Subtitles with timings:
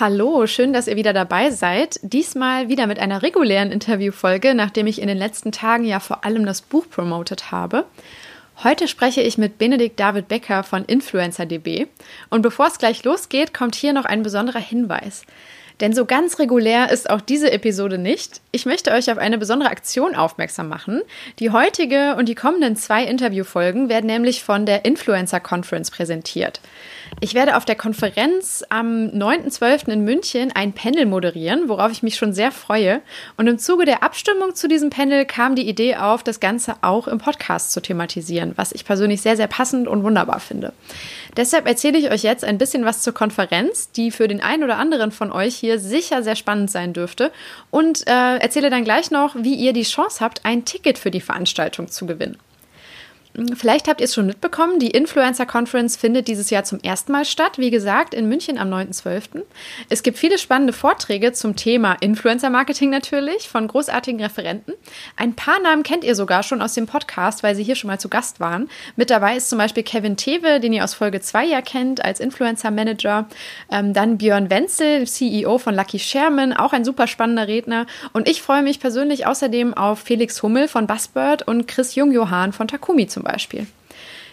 [0.00, 1.98] Hallo, schön, dass ihr wieder dabei seid.
[2.04, 6.46] Diesmal wieder mit einer regulären Interviewfolge, nachdem ich in den letzten Tagen ja vor allem
[6.46, 7.84] das Buch promotet habe.
[8.62, 11.88] Heute spreche ich mit Benedikt David Becker von InfluencerDB.
[12.30, 15.24] Und bevor es gleich losgeht, kommt hier noch ein besonderer Hinweis.
[15.80, 18.40] Denn so ganz regulär ist auch diese Episode nicht.
[18.50, 21.02] Ich möchte euch auf eine besondere Aktion aufmerksam machen.
[21.38, 26.60] Die heutige und die kommenden zwei Interviewfolgen werden nämlich von der Influencer Conference präsentiert.
[27.20, 29.88] Ich werde auf der Konferenz am 9.12.
[29.88, 33.00] in München ein Panel moderieren, worauf ich mich schon sehr freue.
[33.36, 37.08] Und im Zuge der Abstimmung zu diesem Panel kam die Idee auf, das Ganze auch
[37.08, 40.72] im Podcast zu thematisieren, was ich persönlich sehr, sehr passend und wunderbar finde.
[41.36, 44.78] Deshalb erzähle ich euch jetzt ein bisschen was zur Konferenz, die für den einen oder
[44.78, 47.30] anderen von euch hier sicher sehr spannend sein dürfte.
[47.70, 51.20] Und äh, erzähle dann gleich noch, wie ihr die Chance habt, ein Ticket für die
[51.20, 52.38] Veranstaltung zu gewinnen.
[53.54, 57.24] Vielleicht habt ihr es schon mitbekommen, die Influencer Conference findet dieses Jahr zum ersten Mal
[57.24, 59.42] statt, wie gesagt, in München am 9.12.
[59.88, 64.74] Es gibt viele spannende Vorträge zum Thema Influencer Marketing natürlich von großartigen Referenten.
[65.16, 68.00] Ein paar Namen kennt ihr sogar schon aus dem Podcast, weil sie hier schon mal
[68.00, 68.68] zu Gast waren.
[68.96, 72.18] Mit dabei ist zum Beispiel Kevin Tewe, den ihr aus Folge 2 ja kennt als
[72.18, 73.28] Influencer Manager.
[73.70, 77.86] Ähm, dann Björn Wenzel, CEO von Lucky Sherman, auch ein super spannender Redner.
[78.12, 82.66] Und ich freue mich persönlich außerdem auf Felix Hummel von Buzzbird und Chris Jungjohann von
[82.66, 83.27] Takumi zum Beispiel.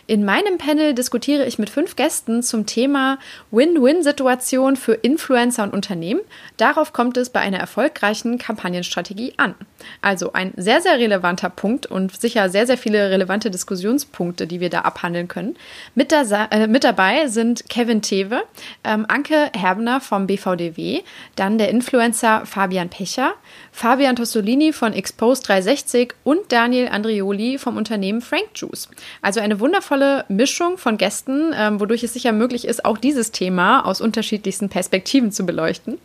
[0.08, 3.18] In meinem Panel diskutiere ich mit fünf Gästen zum Thema
[3.50, 6.22] Win-Win-Situation für Influencer und Unternehmen.
[6.58, 9.56] Darauf kommt es bei einer erfolgreichen Kampagnenstrategie an.
[10.04, 14.70] Also ein sehr, sehr relevanter Punkt und sicher sehr, sehr viele relevante Diskussionspunkte, die wir
[14.70, 15.56] da abhandeln können.
[15.96, 16.22] Mit, da,
[16.52, 18.44] äh, mit dabei sind Kevin Tewe,
[18.84, 21.02] ähm, Anke Herbner vom BVDW,
[21.36, 23.34] dann der Influencer Fabian Pecher,
[23.76, 28.88] Fabian Tossolini von Expose 360 und Daniel Andrioli vom Unternehmen Frank Juice.
[29.22, 33.86] Also eine wundervolle Mischung von Gästen, ähm, wodurch es sicher möglich ist, auch dieses Thema
[33.86, 35.98] aus unterschiedlichsten Perspektiven zu beleuchten.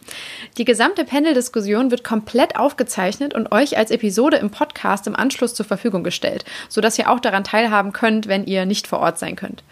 [0.59, 5.65] Die gesamte Panel-Diskussion wird komplett aufgezeichnet und euch als Episode im Podcast im Anschluss zur
[5.65, 9.63] Verfügung gestellt, sodass ihr auch daran teilhaben könnt, wenn ihr nicht vor Ort sein könnt.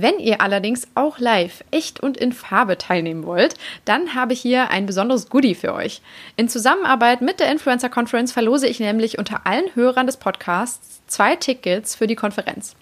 [0.00, 3.54] Wenn ihr allerdings auch live, echt und in Farbe teilnehmen wollt,
[3.84, 6.02] dann habe ich hier ein besonderes Goodie für euch.
[6.36, 11.34] In Zusammenarbeit mit der Influencer Conference verlose ich nämlich unter allen Hörern des Podcasts zwei
[11.34, 12.76] Tickets für die Konferenz.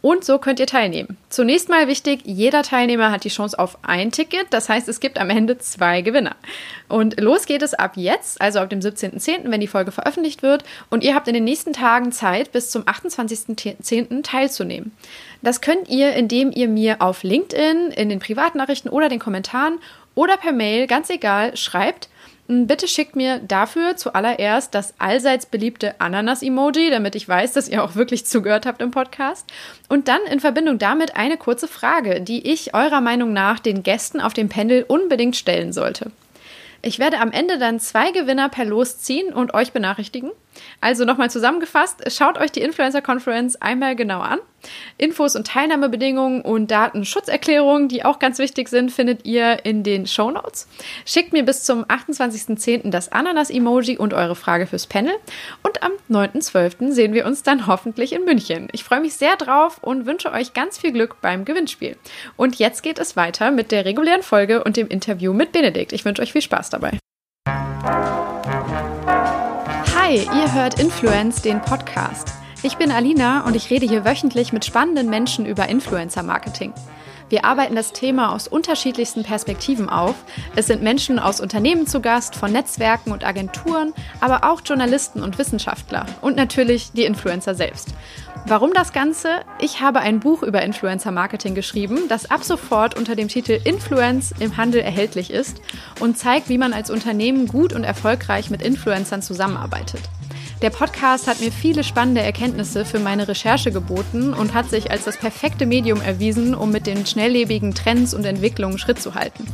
[0.00, 1.16] Und so könnt ihr teilnehmen.
[1.28, 4.46] Zunächst mal wichtig, jeder Teilnehmer hat die Chance auf ein Ticket.
[4.50, 6.36] Das heißt, es gibt am Ende zwei Gewinner.
[6.88, 10.62] Und los geht es ab jetzt, also ab dem 17.10., wenn die Folge veröffentlicht wird.
[10.88, 14.22] Und ihr habt in den nächsten Tagen Zeit, bis zum 28.10.
[14.22, 14.92] teilzunehmen.
[15.42, 19.78] Das könnt ihr, indem ihr mir auf LinkedIn, in den Privatnachrichten oder den Kommentaren
[20.14, 22.08] oder per Mail, ganz egal, schreibt,
[22.50, 27.94] Bitte schickt mir dafür zuallererst das allseits beliebte Ananas-Emoji, damit ich weiß, dass ihr auch
[27.94, 29.46] wirklich zugehört habt im Podcast.
[29.90, 34.22] Und dann in Verbindung damit eine kurze Frage, die ich eurer Meinung nach den Gästen
[34.22, 36.10] auf dem Panel unbedingt stellen sollte.
[36.80, 40.30] Ich werde am Ende dann zwei Gewinner per Los ziehen und euch benachrichtigen.
[40.80, 44.38] Also nochmal zusammengefasst, schaut euch die Influencer Conference einmal genau an.
[44.96, 50.30] Infos und Teilnahmebedingungen und Datenschutzerklärungen, die auch ganz wichtig sind, findet ihr in den Show
[50.30, 50.68] Notes.
[51.04, 52.90] Schickt mir bis zum 28.10.
[52.90, 55.14] das Ananas-Emoji und eure Frage fürs Panel.
[55.62, 56.90] Und am 9.12.
[56.90, 58.68] sehen wir uns dann hoffentlich in München.
[58.72, 61.96] Ich freue mich sehr drauf und wünsche euch ganz viel Glück beim Gewinnspiel.
[62.36, 65.92] Und jetzt geht es weiter mit der regulären Folge und dem Interview mit Benedikt.
[65.92, 66.98] Ich wünsche euch viel Spaß dabei.
[70.08, 72.32] Hi, ihr hört Influence, den Podcast.
[72.62, 76.72] Ich bin Alina und ich rede hier wöchentlich mit spannenden Menschen über Influencer-Marketing.
[77.28, 80.14] Wir arbeiten das Thema aus unterschiedlichsten Perspektiven auf.
[80.56, 85.38] Es sind Menschen aus Unternehmen zu Gast, von Netzwerken und Agenturen, aber auch Journalisten und
[85.38, 87.94] Wissenschaftler und natürlich die Influencer selbst.
[88.46, 89.40] Warum das Ganze?
[89.60, 94.32] Ich habe ein Buch über Influencer Marketing geschrieben, das ab sofort unter dem Titel Influence
[94.38, 95.60] im Handel erhältlich ist
[96.00, 100.00] und zeigt, wie man als Unternehmen gut und erfolgreich mit Influencern zusammenarbeitet.
[100.60, 105.04] Der Podcast hat mir viele spannende Erkenntnisse für meine Recherche geboten und hat sich als
[105.04, 109.46] das perfekte Medium erwiesen, um mit den schnelllebigen Trends und Entwicklungen Schritt zu halten.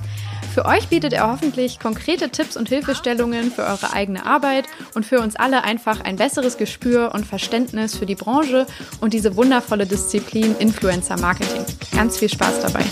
[0.55, 4.65] Für euch bietet er hoffentlich konkrete Tipps und Hilfestellungen für eure eigene Arbeit
[4.95, 8.67] und für uns alle einfach ein besseres Gespür und Verständnis für die Branche
[9.01, 11.65] und diese wundervolle Disziplin Influencer Marketing.
[11.95, 12.85] Ganz viel Spaß dabei.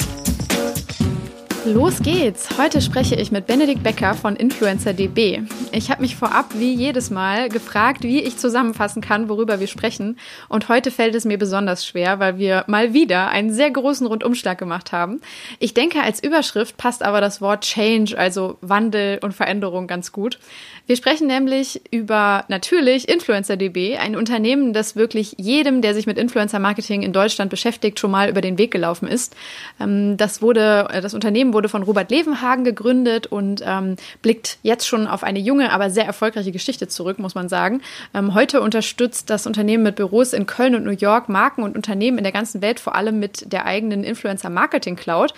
[1.65, 2.59] Los geht's!
[2.59, 5.43] Heute spreche ich mit Benedikt Becker von InfluencerDB.
[5.71, 10.19] Ich habe mich vorab wie jedes Mal gefragt, wie ich zusammenfassen kann, worüber wir sprechen.
[10.49, 14.59] Und heute fällt es mir besonders schwer, weil wir mal wieder einen sehr großen Rundumschlag
[14.59, 15.21] gemacht haben.
[15.61, 20.41] Ich denke, als Überschrift passt aber das Wort Change, also Wandel und Veränderung ganz gut.
[20.87, 26.59] Wir sprechen nämlich über natürlich InfluencerDB, ein Unternehmen, das wirklich jedem, der sich mit Influencer
[26.59, 29.37] Marketing in Deutschland beschäftigt, schon mal über den Weg gelaufen ist.
[29.81, 35.07] Ähm, das wurde, das Unternehmen wurde von Robert Levenhagen gegründet und ähm, blickt jetzt schon
[35.07, 37.81] auf eine junge, aber sehr erfolgreiche Geschichte zurück, muss man sagen.
[38.13, 42.19] Ähm, heute unterstützt das Unternehmen mit Büros in Köln und New York Marken und Unternehmen
[42.19, 45.33] in der ganzen Welt, vor allem mit der eigenen Influencer Marketing Cloud.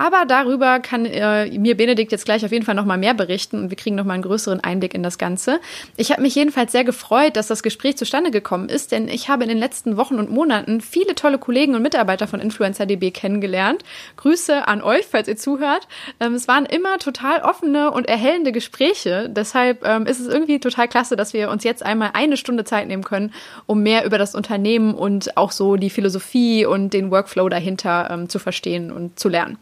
[0.00, 3.58] Aber darüber kann äh, mir Benedikt jetzt gleich auf jeden Fall noch mal mehr berichten
[3.58, 5.60] und wir kriegen noch mal einen größeren Einblick in das Ganze.
[5.98, 9.42] Ich habe mich jedenfalls sehr gefreut, dass das Gespräch zustande gekommen ist, denn ich habe
[9.42, 13.84] in den letzten Wochen und Monaten viele tolle Kollegen und Mitarbeiter von InfluencerDB kennengelernt.
[14.16, 15.86] Grüße an euch, falls ihr zuhört.
[16.18, 19.28] Ähm, es waren immer total offene und erhellende Gespräche.
[19.28, 22.88] Deshalb ähm, ist es irgendwie total klasse, dass wir uns jetzt einmal eine Stunde Zeit
[22.88, 23.34] nehmen können,
[23.66, 28.30] um mehr über das Unternehmen und auch so die Philosophie und den Workflow dahinter ähm,
[28.30, 29.58] zu verstehen und zu lernen.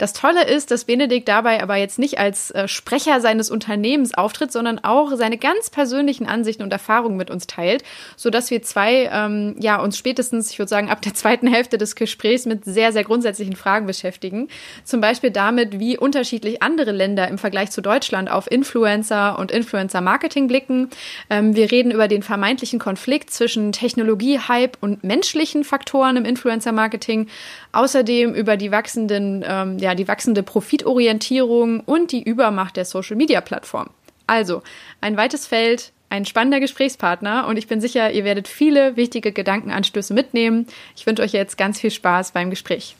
[0.00, 4.50] Das Tolle ist, dass Benedikt dabei aber jetzt nicht als äh, Sprecher seines Unternehmens auftritt,
[4.50, 7.84] sondern auch seine ganz persönlichen Ansichten und Erfahrungen mit uns teilt,
[8.16, 11.76] so dass wir zwei, ähm, ja, uns spätestens, ich würde sagen, ab der zweiten Hälfte
[11.76, 14.48] des Gesprächs mit sehr, sehr grundsätzlichen Fragen beschäftigen.
[14.84, 20.48] Zum Beispiel damit, wie unterschiedlich andere Länder im Vergleich zu Deutschland auf Influencer und Influencer-Marketing
[20.48, 20.88] blicken.
[21.28, 27.28] Ähm, wir reden über den vermeintlichen Konflikt zwischen Technologie-Hype und menschlichen Faktoren im Influencer-Marketing.
[27.72, 33.90] Außerdem über die wachsenden, ähm, ja, die wachsende Profitorientierung und die Übermacht der Social-Media-Plattform.
[34.26, 34.62] Also
[35.00, 40.12] ein weites Feld, ein spannender Gesprächspartner und ich bin sicher, ihr werdet viele wichtige Gedankenanstöße
[40.14, 40.66] mitnehmen.
[40.96, 42.96] Ich wünsche euch jetzt ganz viel Spaß beim Gespräch.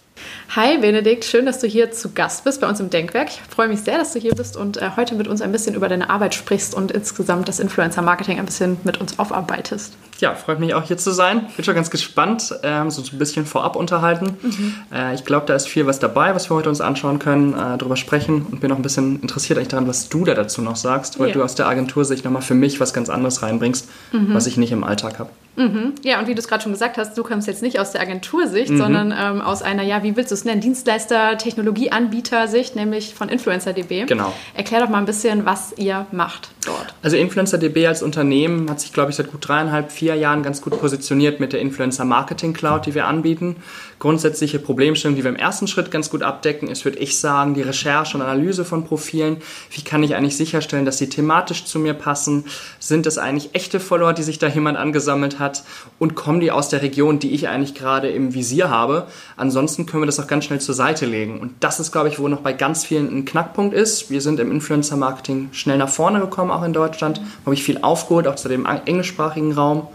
[0.56, 3.28] Hi Benedikt, schön, dass du hier zu Gast bist bei uns im Denkwerk.
[3.28, 5.76] Ich freue mich sehr, dass du hier bist und äh, heute mit uns ein bisschen
[5.76, 9.94] über deine Arbeit sprichst und insgesamt das Influencer-Marketing ein bisschen mit uns aufarbeitest.
[10.18, 11.46] Ja, freut mich auch hier zu sein.
[11.56, 14.36] Bin schon ganz gespannt, ähm, so ein bisschen vorab unterhalten.
[14.42, 14.74] Mhm.
[14.92, 17.78] Äh, ich glaube, da ist viel was dabei, was wir heute uns anschauen können, äh,
[17.78, 20.76] darüber sprechen und bin auch ein bisschen interessiert eigentlich daran, was du da dazu noch
[20.76, 21.34] sagst, weil yeah.
[21.34, 24.34] du aus der Agentursicht nochmal für mich was ganz anderes reinbringst, mhm.
[24.34, 25.30] was ich nicht im Alltag habe.
[25.60, 25.94] Mhm.
[26.02, 28.00] Ja, und wie du es gerade schon gesagt hast, du kommst jetzt nicht aus der
[28.00, 28.78] Agentursicht, mhm.
[28.78, 34.06] sondern ähm, aus einer, ja, wie willst du es nennen, Dienstleister, Technologieanbieter-Sicht, nämlich von InfluencerDB.
[34.06, 34.32] Genau.
[34.54, 36.94] Erklär doch mal ein bisschen, was ihr macht dort.
[37.02, 40.78] Also InfluencerDB als Unternehmen hat sich, glaube ich, seit gut dreieinhalb, vier Jahren ganz gut
[40.80, 43.56] positioniert mit der Influencer Marketing Cloud, die wir anbieten.
[44.00, 47.60] Grundsätzliche Problemstellung, die wir im ersten Schritt ganz gut abdecken, ist, würde ich sagen, die
[47.60, 49.36] Recherche und Analyse von Profilen.
[49.70, 52.46] Wie kann ich eigentlich sicherstellen, dass sie thematisch zu mir passen?
[52.78, 55.64] Sind es eigentlich echte Follower, die sich da jemand angesammelt hat?
[55.98, 59.06] Und kommen die aus der Region, die ich eigentlich gerade im Visier habe?
[59.36, 61.38] Ansonsten können wir das auch ganz schnell zur Seite legen.
[61.38, 64.10] Und das ist, glaube ich, wo noch bei ganz vielen ein Knackpunkt ist.
[64.10, 67.20] Wir sind im Influencer-Marketing schnell nach vorne gekommen, auch in Deutschland.
[67.44, 69.88] Habe ich viel aufgeholt, auch zu dem englischsprachigen Raum.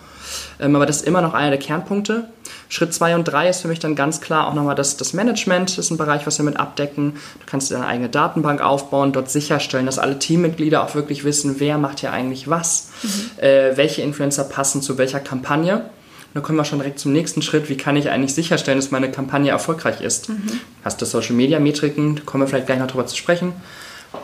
[0.59, 2.29] Ähm, aber das ist immer noch einer der Kernpunkte.
[2.69, 5.69] Schritt 2 und 3 ist für mich dann ganz klar auch nochmal das, das Management.
[5.69, 7.13] Das ist ein Bereich, was wir mit abdecken.
[7.39, 11.77] Du kannst deine eigene Datenbank aufbauen, dort sicherstellen, dass alle Teammitglieder auch wirklich wissen, wer
[11.77, 13.43] macht hier eigentlich was, mhm.
[13.43, 15.75] äh, welche Influencer passen zu welcher Kampagne.
[15.75, 15.83] Und
[16.33, 17.69] dann kommen wir schon direkt zum nächsten Schritt.
[17.69, 20.29] Wie kann ich eigentlich sicherstellen, dass meine Kampagne erfolgreich ist?
[20.29, 20.59] Mhm.
[20.83, 22.15] Hast du Social Media Metriken?
[22.15, 23.53] Da kommen wir vielleicht gleich noch drüber zu sprechen.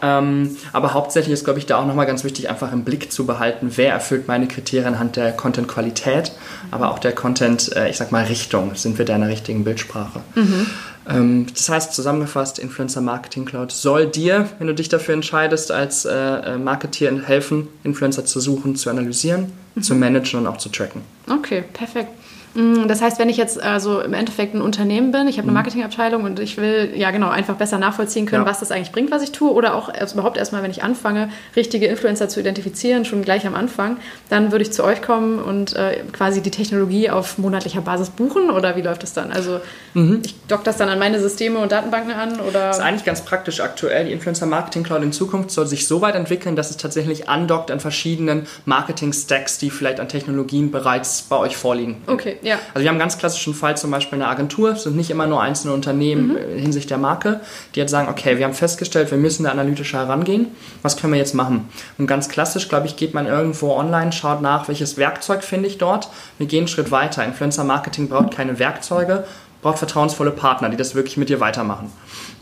[0.02, 3.26] Ähm, aber hauptsächlich ist, glaube ich, da auch nochmal ganz wichtig, einfach im Blick zu
[3.26, 6.32] behalten, wer erfüllt meine Kriterien anhand der Content-Qualität,
[6.72, 8.76] aber auch der Content, äh, ich sag mal, Richtung.
[8.76, 10.22] Sind wir da in der richtigen Bildsprache?
[10.36, 10.68] Mhm.
[11.10, 16.06] Ähm, das heißt, zusammengefasst, Influencer Marketing Cloud soll dir, wenn du dich dafür entscheidest, als
[16.06, 19.82] äh, äh Marketeer helfen, Influencer zu suchen, zu analysieren, mhm.
[19.82, 21.02] zu managen und auch zu tracken.
[21.30, 22.10] Okay, perfekt.
[22.54, 25.52] Mm, das heißt, wenn ich jetzt also im Endeffekt ein Unternehmen bin, ich habe eine
[25.52, 25.56] mhm.
[25.56, 28.50] Marketingabteilung und ich will ja genau einfach besser nachvollziehen können, ja.
[28.50, 31.30] was das eigentlich bringt, was ich tue, oder auch also überhaupt erstmal, wenn ich anfange,
[31.56, 33.98] richtige Influencer zu identifizieren, schon gleich am Anfang,
[34.30, 38.50] dann würde ich zu euch kommen und äh, quasi die Technologie auf monatlicher Basis buchen
[38.50, 39.32] oder wie läuft das dann?
[39.32, 39.62] Also
[39.94, 40.22] mhm.
[40.26, 42.68] ich dock das dann an meine Systeme und Datenbanken an oder?
[42.68, 44.06] Das ist eigentlich ganz praktisch aktuell.
[44.06, 47.72] Die Influencer Marketing Cloud in Zukunft soll sich so weit entwickeln, dass es tatsächlich andockt
[47.72, 51.98] an verschiedenen Marketing-Stacks, die vielleicht an Technologien bereits bei euch vorliegen.
[52.08, 52.38] Okay.
[52.42, 52.56] Ja.
[52.74, 55.28] Also wir haben einen ganz klassischen Fall zum Beispiel eine Agentur, es sind nicht immer
[55.28, 56.58] nur einzelne Unternehmen mhm.
[56.58, 57.42] hinsichtlich der Marke,
[57.76, 60.48] die jetzt sagen, okay, wir haben festgestellt, wir müssen da analytischer herangehen,
[60.82, 61.70] was können wir jetzt machen?
[61.98, 65.78] Und ganz klassisch, glaube ich, geht man irgendwo online, schaut nach, welches Werkzeug finde ich
[65.78, 67.24] dort, wir gehen einen Schritt weiter.
[67.24, 69.26] Influencer Marketing braucht keine Werkzeuge,
[69.62, 71.92] braucht vertrauensvolle Partner, die das wirklich mit dir weitermachen.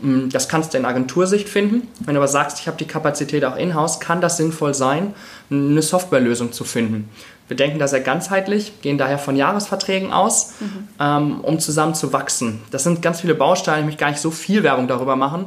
[0.00, 1.88] Mm, das kannst du in Agentursicht finden.
[2.00, 5.14] Wenn du aber sagst, ich habe die Kapazität auch in-house, kann das sinnvoll sein,
[5.50, 7.08] eine Softwarelösung zu finden.
[7.50, 10.88] Wir denken da sehr ganzheitlich, gehen daher von Jahresverträgen aus, mhm.
[11.00, 12.60] ähm, um zusammen zu wachsen.
[12.70, 15.46] Das sind ganz viele Bausteine, ich möchte gar nicht so viel Werbung darüber machen.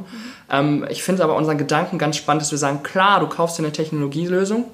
[0.50, 3.62] Ähm, ich finde aber unseren Gedanken ganz spannend, dass wir sagen, klar, du kaufst dir
[3.62, 4.66] eine Technologielösung.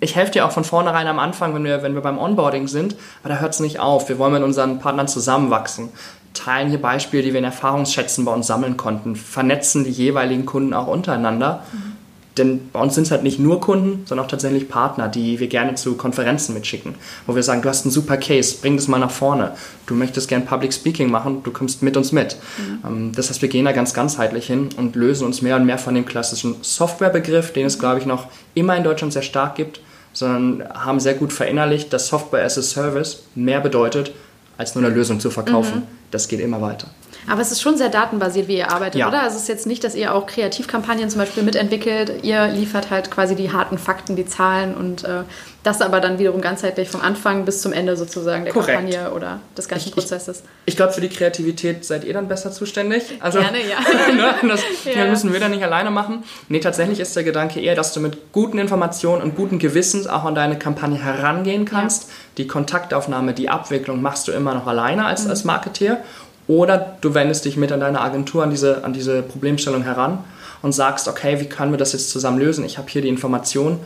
[0.00, 2.94] Ich helfe dir auch von vornherein am Anfang, wenn wir, wenn wir beim Onboarding sind,
[3.22, 4.10] aber da hört es nicht auf.
[4.10, 5.88] Wir wollen mit unseren Partnern zusammenwachsen
[6.34, 10.74] teilen hier Beispiele, die wir in Erfahrungsschätzen bei uns sammeln konnten, vernetzen die jeweiligen Kunden
[10.74, 11.62] auch untereinander.
[11.72, 11.94] Mhm
[12.36, 15.46] Denn bei uns sind es halt nicht nur Kunden, sondern auch tatsächlich Partner, die wir
[15.46, 18.98] gerne zu Konferenzen mitschicken, wo wir sagen, du hast einen super Case, bring das mal
[18.98, 19.52] nach vorne.
[19.86, 22.36] Du möchtest gern Public Speaking machen, du kommst mit uns mit.
[22.82, 23.12] Mhm.
[23.12, 25.94] Das heißt, wir gehen da ganz ganzheitlich hin und lösen uns mehr und mehr von
[25.94, 29.80] dem klassischen Softwarebegriff, den es, glaube ich, noch immer in Deutschland sehr stark gibt,
[30.12, 34.12] sondern haben sehr gut verinnerlicht, dass Software as a Service mehr bedeutet,
[34.58, 35.80] als nur eine Lösung zu verkaufen.
[35.80, 35.86] Mhm.
[36.10, 36.88] Das geht immer weiter.
[37.28, 39.08] Aber es ist schon sehr datenbasiert, wie ihr arbeitet, ja.
[39.08, 39.22] oder?
[39.22, 42.22] Also es ist jetzt nicht, dass ihr auch Kreativkampagnen zum Beispiel mitentwickelt.
[42.22, 45.22] Ihr liefert halt quasi die harten Fakten, die Zahlen und äh,
[45.64, 48.78] das aber dann wiederum ganzheitlich vom Anfang bis zum Ende sozusagen der Korrekt.
[48.78, 50.42] Kampagne oder des ganzen ich, Prozesses.
[50.66, 53.04] Ich, ich glaube, für die Kreativität seid ihr dann besser zuständig.
[53.20, 53.78] Also, Gerne, ja.
[54.14, 54.62] ne, das
[54.94, 55.06] ja.
[55.06, 56.22] müssen wir dann nicht alleine machen.
[56.48, 60.24] Nee, tatsächlich ist der Gedanke eher, dass du mit guten Informationen und guten Gewissens auch
[60.24, 62.04] an deine Kampagne herangehen kannst.
[62.04, 62.14] Ja.
[62.38, 65.30] Die Kontaktaufnahme, die Abwicklung machst du immer noch alleine als, mhm.
[65.30, 66.02] als Marketeer
[66.46, 70.18] oder du wendest dich mit an deine Agentur an diese, an diese Problemstellung heran
[70.62, 72.64] und sagst, okay, wie können wir das jetzt zusammen lösen?
[72.64, 73.80] Ich habe hier die Information.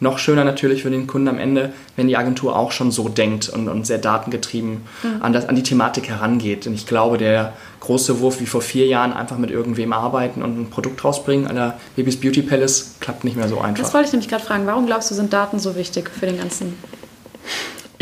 [0.00, 3.48] Noch schöner natürlich für den Kunden am Ende, wenn die Agentur auch schon so denkt
[3.48, 5.22] und, und sehr datengetrieben mhm.
[5.22, 6.66] an, das, an die Thematik herangeht.
[6.66, 10.60] Und ich glaube, der große Wurf wie vor vier Jahren einfach mit irgendwem arbeiten und
[10.60, 13.84] ein Produkt rausbringen an der Babys Beauty Palace klappt nicht mehr so einfach.
[13.84, 14.66] Das wollte ich nämlich gerade fragen.
[14.66, 16.76] Warum glaubst du, sind Daten so wichtig für den ganzen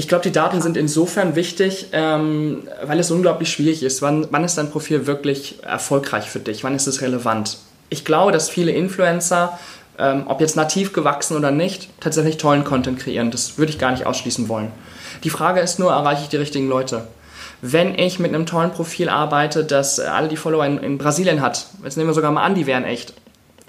[0.01, 4.01] ich glaube, die Daten sind insofern wichtig, ähm, weil es unglaublich schwierig ist.
[4.01, 6.65] Wann, wann ist dein Profil wirklich erfolgreich für dich?
[6.65, 7.59] Wann ist es relevant?
[7.91, 9.59] Ich glaube, dass viele Influencer,
[9.99, 13.31] ähm, ob jetzt nativ gewachsen oder nicht, tatsächlich tollen Content kreieren.
[13.31, 14.73] Das würde ich gar nicht ausschließen wollen.
[15.23, 17.07] Die Frage ist nur, erreiche ich die richtigen Leute?
[17.61, 21.67] Wenn ich mit einem tollen Profil arbeite, das alle die Follower in, in Brasilien hat,
[21.85, 23.13] jetzt nehmen wir sogar mal an, die wären echt,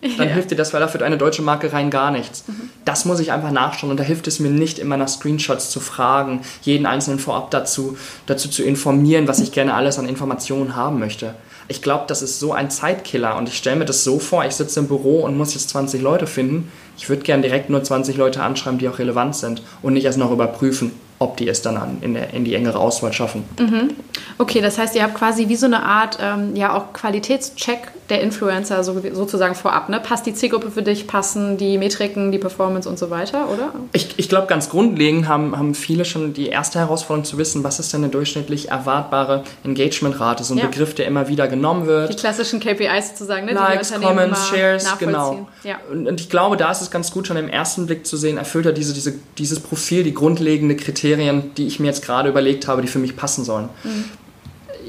[0.01, 0.33] dann ja.
[0.33, 2.43] hilft dir das, weil dafür eine deutsche Marke rein gar nichts.
[2.47, 2.69] Mhm.
[2.85, 5.79] Das muss ich einfach nachschauen und da hilft es mir nicht immer nach Screenshots zu
[5.79, 10.99] fragen, jeden einzelnen vorab dazu, dazu zu informieren, was ich gerne alles an Informationen haben
[10.99, 11.35] möchte.
[11.67, 14.53] Ich glaube, das ist so ein Zeitkiller und ich stelle mir das so vor, ich
[14.53, 16.71] sitze im Büro und muss jetzt 20 Leute finden.
[16.97, 20.17] Ich würde gerne direkt nur 20 Leute anschreiben, die auch relevant sind und nicht erst
[20.17, 23.43] noch überprüfen, ob die es dann an, in, der, in die engere Auswahl schaffen.
[23.59, 23.91] Mhm.
[24.39, 28.21] Okay, das heißt, ihr habt quasi wie so eine Art ähm, ja auch Qualitätscheck der
[28.21, 29.89] Influencer so, sozusagen vorab.
[29.89, 29.99] Ne?
[29.99, 33.73] Passt die Zielgruppe für dich, passen die Metriken, die Performance und so weiter, oder?
[33.93, 37.79] Ich, ich glaube, ganz grundlegend haben, haben viele schon die erste Herausforderung zu wissen, was
[37.79, 40.65] ist denn eine durchschnittlich erwartbare Engagementrate, so ein ja.
[40.65, 42.11] Begriff, der immer wieder genommen wird.
[42.11, 43.53] Die klassischen KPIs sozusagen, ne?
[43.53, 45.47] Likes, Comments, Shares, genau.
[45.63, 45.77] Ja.
[45.89, 48.37] Und, und, ich glaube, da ist es ganz gut schon im ersten Blick zu sehen,
[48.37, 52.67] erfüllt er diese, diese, dieses Profil, die grundlegenden Kriterien, die ich mir jetzt gerade überlegt
[52.67, 53.69] habe, die für mich passen sollen.
[53.83, 54.05] Mhm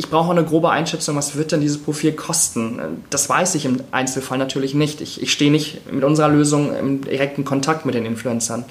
[0.03, 2.81] ich brauche eine grobe Einschätzung, was wird denn dieses Profil kosten?
[3.09, 5.01] Das weiß ich im Einzelfall natürlich nicht.
[5.01, 8.65] Ich, ich stehe nicht mit unserer Lösung im direkten Kontakt mit den Influencern.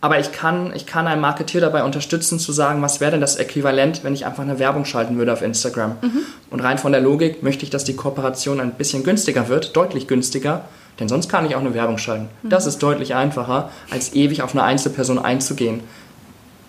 [0.00, 3.36] Aber ich kann, ich kann einen Marketeer dabei unterstützen, zu sagen, was wäre denn das
[3.36, 5.92] Äquivalent, wenn ich einfach eine Werbung schalten würde auf Instagram.
[6.02, 6.18] Mhm.
[6.50, 10.08] Und rein von der Logik möchte ich, dass die Kooperation ein bisschen günstiger wird, deutlich
[10.08, 10.64] günstiger,
[10.98, 12.28] denn sonst kann ich auch eine Werbung schalten.
[12.42, 12.48] Mhm.
[12.48, 15.82] Das ist deutlich einfacher, als ewig auf eine Einzelperson einzugehen.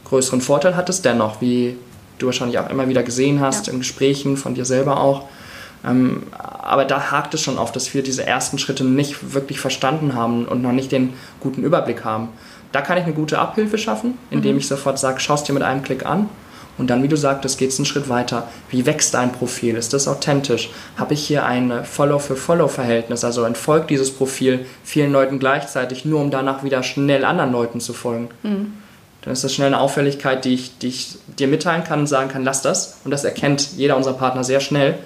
[0.06, 1.76] Größeren Vorteil hat es dennoch, wie
[2.18, 3.74] du wahrscheinlich auch immer wieder gesehen hast, ja.
[3.74, 5.26] in Gesprächen von dir selber auch.
[5.86, 10.16] Ähm, aber da hakt es schon oft, dass wir diese ersten Schritte nicht wirklich verstanden
[10.16, 12.30] haben und noch nicht den guten Überblick haben.
[12.72, 14.60] Da kann ich eine gute Abhilfe schaffen, indem mhm.
[14.60, 16.30] ich sofort sage, schau es dir mit einem Klick an.
[16.78, 18.50] Und dann, wie du sagtest, geht es einen Schritt weiter.
[18.70, 19.76] Wie wächst dein Profil?
[19.76, 20.70] Ist das authentisch?
[20.98, 23.24] Habe ich hier ein Follow-für-Follow-Verhältnis?
[23.24, 27.94] Also entfolgt dieses Profil vielen Leuten gleichzeitig, nur um danach wieder schnell anderen Leuten zu
[27.94, 28.28] folgen?
[28.44, 28.74] Mhm
[29.26, 32.30] dann ist das schnell eine Auffälligkeit, die ich, die ich dir mitteilen kann und sagen
[32.30, 33.00] kann, lass das.
[33.04, 35.00] Und das erkennt jeder unserer Partner sehr schnell,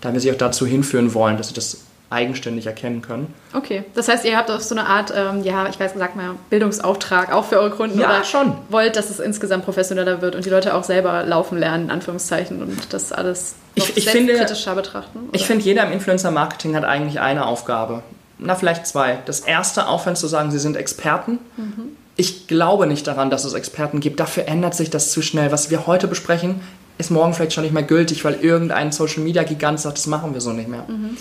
[0.00, 3.34] da wir sie auch dazu hinführen wollen, dass sie das eigenständig erkennen können.
[3.52, 6.36] Okay, das heißt, ihr habt auch so eine Art, ähm, ja, ich weiß, sag mal,
[6.48, 8.56] Bildungsauftrag auch für eure Kunden ja, oder schon.
[8.70, 12.62] wollt, dass es insgesamt professioneller wird und die Leute auch selber laufen lernen, in Anführungszeichen,
[12.62, 15.18] und das alles ich, ich finde, kritischer betrachten?
[15.28, 15.34] Oder?
[15.34, 18.02] Ich finde, jeder im Influencer-Marketing hat eigentlich eine Aufgabe.
[18.38, 19.18] Na, vielleicht zwei.
[19.26, 21.40] Das erste, aufhören zu sagen, sie sind Experten.
[21.56, 24.20] Mhm ich glaube nicht daran, dass es Experten gibt.
[24.20, 25.50] Dafür ändert sich das zu schnell.
[25.50, 26.60] Was wir heute besprechen,
[26.96, 30.32] ist morgen vielleicht schon nicht mehr gültig, weil irgendein Social Media Gigant sagt, das machen
[30.32, 30.84] wir so nicht mehr.
[30.86, 31.16] Mhm.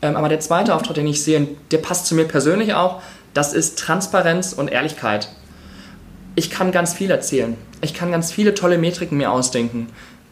[0.00, 3.02] Ähm, aber der zweite Auftritt, den ich sehe, der passt zu mir persönlich auch,
[3.34, 5.28] das ist Transparenz und Ehrlichkeit.
[6.34, 7.56] Ich kann ganz viel erzählen.
[7.82, 9.88] Ich kann ganz viele tolle Metriken mir ausdenken.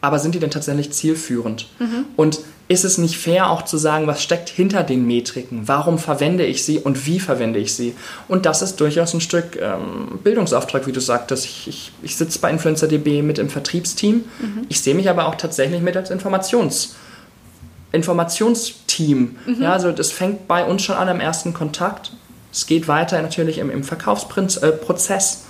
[0.07, 1.67] Aber sind die denn tatsächlich zielführend?
[1.79, 2.05] Mhm.
[2.15, 5.67] Und ist es nicht fair auch zu sagen, was steckt hinter den Metriken?
[5.67, 7.93] Warum verwende ich sie und wie verwende ich sie?
[8.29, 11.43] Und das ist durchaus ein Stück ähm, Bildungsauftrag, wie du sagtest.
[11.43, 14.23] Ich, ich, ich sitze bei InfluencerDB mit im Vertriebsteam.
[14.39, 14.65] Mhm.
[14.69, 16.91] Ich sehe mich aber auch tatsächlich mit als Informations-
[17.91, 19.35] Informationsteam.
[19.45, 19.61] Mhm.
[19.61, 22.13] Ja, also das fängt bei uns schon an im ersten Kontakt.
[22.53, 25.43] Es geht weiter natürlich im, im Verkaufsprozess.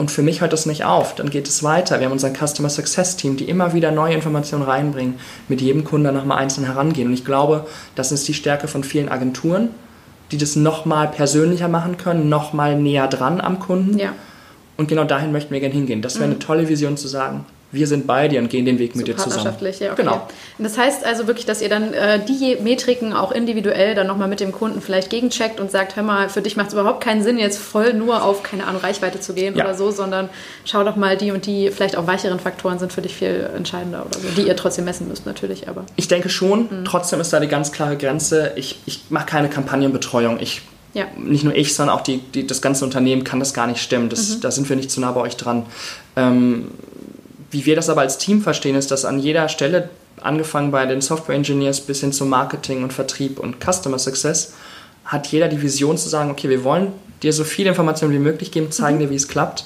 [0.00, 1.14] Und für mich hört das nicht auf.
[1.14, 2.00] Dann geht es weiter.
[2.00, 5.16] Wir haben unser Customer Success Team, die immer wieder neue Informationen reinbringen,
[5.46, 7.08] mit jedem Kunden nochmal einzeln herangehen.
[7.08, 7.66] Und ich glaube,
[7.96, 9.68] das ist die Stärke von vielen Agenturen,
[10.32, 13.98] die das nochmal persönlicher machen können, nochmal näher dran am Kunden.
[13.98, 14.14] Ja.
[14.78, 16.00] Und genau dahin möchten wir gerne hingehen.
[16.00, 18.96] Das wäre eine tolle Vision zu sagen, wir sind bei dir und gehen den Weg
[18.96, 19.54] mit dir zusammen.
[19.60, 19.92] Ja, okay.
[19.96, 20.26] Genau.
[20.58, 24.28] Und das heißt also wirklich, dass ihr dann äh, die Metriken auch individuell dann nochmal
[24.28, 27.22] mit dem Kunden vielleicht gegencheckt und sagt, hör mal, für dich macht es überhaupt keinen
[27.22, 29.64] Sinn, jetzt voll nur auf, keine Ahnung, Reichweite zu gehen Ja.
[29.64, 30.28] oder so, sondern
[30.64, 34.04] schau doch mal, die und die vielleicht auch weicheren Faktoren sind für dich viel entscheidender
[34.04, 36.84] oder so, die ihr trotzdem messen müsst natürlich, aber Ich denke schon, Mhm.
[36.84, 38.52] trotzdem ist da die ganz klare Grenze.
[38.56, 40.38] Ich, ich mache keine Kampagnenbetreuung.
[40.40, 40.62] Ich,
[40.94, 41.04] ja.
[41.16, 44.08] Nicht nur ich, sondern auch die, die, das ganze Unternehmen kann das gar nicht stemmen.
[44.08, 44.40] Das, Mhm.
[44.40, 45.66] Da sind wir nicht zu nah bei euch dran.
[46.16, 46.68] Ähm,
[47.50, 49.90] wie wir das aber als Team verstehen, ist, dass an jeder Stelle,
[50.20, 54.54] angefangen bei den Software Engineers bis hin zum Marketing und Vertrieb und Customer Success,
[55.04, 56.92] hat jeder die Vision zu sagen, okay, wir wollen
[57.22, 59.02] dir so viel Information wie möglich geben, zeigen Mhm.
[59.02, 59.64] dir, wie es klappt.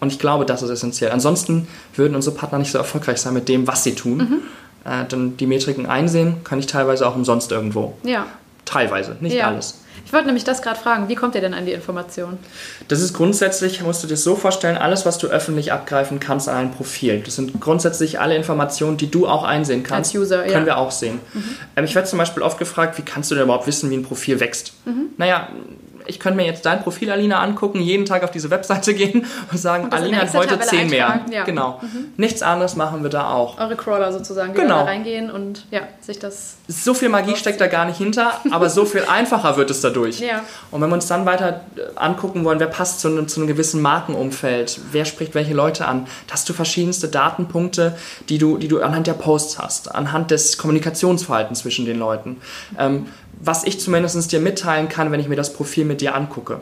[0.00, 1.10] Und ich glaube, das ist essentiell.
[1.12, 4.18] Ansonsten würden unsere Partner nicht so erfolgreich sein mit dem, was sie tun.
[4.18, 4.40] Mhm.
[4.84, 7.94] Äh, dann die Metriken einsehen, kann ich teilweise auch umsonst irgendwo.
[8.02, 8.26] Ja.
[8.64, 9.48] Teilweise, nicht ja.
[9.48, 9.78] alles.
[10.14, 12.38] Ich wollte nämlich das gerade fragen, wie kommt ihr denn an die Informationen?
[12.86, 16.56] Das ist grundsätzlich, musst du dir so vorstellen, alles, was du öffentlich abgreifen kannst an
[16.56, 17.20] ein Profil.
[17.24, 20.14] Das sind grundsätzlich alle Informationen, die du auch einsehen kannst.
[20.14, 20.60] Als User, Können ja.
[20.60, 20.66] Mhm.
[20.66, 21.18] wir auch sehen.
[21.74, 24.04] Ähm, ich werde zum Beispiel oft gefragt, wie kannst du denn überhaupt wissen, wie ein
[24.04, 24.74] Profil wächst?
[24.84, 25.06] Mhm.
[25.16, 25.48] Naja,
[26.06, 29.58] ich könnte mir jetzt dein Profil, Alina, angucken, jeden Tag auf diese Webseite gehen und
[29.58, 31.24] sagen, Und Alina hat heute 10 mehr.
[31.30, 31.42] ja.
[31.42, 31.46] Mhm.
[31.46, 31.80] Genau.
[32.16, 33.58] Nichts anderes machen wir da auch.
[33.58, 34.80] Eure Crawler sozusagen, die Genau.
[34.80, 36.56] da reingehen und ja, sich das.
[36.68, 40.20] So viel Magie steckt da gar nicht hinter, aber so viel einfacher wird es dadurch.
[40.20, 40.42] Ja.
[40.70, 43.46] Und wenn wir uns dann weiter äh, angucken wollen, wer passt zu einem, zu einem
[43.48, 47.96] gewissen Markenumfeld, wer spricht welche Leute an, da hast du verschiedenste Datenpunkte,
[48.28, 52.40] die du, die du anhand der Posts hast, anhand des Kommunikationsverhaltens zwischen den Leuten.
[52.78, 53.06] Ähm,
[53.44, 56.60] was ich zumindest dir mitteilen kann, wenn ich mir das Profil mit dir angucke.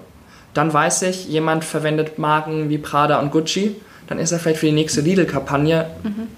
[0.55, 3.77] Dann weiß ich, jemand verwendet Marken wie Prada und Gucci,
[4.09, 5.87] dann ist er vielleicht für die nächste Lidl-Kampagne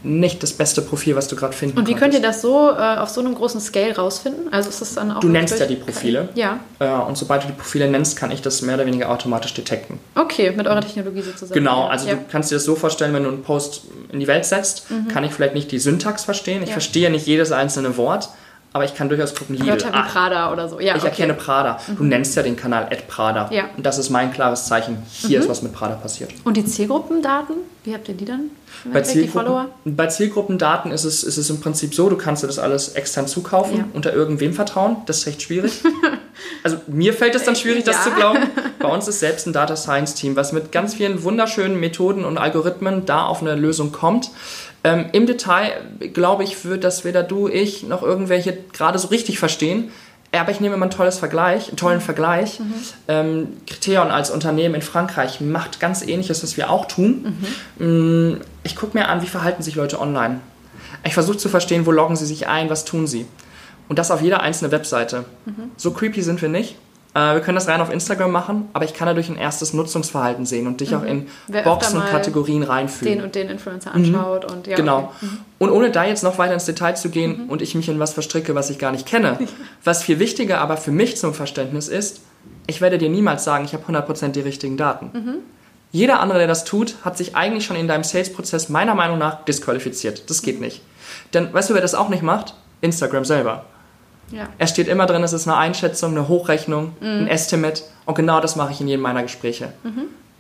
[0.05, 1.81] nicht das beste Profil, was du gerade finden Mhm.
[1.81, 2.37] Und wie könnt ihr konntest.
[2.37, 4.53] das so äh, auf so einem großen Scale rausfinden?
[4.53, 5.21] Also ist das dann auch.
[5.21, 6.29] Du nennst ja die Profile.
[6.35, 6.61] Ja.
[6.79, 9.99] Äh, und sobald du die Profile nennst, kann ich das mehr oder weniger automatisch detekten.
[10.15, 11.55] Okay, mit eurer Technologie sozusagen.
[11.55, 12.15] Genau, also ja.
[12.15, 12.19] Mhm.
[12.19, 13.83] du kannst dir das so vorstellen, wenn du einen Post
[14.13, 16.63] in die Welt setzt, kann ich vielleicht nicht die Syntax verstehen.
[16.63, 16.75] Ich Ja.
[16.75, 18.29] verstehe nicht jedes einzelne Wort,
[18.75, 19.69] aber ich kann durchaus gucken, Lidl.
[19.69, 20.81] Wörter wie Ah, Prada oder so.
[20.81, 21.11] Ja, ich okay.
[21.11, 21.79] erkenne Prada.
[21.97, 23.49] Du nennst ja den Kanal Prada.
[23.53, 23.63] Ja.
[23.63, 23.69] Mhm.
[23.77, 24.99] Und das ist mein klares Zeichen.
[25.09, 26.33] Hier ist was mit Prada passiert.
[26.43, 28.51] Und die Zielgruppendaten, wie habt ihr die dann?
[28.83, 29.31] Bei, Endeffekt, die?
[29.31, 32.89] Zielgruppen, bei Zielgruppendaten ist es, ist es im Prinzip so, du kannst dir das alles
[32.89, 33.85] extern zukaufen, Ja.
[33.93, 34.97] unter irgendwem vertrauen.
[35.07, 35.81] Das ist recht schwierig.
[36.65, 38.03] also mir fällt es dann schwierig, das Ja.
[38.03, 38.41] zu glauben.
[38.81, 42.39] Bei uns ist selbst ein Data Science Team, was mit ganz vielen wunderschönen Methoden und
[42.39, 44.31] Algorithmen da auf eine Lösung kommt.
[44.85, 45.73] Ähm, Im Detail
[46.13, 49.91] glaube ich, wird das weder du, ich noch irgendwelche gerade so richtig verstehen.
[50.33, 52.61] Aber ich nehme immer ein tolles Vergleich, einen tollen Vergleich.
[53.07, 57.37] Ähm, Criterion als Unternehmen in Frankreich macht ganz ähnliches, was wir auch tun.
[57.79, 60.41] Mm, Ich gucke mir an, wie verhalten sich Leute online.
[61.05, 63.27] Ich versuche zu verstehen, wo loggen sie sich ein, was tun sie.
[63.89, 65.25] Und das auf jeder einzelnen Webseite.
[65.77, 66.77] So creepy sind wir nicht.
[67.15, 70.47] Äh, wir können das rein auf Instagram machen, aber ich kann dadurch ein erstes Nutzungsverhalten
[70.47, 73.15] sehen und dich auch in Wer Boxen und Kategorien reinfügen.
[73.15, 74.77] Den und den Influencer anschaut und ja.
[74.77, 74.99] Genau.
[74.99, 75.27] okay.
[75.27, 75.39] Mhm.
[75.59, 78.13] Und ohne da jetzt noch weiter ins Detail zu gehen und ich mich in was
[78.13, 79.39] verstricke, was ich gar nicht kenne.
[79.85, 82.23] Was viel wichtiger aber für mich zum Verständnis ist,
[82.67, 85.11] ich werde dir niemals sagen, ich habe 100% die richtigen Daten.
[85.13, 85.35] Mhm.
[85.93, 89.45] Jeder andere, der das tut, hat sich eigentlich schon in deinem Sales-Prozess meiner Meinung nach
[89.45, 90.29] disqualifiziert.
[90.29, 90.83] Das geht nicht.
[91.35, 92.55] Denn weißt du, wer das auch nicht macht?
[92.81, 93.67] Instagram selber.
[94.31, 94.49] Ja.
[94.59, 97.07] Es steht immer drin, es ist eine Einschätzung, eine Hochrechnung, Mhm.
[97.07, 97.83] ein Estimate.
[98.07, 99.73] Und genau das mache ich in jedem meiner Gespräche.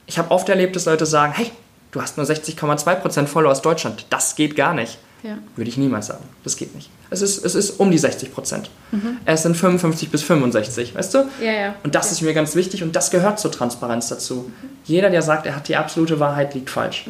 [0.07, 1.51] Ich habe oft erlebt, dass Leute sagen, hey,
[1.92, 4.07] du hast nur 60,2% Follower aus Deutschland.
[4.11, 4.99] Das geht gar nicht.
[5.23, 5.38] Ja.
[5.57, 6.25] Würde ich niemals sagen.
[6.42, 6.90] Das geht nicht.
[7.09, 8.68] Es ist, es ist um die 60 Prozent.
[8.92, 9.16] Mhm.
[9.25, 11.18] Es sind 55 bis 65, weißt du?
[11.42, 11.75] Ja, ja.
[11.83, 14.51] Und das ist mir ganz wichtig und das gehört zur Transparenz dazu.
[14.85, 17.07] Jeder, der sagt, er hat die absolute Wahrheit, liegt falsch.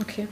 [0.00, 0.28] Okay.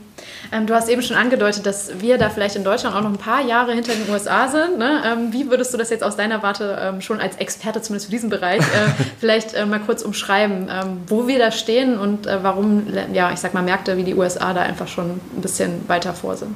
[0.51, 3.17] Ähm, du hast eben schon angedeutet, dass wir da vielleicht in Deutschland auch noch ein
[3.17, 4.77] paar Jahre hinter den USA sind.
[4.77, 5.01] Ne?
[5.05, 8.11] Ähm, wie würdest du das jetzt aus deiner Warte ähm, schon als Experte zumindest für
[8.11, 8.63] diesen Bereich äh,
[9.19, 13.39] vielleicht äh, mal kurz umschreiben, ähm, wo wir da stehen und äh, warum, ja, ich
[13.39, 16.55] sag mal, Märkte wie die USA da einfach schon ein bisschen weiter vor sind?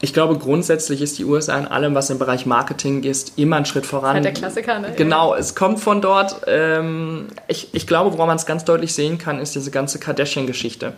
[0.00, 3.66] Ich glaube, grundsätzlich ist die USA in allem, was im Bereich Marketing ist, immer einen
[3.66, 4.14] Schritt voran.
[4.14, 4.92] Halt der Klassiker, ne?
[4.96, 6.42] Genau, es kommt von dort.
[6.46, 10.94] Ähm, ich, ich glaube, woran man es ganz deutlich sehen kann, ist diese ganze Kardashian-Geschichte.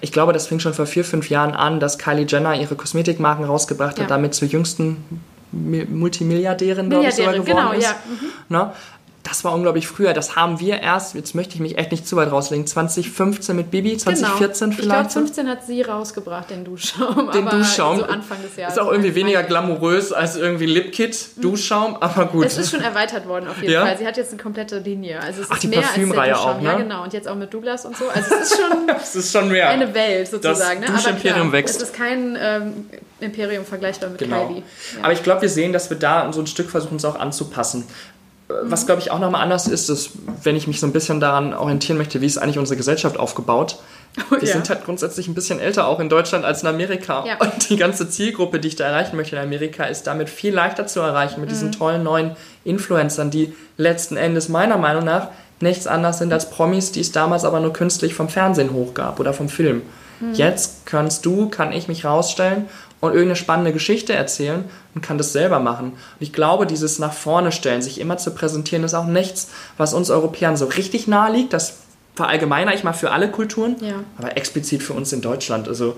[0.00, 3.44] Ich glaube, das fing schon vor vier, fünf Jahren an, dass Kylie Jenner ihre Kosmetikmarken
[3.44, 4.04] rausgebracht Ja.
[4.04, 4.98] hat, damit zur jüngsten
[5.52, 7.82] Mi- Multimilliardärin, glaube ich, sogar geworden genau, ist.
[7.84, 7.94] ja.
[8.48, 8.72] Ne?
[9.24, 10.14] Das war unglaublich früher.
[10.14, 13.70] Das haben wir erst, jetzt möchte ich mich echt nicht zu weit rauslegen, 2015 mit
[13.70, 14.80] Bibi, 2014 genau.
[14.80, 15.12] Ich glaube, vielleicht.
[15.12, 17.30] 15 hat sie rausgebracht, den Duschschaum.
[17.30, 17.98] den aber Duschschaum.
[18.00, 18.74] So Anfang des Jahres.
[18.74, 22.46] Ist auch irgendwie weniger glamourös als irgendwie Lipkit, Duschschaum, aber gut.
[22.46, 23.86] Es ist schon erweitert worden auf jeden Ja?
[23.86, 23.96] Fall.
[23.98, 25.20] Sie hat jetzt eine komplette Linie.
[25.20, 26.64] Also es Ach, ist die mehr Parfümreihe auch, ne?
[26.64, 27.04] Ja, genau.
[27.04, 28.08] Und jetzt auch mit Douglas und so.
[28.08, 29.68] Also es ist schon Das ist schon mehr.
[29.68, 30.80] eine Welt sozusagen.
[30.80, 30.86] ne?
[30.88, 31.76] Aber Duschimperium klar, wächst.
[31.76, 32.86] Es ist kein ähm,
[33.20, 34.48] Imperium vergleichbar mit Genau.
[34.48, 34.62] Kylie.
[34.96, 35.04] Ja.
[35.04, 37.84] Aber ich glaube, wir sehen, dass wir da so ein Stück versuchen, es auch anzupassen.
[38.62, 40.10] Was, glaube ich, auch nochmal anders ist, ist,
[40.42, 43.78] wenn ich mich so ein bisschen daran orientieren möchte, wie ist eigentlich unsere Gesellschaft aufgebaut.
[44.30, 44.52] Oh, die ja.
[44.52, 47.24] sind halt grundsätzlich ein bisschen älter auch in Deutschland als in Amerika.
[47.26, 47.38] Ja.
[47.38, 50.86] Und die ganze Zielgruppe, die ich da erreichen möchte in Amerika, ist damit viel leichter
[50.86, 51.54] zu erreichen mit mhm.
[51.54, 55.28] diesen tollen neuen Influencern, die letzten Endes meiner Meinung nach
[55.60, 59.32] nichts anderes sind als Promis, die es damals aber nur künstlich vom Fernsehen hochgab oder
[59.32, 59.80] vom Film.
[60.20, 60.34] Mhm.
[60.34, 62.66] Jetzt kannst du, kann ich mich rausstellen
[63.02, 65.86] und irgendeine spannende Geschichte erzählen und kann das selber machen.
[65.88, 69.92] Und ich glaube, dieses nach vorne stellen, sich immer zu präsentieren, ist auch nichts, was
[69.92, 71.52] uns Europäern so richtig nahe liegt.
[71.52, 71.78] Das
[72.14, 74.04] verallgemeiner ich mal für alle Kulturen, ja.
[74.18, 75.66] aber explizit für uns in Deutschland.
[75.66, 75.96] Also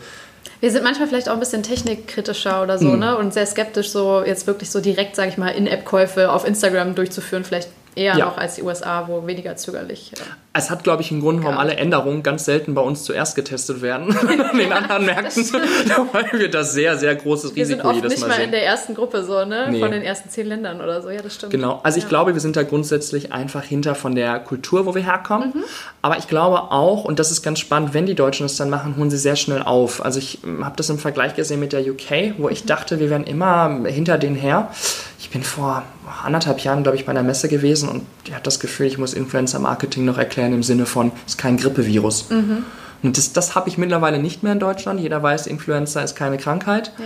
[0.60, 2.98] wir sind manchmal vielleicht auch ein bisschen technikkritischer oder so, mm.
[2.98, 3.18] ne?
[3.18, 7.44] Und sehr skeptisch, so jetzt wirklich so direkt, sage ich mal, In-App-Käufe auf Instagram durchzuführen.
[7.44, 8.26] Vielleicht eher ja.
[8.26, 10.12] noch als die USA, wo weniger zügerlich.
[10.16, 10.24] Ja.
[10.56, 13.82] Es hat, glaube ich, einen Grund, warum alle Änderungen ganz selten bei uns zuerst getestet
[13.82, 14.16] werden.
[14.52, 15.44] in den anderen Märkten,
[16.12, 18.44] weil wir da sehr, sehr großes wir Risiko jedes Mal nicht mal sehen.
[18.44, 19.68] in der ersten Gruppe so, ne?
[19.70, 19.80] Nee.
[19.80, 21.10] Von den ersten zehn Ländern oder so.
[21.10, 21.50] Ja, das stimmt.
[21.50, 21.80] Genau.
[21.82, 25.52] Also ich glaube, wir sind da grundsätzlich einfach hinter von der Kultur, wo wir herkommen.
[25.54, 25.64] Mhm.
[26.02, 28.96] Aber ich glaube auch, und das ist ganz spannend, wenn die Deutschen das dann machen,
[28.96, 30.04] holen sie sehr schnell auf.
[30.04, 32.68] Also ich hm, habe das im Vergleich gesehen mit der UK, wo ich mhm.
[32.68, 34.70] dachte, wir wären immer hinter denen her.
[35.18, 35.82] Ich bin vor
[36.22, 39.14] anderthalb Jahren, glaube ich, bei einer Messe gewesen und ich hatte das Gefühl, ich muss
[39.14, 42.30] Influencer-Marketing noch erklären im Sinne von, es ist kein Grippevirus.
[42.30, 42.64] Mhm.
[43.02, 44.98] Und das, das habe ich mittlerweile nicht mehr in Deutschland.
[44.98, 46.92] Jeder weiß, Influenza ist keine Krankheit.
[46.98, 47.04] Ja.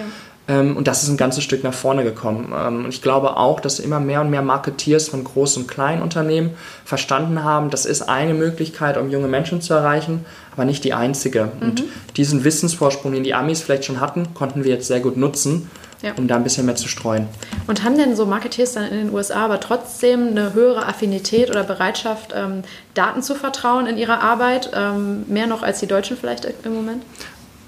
[0.49, 2.53] Ähm, und das ist ein ganzes Stück nach vorne gekommen.
[2.57, 6.01] Ähm, und ich glaube auch, dass immer mehr und mehr Marketeers von großen und kleinen
[6.01, 6.51] Unternehmen
[6.85, 11.51] verstanden haben, das ist eine Möglichkeit, um junge Menschen zu erreichen, aber nicht die einzige.
[11.61, 11.69] Mhm.
[11.69, 11.85] Und
[12.17, 15.69] diesen Wissensvorsprung, den die Amis vielleicht schon hatten, konnten wir jetzt sehr gut nutzen
[16.03, 16.13] ja.
[16.17, 17.27] um da ein bisschen mehr zu streuen.
[17.67, 21.65] Und haben denn so Marketeers dann in den USA aber trotzdem eine höhere Affinität oder
[21.65, 22.63] Bereitschaft, ähm,
[22.95, 27.03] Daten zu vertrauen in ihrer Arbeit, ähm, mehr noch als die Deutschen vielleicht im Moment?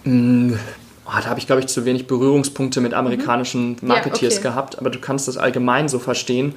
[0.05, 0.55] Mm,
[1.07, 4.49] oh, da habe ich, glaube ich, zu wenig Berührungspunkte mit amerikanischen Marketeers ja, okay.
[4.49, 6.55] gehabt, aber du kannst das allgemein so verstehen,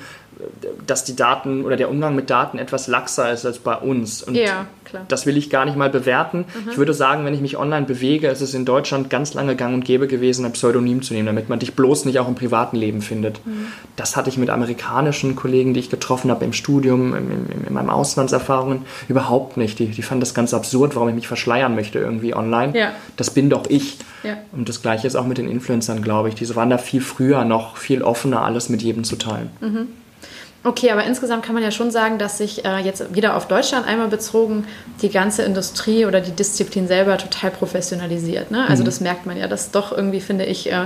[0.85, 4.23] dass die Daten oder der Umgang mit Daten etwas laxer ist als bei uns.
[4.23, 5.05] Und ja, klar.
[5.07, 6.39] das will ich gar nicht mal bewerten.
[6.39, 6.71] Mhm.
[6.71, 9.73] Ich würde sagen, wenn ich mich online bewege, ist es in Deutschland ganz lange gang
[9.73, 12.77] und gäbe gewesen, ein Pseudonym zu nehmen, damit man dich bloß nicht auch im privaten
[12.77, 13.45] Leben findet.
[13.45, 13.67] Mhm.
[13.95, 17.73] Das hatte ich mit amerikanischen Kollegen, die ich getroffen habe im Studium, in, in, in
[17.73, 19.79] meinen Auslandserfahrungen, überhaupt nicht.
[19.79, 22.77] Die, die fanden das ganz absurd, warum ich mich verschleiern möchte irgendwie online.
[22.77, 22.91] Ja.
[23.17, 23.97] Das bin doch ich.
[24.23, 24.37] Ja.
[24.51, 26.35] Und das Gleiche ist auch mit den Influencern, glaube ich.
[26.35, 29.49] Diese waren da viel früher noch, viel offener, alles mit jedem zu teilen.
[29.59, 29.87] Mhm.
[30.65, 33.85] Okay, aber insgesamt kann man ja schon sagen, dass sich äh, jetzt wieder auf Deutschland
[33.85, 34.65] einmal bezogen
[35.01, 38.49] die ganze Industrie oder die Disziplin selber total professionalisiert.
[38.49, 38.65] Ne?
[38.67, 38.85] Also mhm.
[38.85, 40.85] das merkt man ja, dass doch irgendwie, finde ich, äh,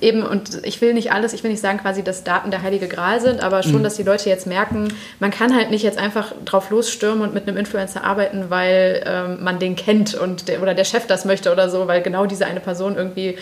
[0.00, 2.88] eben, und ich will nicht alles, ich will nicht sagen quasi, dass Daten der heilige
[2.88, 3.82] Gral sind, aber schon, mhm.
[3.84, 4.88] dass die Leute jetzt merken,
[5.20, 9.42] man kann halt nicht jetzt einfach drauf losstürmen und mit einem Influencer arbeiten, weil ähm,
[9.42, 12.46] man den kennt und der, oder der Chef das möchte oder so, weil genau diese
[12.46, 13.36] eine Person irgendwie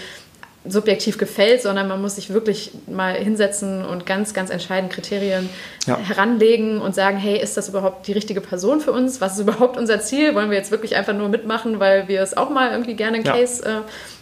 [0.65, 5.49] subjektiv gefällt, sondern man muss sich wirklich mal hinsetzen und ganz, ganz entscheidend Kriterien
[5.87, 5.99] ja.
[5.99, 9.21] heranlegen und sagen, hey, ist das überhaupt die richtige Person für uns?
[9.21, 10.37] Was ist überhaupt unser Ziel?
[10.37, 13.27] Wollen wir jetzt wirklich einfach nur mitmachen, weil wir es auch mal irgendwie gerne einen
[13.27, 13.33] ja.
[13.33, 13.81] Case äh,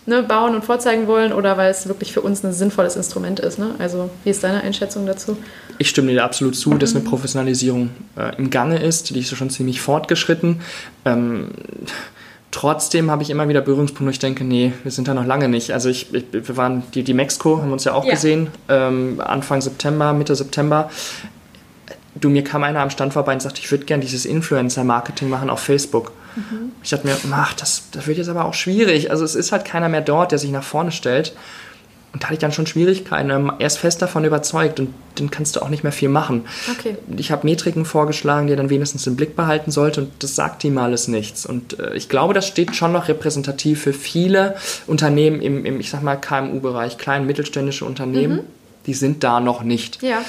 [0.09, 3.59] ne, bauen und vorzeigen wollen oder weil es wirklich für uns ein sinnvolles Instrument ist?
[3.59, 3.74] Ne?
[3.79, 5.37] Also wie ist deine Einschätzung dazu?
[5.76, 9.11] Ich stimme dir absolut zu, dass eine Professionalisierung äh, im Gange ist.
[9.11, 10.62] Die ist schon ziemlich fortgeschritten.
[11.05, 11.50] Ähm,
[12.50, 15.48] Trotzdem habe ich immer wieder Berührungspunkte, wo ich denke, nee, wir sind da noch lange
[15.48, 15.72] nicht.
[15.72, 18.12] Also ich, ich wir waren, die, die Mexiko haben uns ja auch ja.
[18.12, 20.90] gesehen, ähm, Anfang September, Mitte September.
[22.16, 25.48] Du, mir kam einer am Stand vorbei und sagte, ich würde gerne dieses Influencer-Marketing machen
[25.48, 26.10] auf Facebook.
[26.34, 26.72] Mhm.
[26.82, 29.12] Ich dachte mir, ach, das, das wird jetzt aber auch schwierig.
[29.12, 31.32] Also es ist halt keiner mehr dort, der sich nach vorne stellt.
[32.12, 33.31] Und da hatte ich dann schon Schwierigkeiten.
[33.31, 36.44] Er ist fest davon überzeugt und dann kannst du auch nicht mehr viel machen.
[36.77, 36.96] Okay.
[37.16, 40.64] Ich habe Metriken vorgeschlagen, die er dann wenigstens im Blick behalten sollte und das sagt
[40.64, 41.46] ihm alles nichts.
[41.46, 45.90] Und äh, ich glaube, das steht schon noch repräsentativ für viele Unternehmen im, im ich
[45.90, 48.38] sag mal, KMU-Bereich, kleinen mittelständische Unternehmen.
[48.38, 48.44] Mhm.
[48.87, 50.03] Die sind da noch nicht.
[50.03, 50.25] Ja.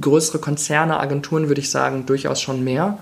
[0.00, 2.98] Größere Konzerne, Agenturen würde ich sagen, durchaus schon mehr.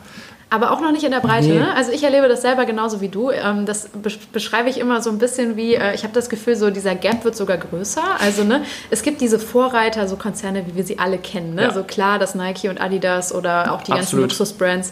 [0.52, 1.48] Aber auch noch nicht in der Breite.
[1.48, 1.60] Nee.
[1.60, 1.74] Ne?
[1.76, 3.30] Also ich erlebe das selber genauso wie du.
[3.30, 3.88] Ähm, das
[4.32, 7.24] beschreibe ich immer so ein bisschen wie, äh, ich habe das Gefühl, so dieser Gap
[7.24, 8.02] wird sogar größer.
[8.18, 11.54] Also ne, es gibt diese Vorreiter, so Konzerne, wie wir sie alle kennen.
[11.54, 11.62] Ne?
[11.62, 11.72] Ja.
[11.72, 14.00] So klar, das Nike und Adidas oder auch die Absolut.
[14.00, 14.90] ganzen Luxusbrands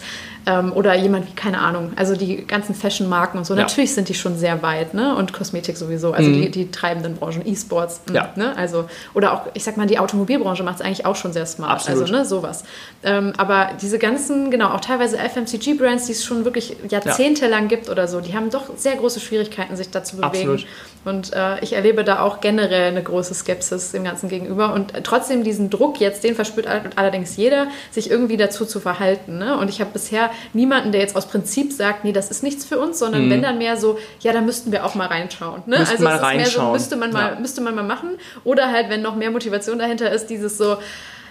[0.48, 3.61] ähm, oder jemand wie, keine Ahnung, also die ganzen Fashion-Marken und so, ja.
[3.61, 5.14] natürlich sind die schon sehr weit, ne?
[5.14, 6.42] Und Kosmetik sowieso, also mhm.
[6.42, 8.30] die, die treibenden Branchen, E-Sports, ja.
[8.34, 8.56] ne?
[8.56, 11.72] Also, oder auch, ich sag mal, die Automobilbranche macht es eigentlich auch schon sehr smart.
[11.72, 12.00] Absolut.
[12.00, 12.64] Also, ne, sowas.
[13.02, 17.68] Ähm, aber diese ganzen, genau, auch teilweise FMCG-Brands, die es schon wirklich jahrzehntelang ja.
[17.68, 20.52] gibt oder so, die haben doch sehr große Schwierigkeiten, sich da zu bewegen.
[20.52, 20.66] Absolut.
[21.04, 24.74] Und äh, ich erlebe da auch generell eine große Skepsis dem Ganzen gegenüber.
[24.74, 29.38] Und trotzdem diesen Druck jetzt, den verspürt allerdings jeder, sich irgendwie dazu zu verhalten.
[29.38, 29.56] Ne?
[29.58, 32.79] Und ich habe bisher niemanden, der jetzt aus Prinzip sagt, nee, das ist nichts für
[32.79, 33.31] uns, sondern mhm.
[33.31, 35.62] wenn dann mehr so, ja, da müssten wir auch mal reinschauen.
[35.66, 35.79] Ne?
[35.79, 36.37] also mal reinschauen.
[36.37, 37.40] mehr so, müsste man mal, ja.
[37.40, 38.11] müsste man mal machen.
[38.44, 40.79] Oder halt, wenn noch mehr Motivation dahinter ist, dieses so,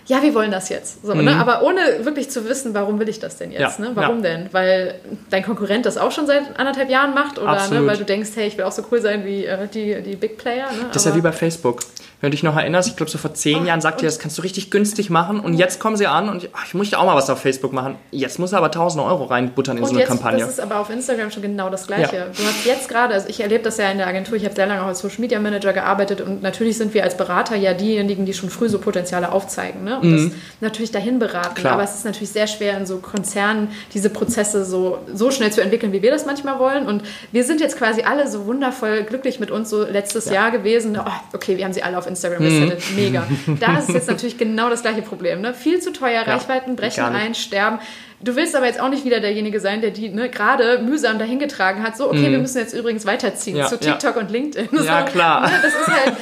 [0.07, 1.05] ja, wir wollen das jetzt.
[1.05, 1.21] So, ne?
[1.21, 1.25] mhm.
[1.25, 1.35] ne?
[1.35, 3.79] Aber ohne wirklich zu wissen, warum will ich das denn jetzt?
[3.79, 3.91] Ja, ne?
[3.93, 4.31] Warum ja.
[4.31, 4.49] denn?
[4.53, 4.95] Weil
[5.29, 7.85] dein Konkurrent das auch schon seit anderthalb Jahren macht oder ne?
[7.85, 10.37] weil du denkst, hey, ich will auch so cool sein wie äh, die, die Big
[10.37, 10.67] Player.
[10.71, 10.85] Ne?
[10.93, 11.81] Das ist ja wie bei Facebook.
[12.19, 14.37] Wenn du dich noch erinnerst, ich glaube, so vor zehn Jahren sagt ihr, das kannst
[14.39, 16.97] du richtig günstig machen und jetzt kommen sie an und ich, ach, ich muss ja
[16.97, 17.95] auch mal was auf Facebook machen.
[18.09, 20.39] Jetzt muss er aber 1000 Euro reinbuttern in und so eine jetzt, Kampagne.
[20.39, 22.15] Das ist aber auf Instagram schon genau das Gleiche.
[22.15, 22.25] Ja.
[22.25, 24.65] Du hast jetzt gerade, also ich erlebe das ja in der Agentur, ich habe sehr
[24.65, 28.25] lange auch als Social Media Manager gearbeitet und natürlich sind wir als Berater ja diejenigen,
[28.25, 29.99] die schon früh so Potenziale aufzeigen ne?
[29.99, 30.29] und mhm.
[30.29, 31.53] das natürlich dahin beraten.
[31.53, 31.73] Klar.
[31.73, 35.61] Aber es ist natürlich sehr schwer in so Konzernen diese Prozesse so, so schnell zu
[35.61, 36.87] entwickeln, wie wir das manchmal wollen.
[36.87, 40.33] Und wir sind jetzt quasi alle so wundervoll glücklich mit uns so letztes ja.
[40.33, 40.97] Jahr gewesen.
[40.99, 43.27] Oh, okay, wir haben sie alle auf Instagram mhm mega.
[43.59, 45.41] Da ist jetzt natürlich genau das gleiche Problem.
[45.41, 45.53] Ne?
[45.53, 47.79] Viel zu teuer, ja, Reichweiten brechen ein, sterben.
[48.19, 51.83] Du willst aber jetzt auch nicht wieder derjenige sein, der die ne, gerade mühsam dahingetragen
[51.83, 51.95] hat.
[51.95, 52.31] So, okay, mm.
[52.31, 54.21] wir müssen jetzt übrigens weiterziehen ja, zu TikTok ja.
[54.21, 54.69] und LinkedIn.
[54.71, 55.47] Ja, so, klar.
[55.47, 56.13] Ne, das ist halt,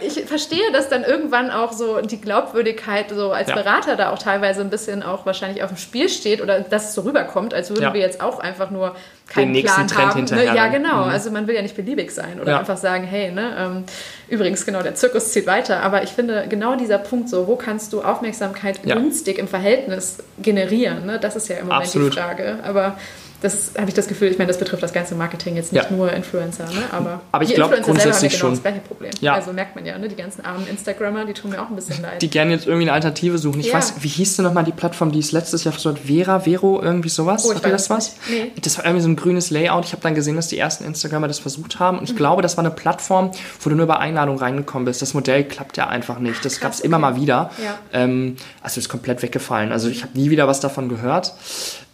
[0.00, 3.56] ich verstehe, dass dann irgendwann auch so die Glaubwürdigkeit so als ja.
[3.56, 6.94] Berater da auch teilweise ein bisschen auch wahrscheinlich auf dem Spiel steht oder dass es
[6.94, 8.94] so rüberkommt, als würden wir jetzt auch einfach nur
[9.30, 10.36] keinen den Plan Trend haben.
[10.36, 10.44] Ne?
[10.44, 11.04] Ja, genau.
[11.04, 11.10] Mhm.
[11.10, 13.84] Also man will ja nicht beliebig sein oder einfach sagen, hey, ne, ähm,
[14.28, 15.82] übrigens genau, der Zirkus zieht weiter.
[15.82, 21.06] Aber ich finde genau dieser Punkt so, wo kannst du Aufmerksamkeit günstig im Verhältnis generieren?
[21.06, 21.18] Ne?
[21.20, 22.12] Das ist ja im Moment Absolut.
[22.12, 22.58] die Frage.
[22.62, 22.96] Aber
[23.40, 25.96] das habe ich das Gefühl, ich meine, das betrifft das ganze Marketing jetzt nicht ja.
[25.96, 26.84] nur Influencer, ne?
[26.92, 28.50] aber, aber ich glaube grundsätzlich selber haben ja genau schon.
[28.50, 29.10] das gleiche Problem.
[29.20, 29.34] Ja.
[29.34, 30.08] Also merkt man ja, ne?
[30.08, 32.20] die ganzen armen Instagrammer, die tun mir auch ein bisschen leid.
[32.20, 33.60] Die gerne jetzt irgendwie eine Alternative suchen.
[33.60, 33.74] Ich ja.
[33.74, 36.06] weiß, wie hieß denn nochmal die Plattform, die es letztes Jahr versucht hat?
[36.06, 37.46] Vera, Vero, irgendwie sowas?
[37.46, 38.16] Oh, Hat ihr das was?
[38.28, 38.52] Nee.
[38.60, 39.84] Das war irgendwie so ein grünes Layout.
[39.86, 42.18] Ich habe dann gesehen, dass die ersten Instagrammer das versucht haben und ich mhm.
[42.18, 45.00] glaube, das war eine Plattform, wo du nur über Einladung reingekommen bist.
[45.00, 46.44] Das Modell klappt ja einfach nicht.
[46.44, 46.86] Das gab es okay.
[46.88, 47.50] immer mal wieder.
[47.62, 47.78] Ja.
[47.92, 49.72] Ähm, also ist komplett weggefallen.
[49.72, 51.34] Also ich habe nie wieder was davon gehört.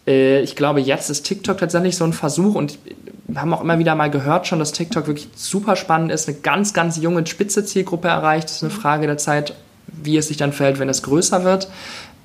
[0.07, 2.79] Äh, ich glaube, jetzt ist TikTok tatsächlich so ein Versuch und
[3.27, 6.37] wir haben auch immer wieder mal gehört schon, dass TikTok wirklich super spannend ist, eine
[6.37, 8.45] ganz, ganz junge, spitze Zielgruppe erreicht.
[8.45, 9.53] Das ist eine Frage der Zeit,
[9.87, 11.67] wie es sich dann fällt, wenn es größer wird.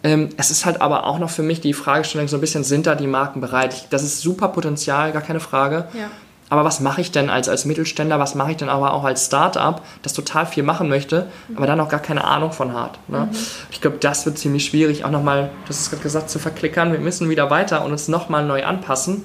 [0.05, 2.87] Ähm, es ist halt aber auch noch für mich die Fragestellung so ein bisschen, sind
[2.87, 3.87] da die Marken bereit?
[3.91, 5.87] Das ist super Potenzial, gar keine Frage.
[5.95, 6.11] Ja.
[6.53, 9.25] Aber was mache ich denn als, als Mittelständler, was mache ich denn aber auch als
[9.25, 12.99] Startup, das total viel machen möchte, aber dann auch gar keine Ahnung von hat.
[13.09, 13.21] Ne?
[13.21, 13.39] Mhm.
[13.71, 16.93] Ich glaube, das wird ziemlich schwierig, auch nochmal, das ist gerade gesagt, zu verklickern.
[16.93, 19.25] Wir müssen wieder weiter und uns nochmal neu anpassen.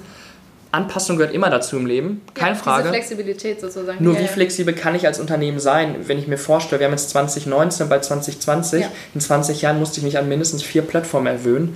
[0.72, 2.88] Anpassung gehört immer dazu im Leben, keine ja, Frage.
[2.88, 4.02] Flexibilität sozusagen.
[4.02, 6.94] Nur ja, wie flexibel kann ich als Unternehmen sein, wenn ich mir vorstelle, wir haben
[6.94, 8.88] jetzt 2019, bald 2020, ja.
[9.14, 11.76] in 20 Jahren musste ich mich an mindestens vier Plattformen erwöhnen.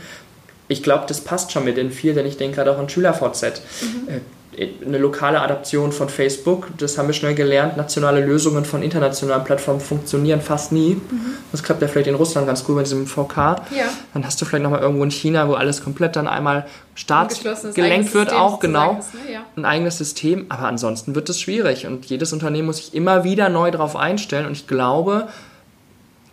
[0.70, 3.62] Ich glaube, das passt schon mit den vier, denn ich denke gerade auch an SchülerVZ.
[3.82, 4.22] Mhm.
[4.58, 6.68] Eine lokale Adaption von Facebook.
[6.78, 7.78] Das haben wir schnell gelernt.
[7.78, 10.96] Nationale Lösungen von internationalen Plattformen funktionieren fast nie.
[10.96, 11.36] Mhm.
[11.54, 13.38] Das klappt ja vielleicht in Russland ganz gut mit diesem VK.
[13.38, 13.86] Ja.
[14.14, 18.34] Dann hast du vielleicht nochmal irgendwo in China, wo alles komplett dann einmal startgelenkt wird,
[18.34, 18.98] auch genau.
[19.00, 19.34] Ist, ne?
[19.34, 19.40] ja.
[19.56, 20.48] Ein eigenes System.
[20.50, 24.48] Aber ansonsten wird es schwierig und jedes Unternehmen muss sich immer wieder neu darauf einstellen.
[24.48, 25.30] Und ich glaube,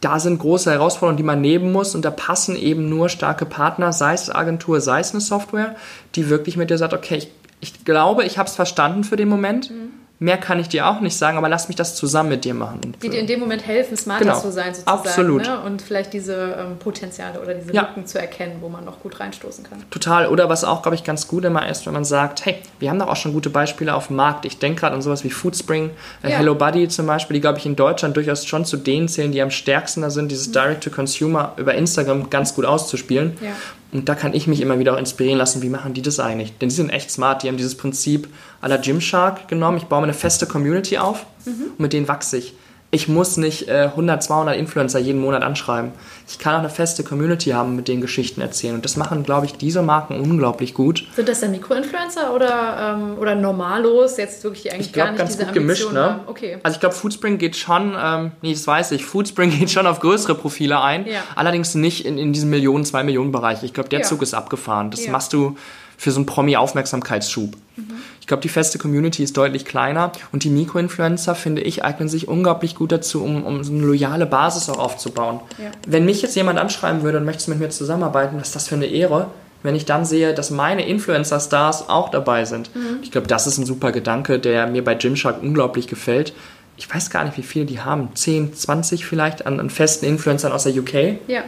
[0.00, 3.92] da sind große Herausforderungen, die man nehmen muss und da passen eben nur starke Partner,
[3.92, 5.74] sei es Agentur, sei es eine Software,
[6.14, 9.28] die wirklich mit dir sagt, okay, ich ich glaube, ich habe es verstanden für den
[9.28, 9.70] Moment.
[9.70, 9.90] Mhm.
[10.20, 12.80] Mehr kann ich dir auch nicht sagen, aber lass mich das zusammen mit dir machen.
[13.00, 14.40] Die dir in dem Moment helfen, smarter genau.
[14.40, 14.98] zu sein, sozusagen.
[14.98, 15.42] Absolut.
[15.42, 15.60] Ne?
[15.60, 17.82] Und vielleicht diese ähm, Potenziale oder diese ja.
[17.82, 19.84] Lücken zu erkennen, wo man noch gut reinstoßen kann.
[19.90, 20.26] Total.
[20.26, 22.98] Oder was auch, glaube ich, ganz gut immer ist, wenn man sagt, hey, wir haben
[22.98, 24.44] doch auch schon gute Beispiele auf dem Markt.
[24.44, 25.90] Ich denke gerade an sowas wie Foodspring,
[26.24, 26.38] äh, ja.
[26.38, 29.40] Hello Buddy zum Beispiel, die, glaube ich, in Deutschland durchaus schon zu denen zählen, die
[29.40, 30.52] am stärksten da sind, dieses mhm.
[30.54, 33.38] Direct-to-Consumer über Instagram ganz gut auszuspielen.
[33.40, 33.50] Ja.
[33.90, 36.58] Und da kann ich mich immer wieder auch inspirieren lassen, wie machen die das eigentlich?
[36.58, 38.28] Denn die sind echt smart, die haben dieses Prinzip
[38.60, 39.78] aller Gymshark genommen.
[39.78, 41.70] Ich baue mir eine feste Community auf mhm.
[41.70, 42.54] und mit denen wachse ich
[42.90, 45.92] ich muss nicht äh, 100, 200 Influencer jeden Monat anschreiben.
[46.26, 48.74] Ich kann auch eine feste Community haben, mit denen Geschichten erzählen.
[48.74, 51.04] Und das machen, glaube ich, diese Marken unglaublich gut.
[51.14, 54.16] Sind das dann Mikroinfluencer oder, ähm, oder Normalos?
[54.16, 56.20] Jetzt wirklich die eigentlich ich glaub, gar nicht ganz diese gut gemischt, ne?
[56.26, 56.58] Okay.
[56.62, 60.00] Also ich glaube, Foodspring geht schon, ähm, nee, das weiß ich, Foodspring geht schon auf
[60.00, 61.06] größere Profile ein.
[61.06, 61.20] Ja.
[61.34, 63.62] Allerdings nicht in, in diesem Millionen, zwei Millionen Bereich.
[63.64, 64.04] Ich glaube, der ja.
[64.06, 64.90] Zug ist abgefahren.
[64.90, 65.12] Das ja.
[65.12, 65.56] machst du
[65.98, 67.56] für so einen Promi-Aufmerksamkeitsschub.
[67.76, 67.84] Mhm.
[68.20, 72.28] Ich glaube, die feste Community ist deutlich kleiner und die Mikroinfluencer, finde ich, eignen sich
[72.28, 75.40] unglaublich gut dazu, um, um so eine loyale Basis auch aufzubauen.
[75.58, 75.70] Ja.
[75.86, 78.76] Wenn mich jetzt jemand anschreiben würde und möchte mit mir zusammenarbeiten, was ist das für
[78.76, 79.26] eine Ehre,
[79.64, 82.74] wenn ich dann sehe, dass meine Influencer-Stars auch dabei sind.
[82.76, 83.00] Mhm.
[83.02, 86.32] Ich glaube, das ist ein super Gedanke, der mir bei Gymshark unglaublich gefällt.
[86.76, 88.10] Ich weiß gar nicht, wie viele die haben.
[88.14, 91.18] 10, 20 vielleicht an, an festen Influencern aus der UK.
[91.26, 91.42] Ja.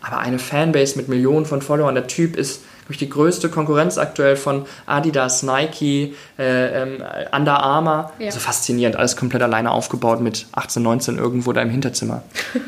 [0.00, 4.36] Aber eine Fanbase mit Millionen von Followern, der Typ ist glaube die größte Konkurrenz aktuell
[4.36, 8.12] von Adidas, Nike, äh, ähm, Under Armour.
[8.18, 8.26] Ja.
[8.26, 12.22] Also faszinierend, alles komplett alleine aufgebaut mit 18, 19 irgendwo da im Hinterzimmer.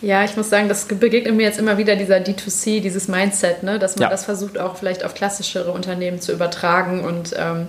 [0.00, 3.80] Ja, ich muss sagen, das begegnet mir jetzt immer wieder dieser D2C, dieses Mindset, ne?
[3.80, 4.10] dass man ja.
[4.10, 7.66] das versucht auch vielleicht auf klassischere Unternehmen zu übertragen und ähm,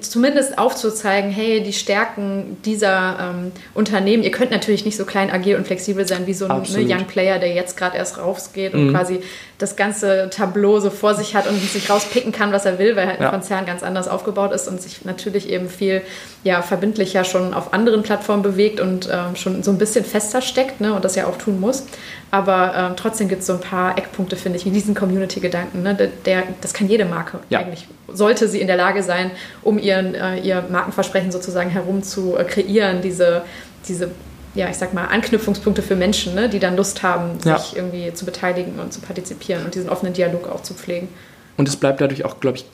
[0.00, 5.56] zumindest aufzuzeigen, hey, die Stärken dieser ähm, Unternehmen, ihr könnt natürlich nicht so klein, agil
[5.56, 8.88] und flexibel sein wie so ein ne, Young Player, der jetzt gerade erst rausgeht und
[8.88, 8.90] mhm.
[8.92, 9.20] quasi
[9.64, 13.06] das ganze Tableau so vor sich hat und sich rauspicken kann, was er will, weil
[13.06, 13.28] halt ja.
[13.28, 16.02] ein Konzern ganz anders aufgebaut ist und sich natürlich eben viel
[16.42, 20.82] ja, verbindlicher schon auf anderen Plattformen bewegt und ähm, schon so ein bisschen fester steckt
[20.82, 21.84] ne, und das ja auch tun muss.
[22.30, 25.82] Aber ähm, trotzdem gibt es so ein paar Eckpunkte, finde ich, wie diesen Community-Gedanken.
[25.82, 25.94] Ne?
[25.94, 27.60] Der, der, das kann jede Marke ja.
[27.60, 27.86] eigentlich.
[28.12, 29.30] Sollte sie in der Lage sein,
[29.62, 33.42] um ihren, äh, ihr Markenversprechen sozusagen herum zu äh, kreieren, diese,
[33.88, 34.10] diese
[34.54, 37.60] ja, ich sag mal, Anknüpfungspunkte für Menschen, ne, die dann Lust haben, sich ja.
[37.74, 41.08] irgendwie zu beteiligen und zu partizipieren und diesen offenen Dialog auch zu pflegen.
[41.56, 42.64] Und es bleibt dadurch auch, glaube ich,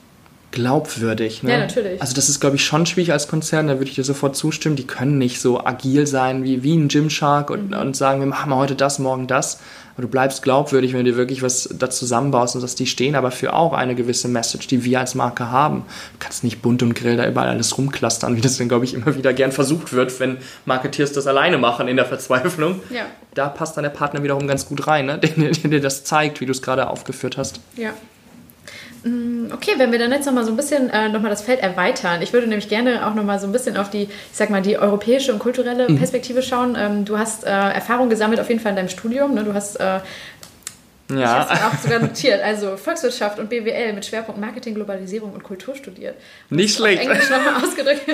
[0.53, 1.43] glaubwürdig.
[1.43, 1.53] Ne?
[1.53, 2.01] Ja, natürlich.
[2.01, 4.77] Also das ist, glaube ich, schon schwierig als Konzern, da würde ich dir sofort zustimmen.
[4.77, 7.79] Die können nicht so agil sein wie, wie ein Gymshark und, mhm.
[7.79, 9.61] und sagen, wir machen heute das, morgen das.
[9.95, 13.17] Aber du bleibst glaubwürdig, wenn du dir wirklich was da zusammenbaust und dass die stehen
[13.17, 15.85] aber für auch eine gewisse Message, die wir als Marke haben.
[16.13, 18.95] Du kannst nicht bunt und grill da überall alles rumklustern, wie das dann, glaube ich,
[18.95, 22.81] immer wieder gern versucht wird, wenn Marketeers das alleine machen in der Verzweiflung.
[22.91, 23.07] Ja.
[23.35, 25.19] Da passt dann der Partner wiederum ganz gut rein, ne?
[25.23, 27.61] der, der dir das zeigt, wie du es gerade aufgeführt hast.
[27.77, 27.93] Ja.
[29.03, 32.23] Mm, okay, wenn wir dann jetzt nochmal so ein bisschen äh, nochmal das Feld erweitern.
[32.23, 34.79] Ich würde nämlich gerne auch nochmal so ein bisschen auf die, ich sag mal, die
[34.79, 35.99] europäische und kulturelle mhm.
[35.99, 36.77] Perspektive schauen.
[36.79, 39.35] Ähm, du hast äh, Erfahrung gesammelt auf jeden Fall in deinem Studium.
[39.35, 39.45] Ne?
[39.45, 40.01] Du hast äh,
[41.11, 41.49] ja.
[41.53, 42.43] Ich habe auch sogar notiert.
[42.43, 46.17] Also Volkswirtschaft und BWL mit Schwerpunkt Marketing, Globalisierung und Kultur studiert.
[46.51, 47.03] Nicht schlecht.
[47.03, 48.03] Englisch nochmal ausgedrückt.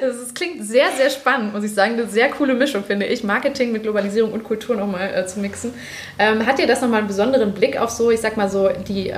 [0.00, 1.94] Das klingt sehr, sehr spannend, muss ich sagen.
[1.94, 3.24] Eine sehr coole Mischung, finde ich.
[3.24, 5.72] Marketing mit Globalisierung und Kultur nochmal äh, zu mixen.
[6.18, 9.10] Ähm, hat dir das nochmal einen besonderen Blick auf so, ich sag mal so, die...
[9.10, 9.16] Äh,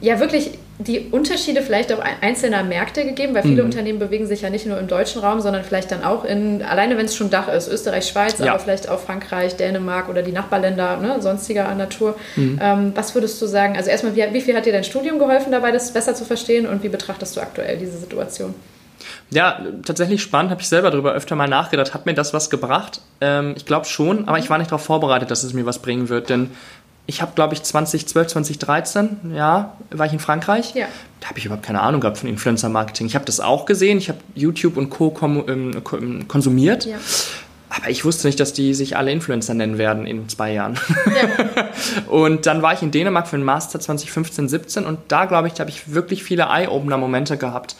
[0.00, 3.70] ja wirklich die Unterschiede vielleicht auch einzelner Märkte gegeben, weil viele mhm.
[3.70, 6.96] Unternehmen bewegen sich ja nicht nur im deutschen Raum, sondern vielleicht dann auch in, alleine
[6.96, 8.52] wenn es schon Dach ist, Österreich, Schweiz, ja.
[8.52, 12.14] aber vielleicht auch Frankreich, Dänemark oder die Nachbarländer, ne, sonstiger Natur.
[12.36, 12.60] Mhm.
[12.62, 13.76] Ähm, was würdest du sagen?
[13.76, 16.66] Also erstmal, wie, wie viel hat dir dein Studium geholfen dabei, das besser zu verstehen
[16.66, 18.54] und wie betrachtest du aktuell diese Situation?
[19.30, 21.92] Ja, tatsächlich spannend, habe ich selber darüber öfter mal nachgedacht.
[21.92, 23.00] Hat mir das was gebracht?
[23.20, 26.08] Ähm, ich glaube schon, aber ich war nicht darauf vorbereitet, dass es mir was bringen
[26.08, 26.50] wird, denn
[27.08, 30.74] ich habe, glaube ich, 2012, 2013, ja, war ich in Frankreich.
[30.74, 30.88] Ja.
[31.20, 33.06] Da habe ich überhaupt keine Ahnung gehabt von Influencer-Marketing.
[33.06, 35.16] Ich habe das auch gesehen, ich habe YouTube und Co.
[35.48, 36.84] Ähm, ähm, konsumiert.
[36.84, 36.98] Ja.
[37.70, 40.78] Aber ich wusste nicht, dass die sich alle Influencer nennen werden in zwei Jahren.
[41.06, 41.68] Ja.
[42.10, 45.58] und dann war ich in Dänemark für den Master 2015, 17 und da, glaube ich,
[45.60, 47.74] habe ich wirklich viele Eye-Opener-Momente gehabt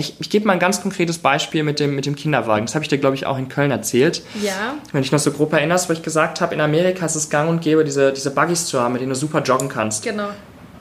[0.00, 2.66] ich, ich gebe mal ein ganz konkretes Beispiel mit dem, mit dem Kinderwagen.
[2.66, 4.22] Das habe ich dir, glaube ich, auch in Köln erzählt.
[4.40, 4.74] Ja.
[4.92, 7.50] Wenn ich noch so grob erinnerst, wo ich gesagt habe, in Amerika ist es gang
[7.50, 10.04] und gäbe, diese, diese Buggies zu haben, mit denen du super joggen kannst.
[10.04, 10.28] Genau.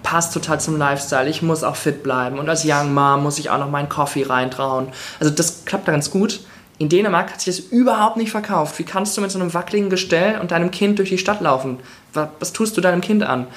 [0.04, 1.28] Passt total zum Lifestyle.
[1.28, 2.38] Ich muss auch fit bleiben.
[2.38, 4.90] Und als Young Mom muss ich auch noch meinen Coffee reintrauen.
[5.20, 6.42] Also das klappt da ganz gut.
[6.78, 8.78] In Dänemark hat sich das überhaupt nicht verkauft.
[8.78, 11.80] Wie kannst du mit so einem wackeligen Gestell und deinem Kind durch die Stadt laufen?
[12.14, 13.48] Was, was tust du deinem Kind an?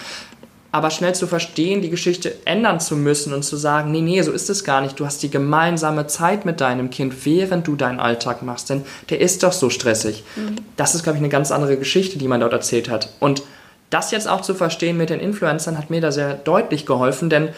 [0.73, 4.31] Aber schnell zu verstehen, die Geschichte ändern zu müssen und zu sagen, nee, nee, so
[4.31, 5.01] ist es gar nicht.
[5.01, 9.21] Du hast die gemeinsame Zeit mit deinem Kind, während du deinen Alltag machst, denn der
[9.21, 10.23] ist doch so stressig.
[10.37, 10.57] Mhm.
[10.77, 13.13] Das ist, glaube ich, eine ganz andere Geschichte, die man dort erzählt hat.
[13.19, 13.43] Und
[13.91, 17.49] das jetzt auch zu verstehen mit den Influencern hat mir da sehr deutlich geholfen, denn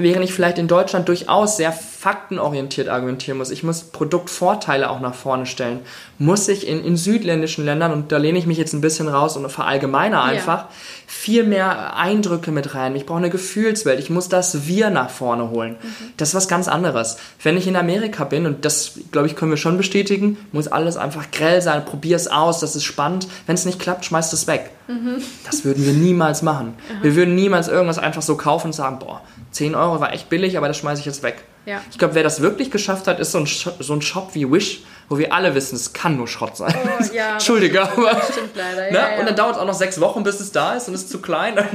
[0.00, 5.14] während ich vielleicht in Deutschland durchaus sehr faktenorientiert argumentieren muss, ich muss Produktvorteile auch nach
[5.14, 5.80] vorne stellen,
[6.18, 9.36] muss ich in, in südländischen Ländern, und da lehne ich mich jetzt ein bisschen raus
[9.36, 10.68] und verallgemeine einfach, ja.
[11.08, 12.94] viel mehr Eindrücke mit rein.
[12.94, 15.72] Ich brauche eine Gefühlswelt, ich muss das Wir nach vorne holen.
[15.82, 16.12] Mhm.
[16.16, 17.16] Das ist was ganz anderes.
[17.42, 20.96] Wenn ich in Amerika bin, und das, glaube ich, können wir schon bestätigen, muss alles
[20.96, 23.26] einfach grell sein, probier es aus, das ist spannend.
[23.46, 24.70] Wenn es nicht klappt, schmeißt es weg.
[24.86, 25.22] Mhm.
[25.44, 26.68] Das würden wir niemals machen.
[26.76, 27.02] Mhm.
[27.02, 29.20] Wir würden niemals irgendwas einfach so kaufen und sagen, boah,
[29.52, 31.44] 10 Euro war echt billig, aber das schmeiße ich jetzt weg.
[31.66, 31.80] Ja.
[31.90, 34.50] Ich glaube, wer das wirklich geschafft hat, ist so ein, Shop, so ein Shop wie
[34.50, 36.74] Wish, wo wir alle wissen, es kann nur Schrott sein.
[36.74, 38.12] Oh, ja, Entschuldige, aber.
[38.12, 38.90] Das stimmt leider.
[38.90, 38.96] Ne?
[38.96, 41.02] Ja, und dann dauert es auch noch sechs Wochen, bis es da ist und es
[41.02, 41.56] ist zu klein.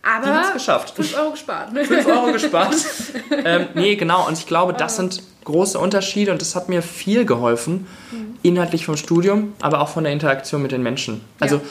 [0.00, 0.94] Aber es geschafft.
[0.94, 1.70] 5 Euro gespart.
[1.74, 2.76] 5 Euro gespart.
[3.44, 4.26] ähm, nee, genau.
[4.26, 8.36] Und ich glaube, das sind große Unterschiede und das hat mir viel geholfen, mhm.
[8.42, 11.22] inhaltlich vom Studium, aber auch von der Interaktion mit den Menschen.
[11.40, 11.62] Also ja.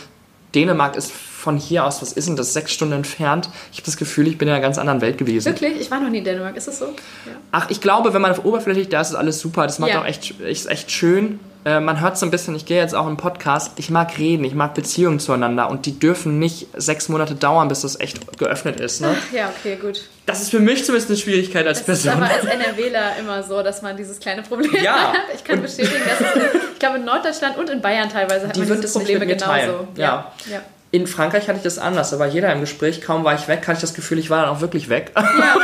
[0.56, 1.12] Dänemark ist
[1.48, 3.48] von hier aus, was ist denn das, sechs Stunden entfernt.
[3.72, 5.46] Ich habe das Gefühl, ich bin in einer ganz anderen Welt gewesen.
[5.46, 5.80] Wirklich?
[5.80, 6.88] Ich war noch nie in Dänemark, ist das so?
[6.88, 7.32] Ja.
[7.54, 9.64] Ach, ich glaube, wenn man auf oberflächlich da ist, ist alles super.
[9.64, 10.02] Das macht ja.
[10.02, 11.40] auch echt, ist echt schön.
[11.64, 14.44] Äh, man hört so ein bisschen, ich gehe jetzt auch im Podcast, ich mag reden,
[14.44, 18.82] ich mag Beziehungen zueinander und die dürfen nicht sechs Monate dauern, bis das echt geöffnet
[18.82, 19.00] ist.
[19.00, 19.16] Ne?
[19.32, 20.02] Ja, okay, gut.
[20.26, 22.20] Das ist für mich zumindest eine Schwierigkeit als das Person.
[22.20, 25.14] Das ist aber als NRWler immer so, dass man dieses kleine Problem ja.
[25.14, 25.16] hat.
[25.34, 28.66] Ich kann bestätigen, dass es, ich glaube in Norddeutschland und in Bayern teilweise hat die
[28.66, 29.88] man diese Probleme genauso.
[29.96, 30.34] Ja.
[30.52, 30.62] ja.
[30.90, 33.68] In Frankreich hatte ich das anders, da war jeder im Gespräch, kaum war ich weg,
[33.68, 35.12] hatte ich das Gefühl, ich war dann auch wirklich weg.
[35.16, 35.56] Ja.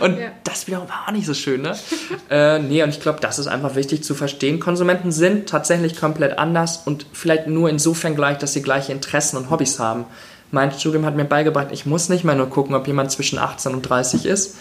[0.00, 0.28] und ja.
[0.44, 1.74] das wiederum war auch nicht so schön, ne?
[2.30, 4.60] äh, nee, und ich glaube, das ist einfach wichtig zu verstehen.
[4.60, 9.48] Konsumenten sind tatsächlich komplett anders und vielleicht nur insofern gleich, dass sie gleiche Interessen und
[9.48, 10.04] Hobbys haben.
[10.50, 13.72] Mein Studium hat mir beigebracht, ich muss nicht mehr nur gucken, ob jemand zwischen 18
[13.72, 14.56] und 30 ist,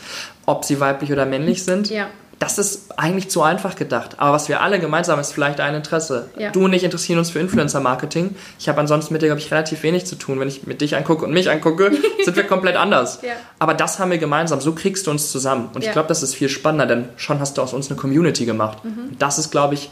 [0.46, 1.90] ob sie weiblich oder männlich sind.
[1.90, 2.08] Ja
[2.42, 4.16] das ist eigentlich zu einfach gedacht.
[4.18, 6.32] Aber was wir alle gemeinsam haben, ist vielleicht ein Interesse.
[6.36, 6.50] Ja.
[6.50, 8.36] Du und ich interessieren uns für Influencer-Marketing.
[8.58, 10.40] Ich habe ansonsten mit dir, glaube ich, relativ wenig zu tun.
[10.40, 11.92] Wenn ich mit dich angucke und mich angucke,
[12.26, 13.20] sind wir komplett anders.
[13.22, 13.34] Ja.
[13.60, 14.60] Aber das haben wir gemeinsam.
[14.60, 15.70] So kriegst du uns zusammen.
[15.76, 15.90] Und Ja.
[15.90, 18.84] ich glaube, das ist viel spannender, denn schon hast du aus uns eine Community gemacht.
[18.84, 19.16] Mhm.
[19.20, 19.92] Das ist, glaube ich,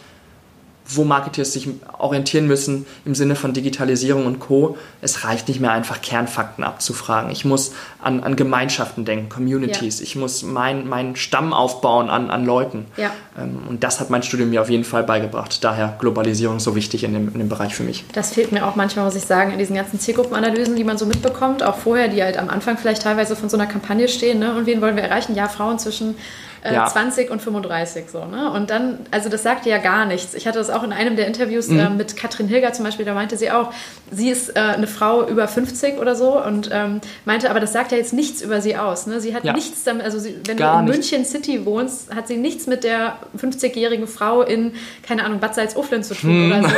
[0.92, 1.68] wo Marketeers sich
[1.98, 4.78] orientieren müssen im Sinne von Digitalisierung und Co.
[5.02, 7.32] Es reicht nicht mehr einfach Kernfakten abzufragen.
[7.32, 10.00] Ich muss an, an Gemeinschaften denken, Communities.
[10.00, 10.04] Ja.
[10.04, 12.86] Ich muss meinen mein Stamm aufbauen an, an Leuten.
[12.98, 13.12] Ja.
[13.38, 15.64] Ähm, Und das hat mein Studium mir auf jeden Fall beigebracht.
[15.64, 18.06] Daher Globalisierung so wichtig in dem, in dem Bereich für mich.
[18.14, 21.06] Das fehlt mir auch manchmal, muss ich sagen, in diesen ganzen Zielgruppenanalysen, die man so
[21.06, 24.40] mitbekommt, auch vorher, die halt am Anfang vielleicht teilweise von so einer Kampagne stehen.
[24.40, 24.56] Ne?
[24.56, 25.36] Und wen wollen wir erreichen?
[25.36, 26.16] Ja, Frauen zwischen
[26.64, 26.88] äh, Ja.
[26.88, 28.26] 20 und 35 so.
[28.26, 28.52] Ne?
[28.52, 30.34] Und dann, also das sagte ja gar nichts.
[30.34, 31.80] Ich hatte das auch in einem der Interviews Mhm.
[31.80, 33.72] äh, mit Katrin Hilger zum Beispiel, da meinte sie auch,
[34.12, 37.92] sie ist äh, eine Frau über 50 oder so und ähm, meinte, aber das sagt
[37.92, 39.08] ja jetzt nichts über sie aus.
[39.08, 39.20] Ne?
[39.22, 39.54] Sie hat Ja.
[39.54, 41.12] nichts damit, also sie, wenn Gar du in nichts.
[41.12, 44.74] München City wohnst, hat sie nichts mit der 50-jährigen Frau in,
[45.08, 46.74] keine Ahnung, Bad Salzuflen zu tun oder so, ne?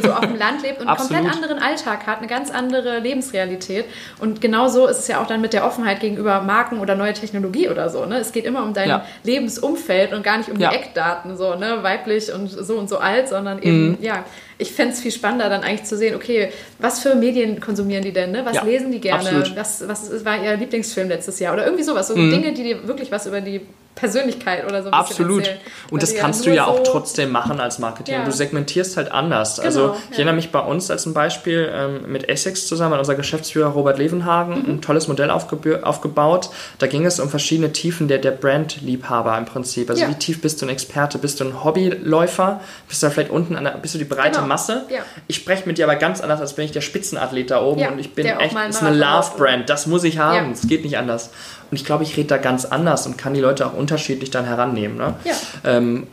[0.00, 1.30] die so auf dem Land lebt und einen komplett Hm.
[1.30, 3.84] Anderen Alltag hat, eine ganz andere Lebensrealität.
[4.18, 7.68] Und genauso ist es ja auch dann mit der Offenheit gegenüber Marken oder neue Technologie
[7.68, 8.04] oder so.
[8.06, 8.16] Ne?
[8.18, 9.04] Es geht immer um dein Ja.
[9.22, 10.70] Lebensumfeld und gar nicht um Ja.
[10.70, 11.78] die Eckdaten, so, ne?
[11.82, 14.24] weiblich und so und so alt, sondern eben, ja,
[14.58, 18.12] ich fände es viel spannender, dann eigentlich zu sehen, okay, was für Medien konsumieren die
[18.12, 18.30] denn?
[18.32, 18.44] Ne?
[18.44, 19.28] Was Ja, lesen die gerne?
[19.28, 19.56] absolut.
[19.56, 21.54] Was, was war ihr Lieblingsfilm letztes Jahr?
[21.54, 22.08] Oder irgendwie sowas.
[22.08, 23.62] So Dinge, die dir wirklich was über die
[24.00, 25.40] Persönlichkeit oder so Absolut.
[25.40, 25.58] erzählen.
[25.90, 28.14] Und das kannst du ja auch so- trotzdem machen als Marketing.
[28.14, 28.24] Ja.
[28.24, 29.56] Du segmentierst halt anders.
[29.56, 30.14] Genau, also ich ja.
[30.16, 34.62] erinnere mich bei uns als ein Beispiel ähm, mit Essex zusammen, unser Geschäftsführer Robert Levenhagen,
[34.62, 34.70] Mhm.
[34.70, 36.50] ein tolles Modell aufgebaut.
[36.78, 39.90] Da ging es um verschiedene Tiefen der, der Brand-Liebhaber im Prinzip.
[39.90, 40.08] Also Ja.
[40.08, 41.18] wie tief bist du ein Experte?
[41.18, 42.60] Bist du ein Hobbyläufer?
[42.88, 44.84] Bist du vielleicht unten, an der, bist du die breite Genau, Masse?
[44.88, 45.00] ja.
[45.26, 47.98] Ich spreche mit dir aber ganz anders, als bin ich der Spitzenathlet da oben und
[47.98, 49.68] ich bin auch echt, ist eine Love-Brand.
[49.68, 50.52] Das muss ich haben.
[50.52, 51.30] Es geht nicht anders.
[51.70, 54.44] Und ich glaube, ich rede da ganz anders und kann die Leute auch unterschiedlich dann
[54.44, 54.96] herannehmen.
[54.96, 55.14] Ne?
[55.24, 55.34] Ja.
[55.64, 56.06] Ähm,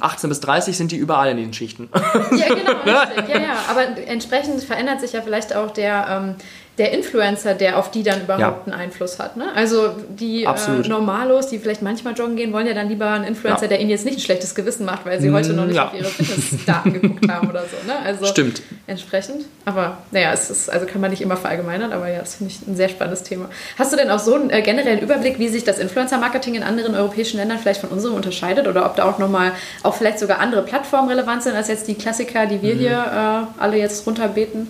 [0.00, 1.88] 18 bis 30 sind die überall in den Schichten.
[1.94, 3.28] Ja, genau, richtig.
[3.28, 3.56] Ja, ja.
[3.70, 6.34] Aber entsprechend verändert sich ja vielleicht auch der, ähm,
[6.78, 8.60] der Influencer, der auf die dann überhaupt Ja.
[8.66, 9.36] einen Einfluss hat.
[9.36, 9.46] Ne?
[9.54, 10.88] Also die äh.
[10.88, 13.68] Normalos, die vielleicht manchmal joggen gehen, wollen ja dann lieber einen Influencer, Ja.
[13.68, 15.86] der ihnen jetzt nicht ein schlechtes Gewissen macht, weil sie heute noch nicht Ja.
[15.86, 17.86] auf ihre Fitnessdaten geguckt haben oder so.
[17.86, 17.94] Ne?
[18.04, 18.60] Also Stimmt.
[18.86, 19.46] Entsprechend.
[19.64, 22.66] Aber naja, es ist, also kann man nicht immer verallgemeinern, aber ja, das finde ich
[22.68, 23.48] ein sehr spannendes Thema.
[23.78, 26.94] Hast du denn auch so einen äh, generellen Überblick, wie sich das Influencer-Marketing in anderen
[26.94, 29.52] europäischen Ländern vielleicht von unserem unterscheidet oder ob da auch nochmal,
[29.82, 32.62] auch vielleicht sogar andere Plattformen relevant sind als jetzt die Klassiker, die Mhm.
[32.62, 34.68] wir hier äh, alle jetzt runterbeten?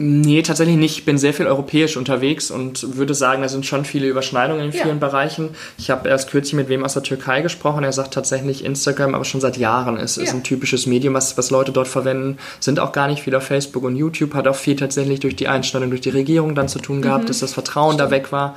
[0.00, 0.96] Nee, tatsächlich nicht.
[0.98, 4.70] Ich bin sehr viel europäisch unterwegs und würde sagen, da sind schon viele Überschneidungen in
[4.70, 4.84] Ja.
[4.84, 5.50] vielen Bereichen.
[5.76, 7.82] Ich habe erst kürzlich mit wem aus der Türkei gesprochen.
[7.82, 10.34] Er sagt tatsächlich, Instagram aber schon seit Jahren ist, ist Ja.
[10.34, 12.38] ein typisches Medium, was, was Leute dort verwenden.
[12.60, 14.34] Sind auch gar nicht viel auf Facebook und YouTube.
[14.34, 17.02] Hat auch viel tatsächlich durch die Einstellung durch die Regierung dann zu tun Mhm.
[17.02, 18.56] gehabt, dass das Vertrauen da weg war.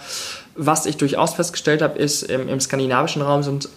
[0.56, 3.70] Was ich durchaus festgestellt habe, ist, im, im skandinavischen Raum sind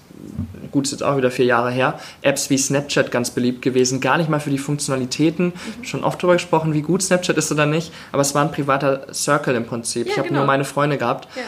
[0.75, 4.01] gut, ist jetzt auch wieder vier Jahre her, Apps wie Snapchat ganz beliebt gewesen.
[4.01, 5.47] Gar nicht mal für die Funktionalitäten.
[5.47, 5.85] Mhm.
[5.85, 7.93] Schon oft darüber gesprochen, wie gut Snapchat ist oder nicht.
[8.11, 10.07] Aber es war ein privater Circle im Prinzip.
[10.07, 10.41] Ja, ich habe genau.
[10.41, 11.29] nur meine Freunde gehabt.
[11.37, 11.43] Ja.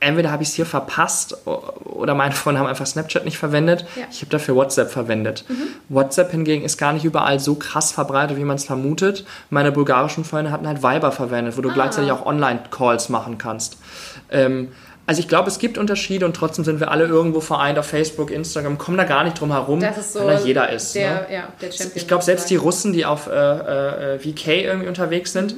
[0.00, 1.36] Entweder habe ich es hier verpasst
[1.84, 3.84] oder meine Freunde haben einfach Snapchat nicht verwendet.
[3.96, 4.02] Ja.
[4.02, 4.08] Mhm.
[4.12, 5.44] Ich habe dafür WhatsApp verwendet.
[5.88, 9.24] WhatsApp hingegen ist gar nicht überall so krass verbreitet, wie man es vermutet.
[9.50, 11.74] Meine bulgarischen Freunde hatten halt Viber verwendet, wo du Ah.
[11.74, 13.78] gleichzeitig auch Online-Calls machen kannst.
[14.30, 14.68] Ähm,
[15.06, 18.30] also ich glaube, es gibt Unterschiede und trotzdem sind wir alle irgendwo vereint auf Facebook,
[18.30, 20.94] Instagram, kommen da gar nicht drum herum, so weil da jeder ist.
[20.94, 21.26] der, ne?
[21.32, 21.48] ja.
[21.94, 22.56] Ich glaube, selbst die.
[22.56, 25.54] Russen, die auf äh, äh, VK irgendwie unterwegs sind,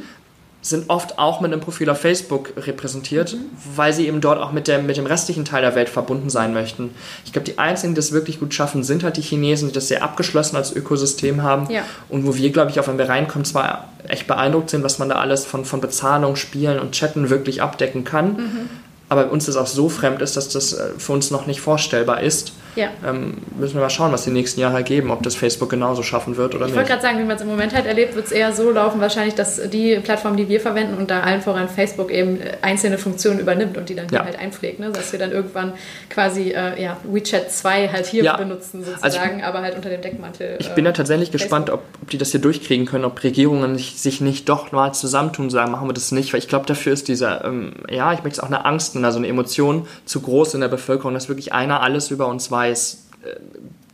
[0.62, 3.34] sind oft auch mit einem Profil auf Facebook repräsentiert,
[3.74, 6.52] weil sie eben dort auch mit, der, mit dem restlichen Teil der Welt verbunden sein
[6.52, 6.90] möchten.
[7.24, 9.88] Ich glaube, die einzigen, die das wirklich gut schaffen, sind halt die Chinesen, die das
[9.88, 11.70] sehr abgeschlossen als Ökosystem haben.
[11.70, 11.84] Ja.
[12.11, 15.08] Und wo wir, glaube ich, auch wenn wir reinkommen, zwar echt beeindruckt sind, was man
[15.08, 18.68] da alles von, von Bezahlung, Spielen und Chatten wirklich abdecken kann.
[19.08, 22.20] Aber uns das auch so fremd ist, dass das äh, für uns noch nicht vorstellbar
[22.22, 22.52] ist.
[22.76, 22.88] Ja.
[23.06, 26.36] Ähm, müssen wir mal schauen, was die nächsten Jahre ergeben, ob das Facebook genauso schaffen
[26.36, 26.76] wird oder Ich nicht.
[26.76, 29.00] wollte gerade sagen, wie man es im Moment halt erlebt, wird es eher so laufen,
[29.00, 32.96] wahrscheinlich, dass die Plattform, die wir verwenden und da allen voran Facebook eben äh, einzelne
[32.98, 34.24] Funktionen übernimmt und die dann Ja.
[34.24, 34.78] halt einpflegt.
[34.80, 34.90] Ne?
[34.92, 35.72] Dass wir dann irgendwann
[36.08, 38.36] quasi äh, ja, WeChat 2 halt hier Ja.
[38.36, 40.56] benutzen Also ich- sozusagen, aber halt unter dem Deckmantel.
[40.60, 41.50] Ich bin da tatsächlich Äh, Facebook.
[41.66, 45.46] gespannt, ob, ob die das hier durchkriegen können, ob Regierungen sich, nicht doch mal zusammentun
[45.46, 48.22] und sagen, machen wir das nicht, weil ich glaube, dafür ist dieser, ähm, ja, ich
[48.22, 51.52] möchte es auch eine Angst also eine Emotion zu groß in der Bevölkerung, dass wirklich
[51.52, 52.59] einer alles über uns weiß.
[52.68, 53.36] Äh,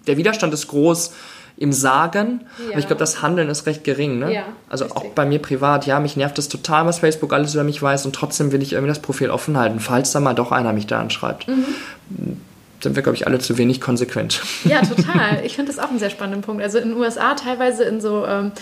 [0.06, 1.12] Der Widerstand ist groß
[1.58, 2.70] im Sagen, Ja.
[2.72, 4.18] aber ich glaube, das Handeln ist recht gering.
[4.18, 4.32] Ne?
[4.34, 5.02] Ja, also richtig.
[5.02, 8.04] auch bei mir privat, ja, mich nervt es total, was Facebook alles über mich weiß
[8.06, 10.86] und trotzdem will ich irgendwie das Profil offen halten, falls da mal doch einer mich
[10.86, 11.48] da anschreibt.
[11.48, 12.36] Mhm.
[12.80, 14.42] Sind wir, glaube ich, alle zu wenig konsequent.
[14.64, 15.40] Ja, total.
[15.44, 16.62] Ich finde das auch einen sehr spannenden Punkt.
[16.62, 18.52] Also in den USA teilweise in so ähm,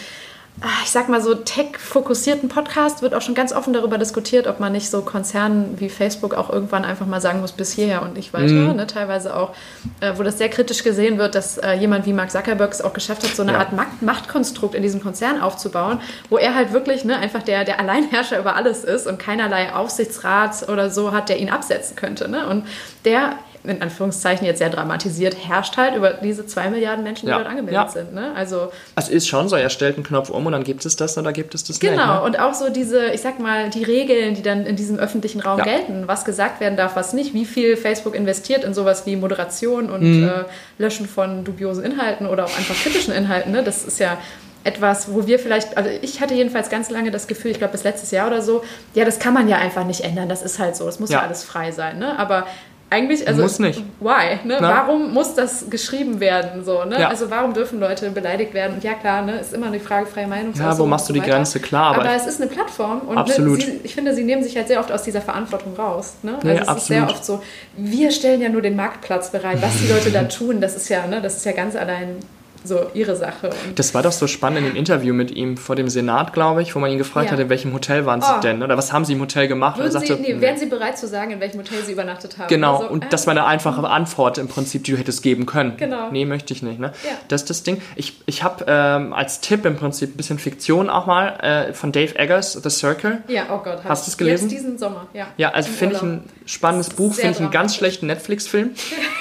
[0.84, 4.72] ich sag mal so tech-fokussierten Podcast wird auch schon ganz offen darüber diskutiert, ob man
[4.72, 8.32] nicht so Konzernen wie Facebook auch irgendwann einfach mal sagen muss, bis hierher und nicht
[8.32, 8.52] weiter.
[8.52, 8.76] Mhm.
[8.76, 8.86] Ne?
[8.86, 9.55] Teilweise auch,
[10.00, 12.92] äh, wo das sehr kritisch gesehen wird, dass äh, jemand wie Mark Zuckerberg es auch
[12.92, 13.59] geschafft hat, so eine ja.
[13.59, 16.00] Art Macht Machtkonstrukt in diesem Konzern aufzubauen,
[16.30, 20.68] wo er halt wirklich ne, einfach der, der Alleinherrscher über alles ist und keinerlei Aufsichtsrat
[20.68, 22.28] oder so hat, der ihn absetzen könnte.
[22.28, 22.46] Ne?
[22.46, 22.64] Und
[23.05, 23.34] der
[23.64, 27.38] in Anführungszeichen jetzt sehr dramatisiert, herrscht halt über diese zwei Milliarden Menschen, die ja.
[27.38, 27.88] dort angemeldet ja.
[27.88, 28.12] sind.
[28.12, 28.32] Ne?
[28.36, 31.16] Also, es ist schon so, er stellt einen Knopf um und dann gibt es das
[31.16, 31.92] oder gibt es das genau.
[31.92, 32.02] nicht.
[32.02, 32.22] Genau, ne?
[32.22, 35.58] und auch so diese, ich sag mal, die Regeln, die dann in diesem öffentlichen Raum
[35.58, 35.64] ja.
[35.64, 39.90] gelten, was gesagt werden darf, was nicht, wie viel Facebook investiert in sowas wie Moderation
[39.90, 40.28] und mhm.
[40.28, 40.44] äh,
[40.76, 43.52] Löschen von dubiosen Inhalten oder auch einfach kritischen Inhalten.
[43.52, 43.62] Ne?
[43.62, 44.18] Das ist ja
[44.64, 47.84] etwas, wo wir vielleicht, also ich hatte jedenfalls ganz lange das Gefühl, ich glaube bis
[47.84, 50.74] letztes Jahr oder so, ja, das kann man ja einfach nicht ändern, das ist halt
[50.74, 51.98] so, das muss ja, ja alles frei sein.
[51.98, 52.18] Ne?
[52.18, 52.46] Aber
[52.95, 53.82] eigentlich, also muss nicht.
[54.01, 54.38] Why?
[54.45, 54.57] Ne?
[54.61, 56.64] Warum muss das geschrieben werden?
[56.64, 57.01] So, ne?
[57.01, 57.09] Ja.
[57.09, 58.74] Also warum dürfen Leute beleidigt werden?
[58.74, 60.55] Und ja klar, ne, ist immer eine Frage freie Meinung.
[60.55, 61.32] Ja, wo machst du die weiter.
[61.32, 61.95] Grenze klar?
[61.95, 63.59] Aber, aber es ist eine Plattform und absolut.
[63.59, 66.14] Ne, sie, ich finde, sie nehmen sich halt sehr oft aus dieser Verantwortung raus.
[66.22, 66.36] Ne?
[66.36, 66.78] Also nee, es absolut.
[66.78, 67.42] ist sehr oft so,
[67.76, 71.07] wir stellen ja nur den Marktplatz bereit, was die Leute da tun, das ist ja,
[71.07, 72.18] ne, das ist ja ganz allein
[72.64, 73.50] so ihre Sache.
[73.68, 76.62] Und das war doch so spannend in dem Interview mit ihm vor dem Senat, glaube
[76.62, 77.32] ich, wo man ihn gefragt ja.
[77.32, 78.40] hat, in welchem Hotel waren Sie oh.
[78.40, 78.62] denn?
[78.62, 79.78] Oder was haben Sie im Hotel gemacht?
[79.78, 82.48] Würden sagte, Sie, nee, wären Sie bereit zu sagen, in welchem Hotel Sie übernachtet haben?
[82.48, 85.46] Genau, also, und äh, das war eine einfache Antwort im Prinzip, die du hättest geben
[85.46, 85.76] können.
[85.76, 86.10] Genau.
[86.10, 86.80] Nee, möchte ich nicht.
[86.80, 86.92] Ne?
[87.04, 87.10] Ja.
[87.28, 87.82] Das ist das Ding.
[87.96, 91.92] Ich, ich habe ähm, als Tipp im Prinzip ein bisschen Fiktion auch mal äh, von
[91.92, 93.22] Dave Eggers, The Circle.
[93.28, 93.84] Ja, oh Gott.
[93.84, 94.48] Hast du es gelesen?
[94.48, 95.26] Jetzt diesen Sommer, ja.
[95.36, 98.70] Ja, also finde ich ein spannendes Buch, finde ich einen ganz schlechten Netflix-Film.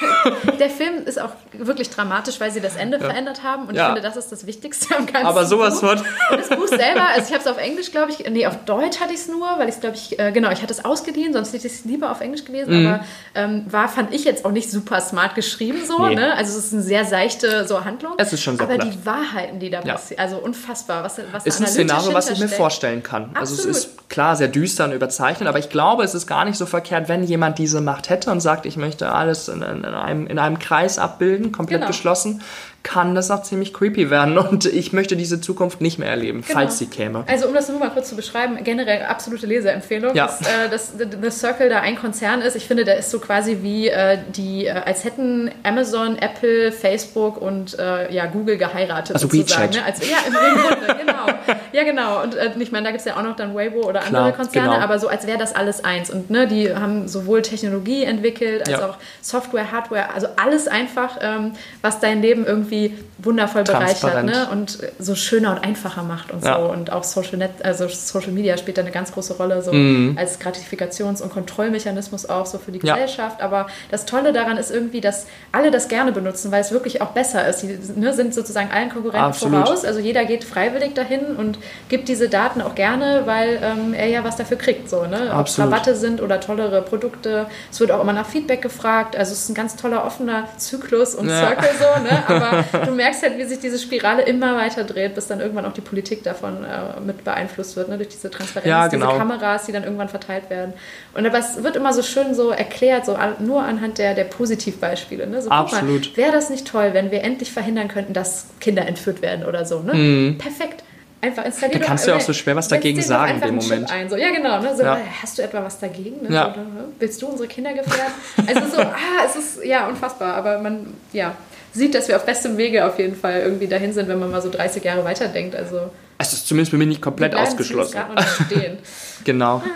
[0.58, 3.04] Der Film ist auch wirklich dramatisch, weil sie das Ende ja.
[3.04, 5.88] verändert haben und ich finde, das ist das Wichtigste am ganzen Aber sowas Buch.
[5.88, 6.02] von.
[6.30, 9.12] Das Buch selber, also ich habe es auf Englisch, glaube ich, nee, auf Deutsch hatte
[9.12, 11.52] ich es nur, weil ich es, glaube ich, äh, genau, ich hatte es ausgeliehen, sonst
[11.52, 12.86] hätte ich es lieber auf Englisch gelesen, mhm.
[12.86, 13.04] aber
[13.34, 16.14] ähm, war, fand ich jetzt auch nicht super smart geschrieben so, nee.
[16.14, 16.34] ne?
[16.36, 18.14] Also es ist eine sehr seichte so Handlung.
[18.18, 18.92] Es ist schon sehr Aber platt.
[18.92, 19.94] die Wahrheiten, die da ja.
[19.94, 23.30] passieren, also unfassbar, was, was Ist ein Szenario, was ich mir vorstellen kann.
[23.34, 23.40] Absolut.
[23.40, 26.56] Also es ist klar sehr düster und überzeichnet, aber ich glaube, es ist gar nicht
[26.56, 30.26] so verkehrt, wenn jemand diese Macht hätte und sagt, ich möchte alles in, in, einem,
[30.26, 31.88] in einem Kreis abbilden, komplett genau.
[31.88, 32.42] geschlossen,
[32.84, 36.60] kann das auch ziemlich creepy werden und ich möchte diese Zukunft nicht mehr erleben, genau.
[36.60, 37.24] falls sie käme.
[37.26, 40.26] Also um das nur mal kurz zu beschreiben, generell absolute Leseempfehlung, ja.
[40.70, 42.54] dass, äh, The Circle da ein Konzern ist.
[42.54, 47.40] Ich finde, der ist so quasi wie äh, die, äh, als hätten Amazon, Apple, Facebook
[47.40, 49.32] und äh, ja, Google geheiratet also.
[49.32, 49.74] WeChat.
[49.74, 49.84] Ne?
[49.84, 51.26] Also, ja, im Grunde, genau.
[51.72, 52.22] Ja, genau.
[52.22, 54.32] Und äh, ich meine, da gibt es ja auch noch dann Weibo oder andere Klar,
[54.32, 54.80] Konzerne, genau.
[54.80, 56.10] aber so als wäre das alles eins.
[56.10, 58.90] Und ne, die haben sowohl Technologie entwickelt, als ja.
[58.90, 62.73] auch Software, Hardware, also alles einfach, ähm, was dein Leben irgendwie
[63.18, 64.48] wundervoll bereichert ne?
[64.50, 66.58] und so schöner und einfacher macht und ja.
[66.58, 66.66] so.
[66.70, 70.16] Und auch Social, Net, also Social Media spielt da eine ganz große Rolle, so mhm.
[70.18, 72.94] als Gratifikations- und Kontrollmechanismus auch so für die ja.
[72.94, 73.40] Gesellschaft.
[73.40, 77.10] Aber das Tolle daran ist irgendwie, dass alle das gerne benutzen, weil es wirklich auch
[77.10, 77.62] besser ist.
[77.62, 79.66] Die ne, sind sozusagen allen Konkurrenten Absolut.
[79.66, 79.84] voraus.
[79.84, 81.58] Also jeder geht freiwillig dahin und
[81.88, 84.90] gibt diese Daten auch gerne, weil ähm, er ja was dafür kriegt.
[84.90, 85.32] So, ne?
[85.36, 87.46] Ob es Rabatte sind oder tollere Produkte.
[87.70, 89.16] Es wird auch immer nach Feedback gefragt.
[89.16, 91.38] Also es ist ein ganz toller offener Zyklus und ja.
[91.38, 92.02] Circle so.
[92.02, 92.22] Ne?
[92.28, 95.72] Aber du merkst halt, wie sich diese Spirale immer weiter dreht, bis dann irgendwann auch
[95.72, 97.96] die Politik davon äh, mit beeinflusst wird, ne?
[97.96, 99.06] durch diese Transparenz, ja, genau.
[99.06, 100.74] diese Kameras, die dann irgendwann verteilt werden.
[101.14, 105.26] Und aber es wird immer so schön so erklärt, so nur anhand der, der Positivbeispiele.
[105.26, 105.42] Ne?
[105.42, 106.16] So, Absolut.
[106.16, 109.80] Wäre das nicht toll, wenn wir endlich verhindern könnten, dass Kinder entführt werden oder so?
[109.80, 109.94] Ne?
[109.94, 110.38] Mhm.
[110.38, 110.84] Perfekt
[111.24, 111.80] einfach installieren.
[111.80, 113.90] Da kannst du ja auch so schwer was dagegen sagen in dem Moment.
[113.90, 114.16] Ein, so.
[114.16, 114.60] Ja, genau.
[114.60, 114.76] Ne?
[114.76, 114.98] So, ja.
[115.22, 116.22] Hast du etwa was dagegen?
[116.22, 116.34] Ne?
[116.34, 116.52] Ja.
[116.52, 116.84] Oder, ne?
[116.98, 118.12] Willst du unsere Kinder gefährden?
[118.46, 121.34] also so, ah, es ist ja unfassbar, aber man, ja,
[121.74, 124.40] sieht, dass wir auf bestem Wege auf jeden Fall irgendwie dahin sind, wenn man mal
[124.40, 125.54] so 30 Jahre weiterdenkt.
[125.54, 128.00] Also es ist zumindest für mich nicht komplett ausgeschlossen.
[128.46, 128.78] Stehen.
[129.24, 129.56] genau.
[129.56, 129.70] Ah.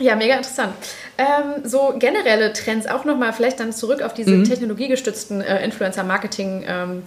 [0.00, 0.74] Ja, mega interessant.
[1.18, 4.44] Ähm, so generelle Trends auch nochmal, vielleicht dann zurück auf diese mhm.
[4.44, 6.64] technologiegestützten äh, Influencer-Marketing.
[6.66, 7.02] Ähm,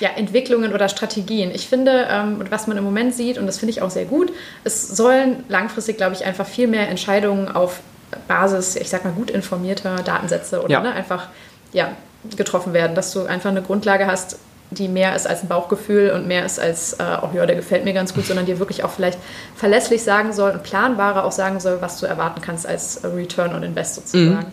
[0.00, 1.50] ja, Entwicklungen oder Strategien.
[1.54, 4.32] Ich finde, ähm, was man im Moment sieht, und das finde ich auch sehr gut,
[4.64, 7.80] es sollen langfristig, glaube ich, einfach viel mehr Entscheidungen auf
[8.26, 10.80] Basis, ich sag mal, gut informierter Datensätze oder ja.
[10.80, 11.28] ne, einfach
[11.72, 11.94] ja,
[12.36, 14.38] getroffen werden, dass du einfach eine Grundlage hast,
[14.70, 17.84] die mehr ist als ein Bauchgefühl und mehr ist als, äh, oh ja, der gefällt
[17.84, 19.18] mir ganz gut, sondern dir wirklich auch vielleicht
[19.54, 23.62] verlässlich sagen soll und planbarer auch sagen soll, was du erwarten kannst als Return on
[23.62, 24.46] Invest sozusagen.
[24.46, 24.52] Mhm.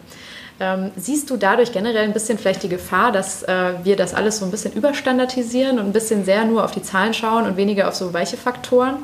[0.59, 4.37] Ähm, siehst du dadurch generell ein bisschen vielleicht die Gefahr, dass äh, wir das alles
[4.37, 7.87] so ein bisschen überstandardisieren und ein bisschen sehr nur auf die Zahlen schauen und weniger
[7.87, 8.97] auf so weiche Faktoren?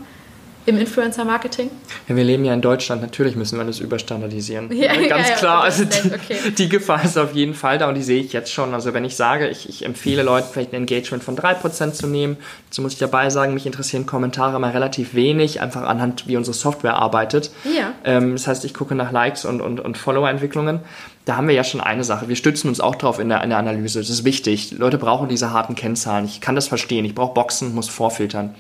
[0.66, 1.70] Im Influencer-Marketing?
[2.07, 4.72] Ja, wir leben ja in Deutschland, natürlich müssen wir das überstandardisieren.
[4.72, 6.51] Ja, Ganz ja, klar, also die, okay.
[6.57, 8.74] die, Gefahr ist auf jeden Fall da und die sehe ich jetzt schon.
[8.74, 12.38] Also wenn ich sage, ich, ich empfehle Leuten vielleicht ein Engagement von 3% zu nehmen,
[12.70, 16.53] dazu muss ich dabei sagen, mich interessieren Kommentare mal relativ wenig, einfach anhand, wie unsere
[16.53, 17.51] Software arbeitet.
[17.66, 17.93] Ja.
[18.03, 20.82] Ähm, das heißt, ich gucke nach Likes und, und, und Follower-Entwicklungen.
[21.26, 22.28] Da haben wir ja schon eine Sache.
[22.28, 23.99] Wir stützen uns auch drauf in der, in der Analyse.
[23.99, 24.72] Das ist wichtig.
[24.72, 26.26] Leute brauchen diese harten Kennzahlen.
[26.26, 27.05] Ich kann das verstehen.
[27.05, 28.55] Ich brauche Boxen, muss vorfiltern.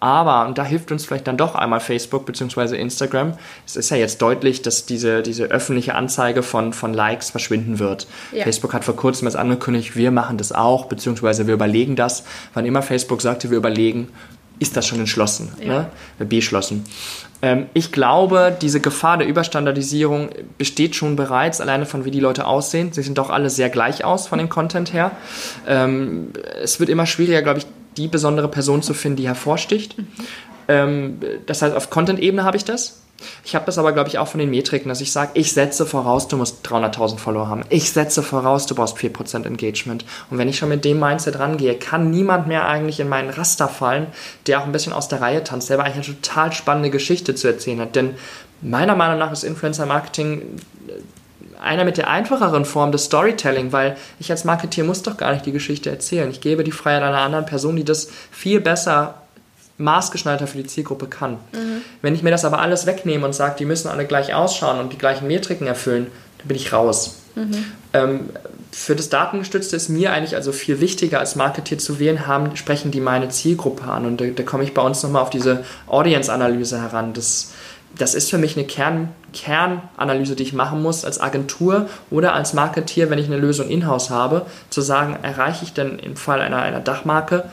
[0.00, 2.76] Aber, und da hilft uns vielleicht dann doch einmal Facebook bzw.
[2.76, 3.34] Instagram,
[3.66, 8.06] es ist ja jetzt deutlich, dass diese, diese öffentliche Anzeige von, von Likes verschwinden wird.
[8.32, 8.44] Ja.
[8.44, 12.24] Facebook hat vor kurzem jetzt angekündigt, wir machen das auch, beziehungsweise wir überlegen das.
[12.52, 14.08] Wann immer Facebook sagte, wir überlegen,
[14.58, 15.88] ist das schon entschlossen, ja.
[16.18, 16.26] ne?
[16.26, 16.84] beschlossen.
[17.42, 22.46] Ähm, ich glaube, diese Gefahr der Überstandardisierung besteht schon bereits, alleine von wie die Leute
[22.46, 22.92] aussehen.
[22.92, 25.10] Sie sind doch alle sehr gleich aus von dem Content her.
[25.66, 26.28] Ähm,
[26.62, 27.66] es wird immer schwieriger, glaube ich,
[27.96, 29.98] die besondere Person zu finden, die hervorsticht.
[29.98, 30.06] Mhm.
[30.68, 33.00] Ähm, das heißt, auf Content-Ebene habe ich das.
[33.44, 35.86] Ich habe das aber, glaube ich, auch von den Metriken, dass ich sage, ich setze
[35.86, 37.64] voraus, du musst 300.000 Follower haben.
[37.68, 40.04] Ich setze voraus, du brauchst 4% Engagement.
[40.30, 43.68] Und wenn ich schon mit dem Mindset rangehe, kann niemand mehr eigentlich in meinen Raster
[43.68, 44.08] fallen,
[44.46, 47.34] der auch ein bisschen aus der Reihe tanzt, der aber eigentlich eine total spannende Geschichte
[47.34, 47.96] zu erzählen hat.
[47.96, 48.14] Denn
[48.60, 50.42] meiner Meinung nach ist Influencer-Marketing
[51.60, 55.46] einer mit der einfacheren Form des Storytelling, weil ich als Marketeer muss doch gar nicht
[55.46, 56.30] die Geschichte erzählen.
[56.30, 59.14] Ich gebe die Freiheit einer anderen Person, die das viel besser
[59.78, 61.32] maßgeschneiderter für die Zielgruppe kann.
[61.52, 61.82] Mhm.
[62.00, 64.92] Wenn ich mir das aber alles wegnehme und sage, die müssen alle gleich ausschauen und
[64.92, 66.06] die gleichen Metriken erfüllen,
[66.38, 67.16] dann bin ich raus.
[67.34, 67.64] Mhm.
[67.92, 68.20] Ähm,
[68.70, 72.90] für das Datengestützte ist mir eigentlich also viel wichtiger als Marketeer zu wählen, haben, sprechen
[72.90, 74.04] die meine Zielgruppe an.
[74.04, 77.12] Und da, da komme ich bei uns nochmal auf diese Audience-Analyse heran.
[77.12, 77.52] Das,
[77.96, 82.54] das ist für mich eine Kern, Kernanalyse, die ich machen muss als Agentur oder als
[82.54, 86.62] Marketeer, wenn ich eine Lösung in-house habe, zu sagen, erreiche ich denn im Fall einer,
[86.62, 87.44] einer Dachmarke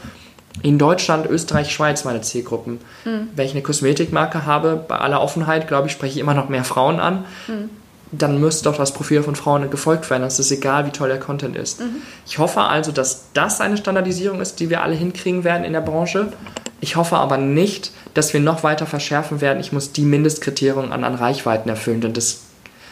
[0.64, 2.80] in Deutschland, Österreich, Schweiz meine Zielgruppen.
[3.06, 3.30] Mhm.
[3.36, 6.64] Wenn ich eine Kosmetikmarke habe, bei aller Offenheit, glaube ich, spreche ich immer noch mehr
[6.64, 7.26] Frauen an.
[7.48, 7.70] Mhm.
[8.12, 10.24] Dann müsste doch das Profil von Frauen gefolgt werden.
[10.24, 11.80] Es ist egal, wie toll der Content ist.
[11.80, 12.02] Mhm.
[12.26, 15.82] Ich hoffe also, dass das eine Standardisierung ist, die wir alle hinkriegen werden in der
[15.82, 16.34] Branche.
[16.82, 19.60] Ich hoffe aber nicht, dass wir noch weiter verschärfen werden.
[19.60, 22.42] Ich muss die Mindestkriterien an, an Reichweiten erfüllen, denn das,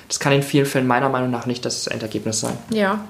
[0.08, 2.58] das kann in vielen Fällen meiner Meinung nach nicht das Endergebnis sein.
[2.72, 3.02] Ja,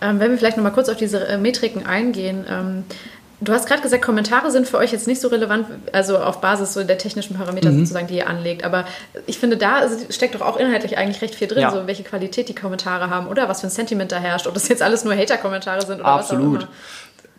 [0.00, 2.44] ähm, wenn wir vielleicht noch mal kurz auf diese äh, Metriken eingehen.
[2.48, 2.84] Ähm,
[3.40, 6.72] Du hast gerade gesagt, Kommentare sind für euch jetzt nicht so relevant, also auf Basis
[6.72, 7.80] so der technischen Parameter mhm.
[7.80, 8.64] sozusagen, die ihr anlegt.
[8.64, 8.86] Aber
[9.26, 11.70] ich finde, da steckt doch auch inhaltlich eigentlich recht viel drin, ja.
[11.70, 14.68] so welche Qualität die Kommentare haben oder was für ein Sentiment da herrscht, ob das
[14.68, 16.44] jetzt alles nur Hater-Kommentare sind oder Absolut.
[16.44, 16.68] was auch immer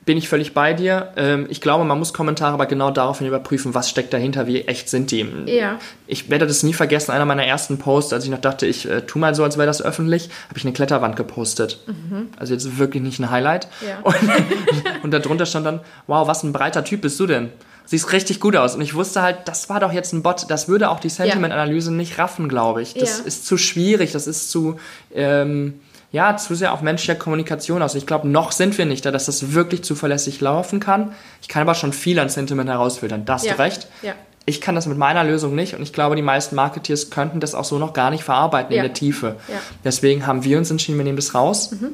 [0.08, 1.12] bin ich völlig bei dir.
[1.18, 4.90] Ähm, ich glaube, man muss Kommentare aber genau daraufhin überprüfen, was steckt dahinter, wie echt
[4.90, 5.28] sind die.
[5.46, 5.80] Ja.
[6.08, 9.02] Ich werde das nie vergessen, einer meiner ersten Posts, als ich noch dachte, ich äh,
[9.02, 11.82] tu mal so, als wäre das öffentlich, habe ich eine Kletterwand gepostet.
[11.88, 12.30] Mhm.
[12.38, 13.68] Also jetzt wirklich nicht ein Highlight.
[13.86, 14.00] Ja.
[14.04, 17.50] Und, und darunter stand dann, wow, was ein breiter Typ bist du denn?
[17.86, 18.76] Siehst richtig gut aus.
[18.76, 20.46] Und ich wusste halt, das war doch jetzt ein Bot.
[20.50, 22.94] Das würde auch die Sentiment-Analyse nicht raffen, glaube ich.
[22.94, 23.26] Das ja.
[23.26, 24.80] ist zu schwierig, das ist zu...
[25.14, 25.80] Ähm,
[26.18, 27.94] ja, zu sehr auf menschlicher Kommunikation aus.
[27.94, 31.12] Ich glaube, noch sind wir nicht da, dass das wirklich zuverlässig laufen kann.
[31.44, 33.24] Ich kann aber schon viel an Sentiment herausfiltern.
[33.24, 33.54] Das ja.
[33.54, 33.88] du recht.
[34.02, 34.14] Ja.
[34.48, 37.54] Ich kann das mit meiner Lösung nicht und ich glaube, die meisten Marketeers könnten das
[37.54, 38.82] auch so noch gar nicht verarbeiten ja.
[38.82, 39.36] in der Tiefe.
[39.84, 41.90] Deswegen haben wir uns entschieden, wir nehmen das raus mhm.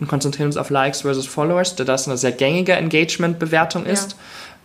[0.00, 4.16] und konzentrieren uns auf Likes versus Followers, da das eine sehr gängige Engagement-Bewertung ist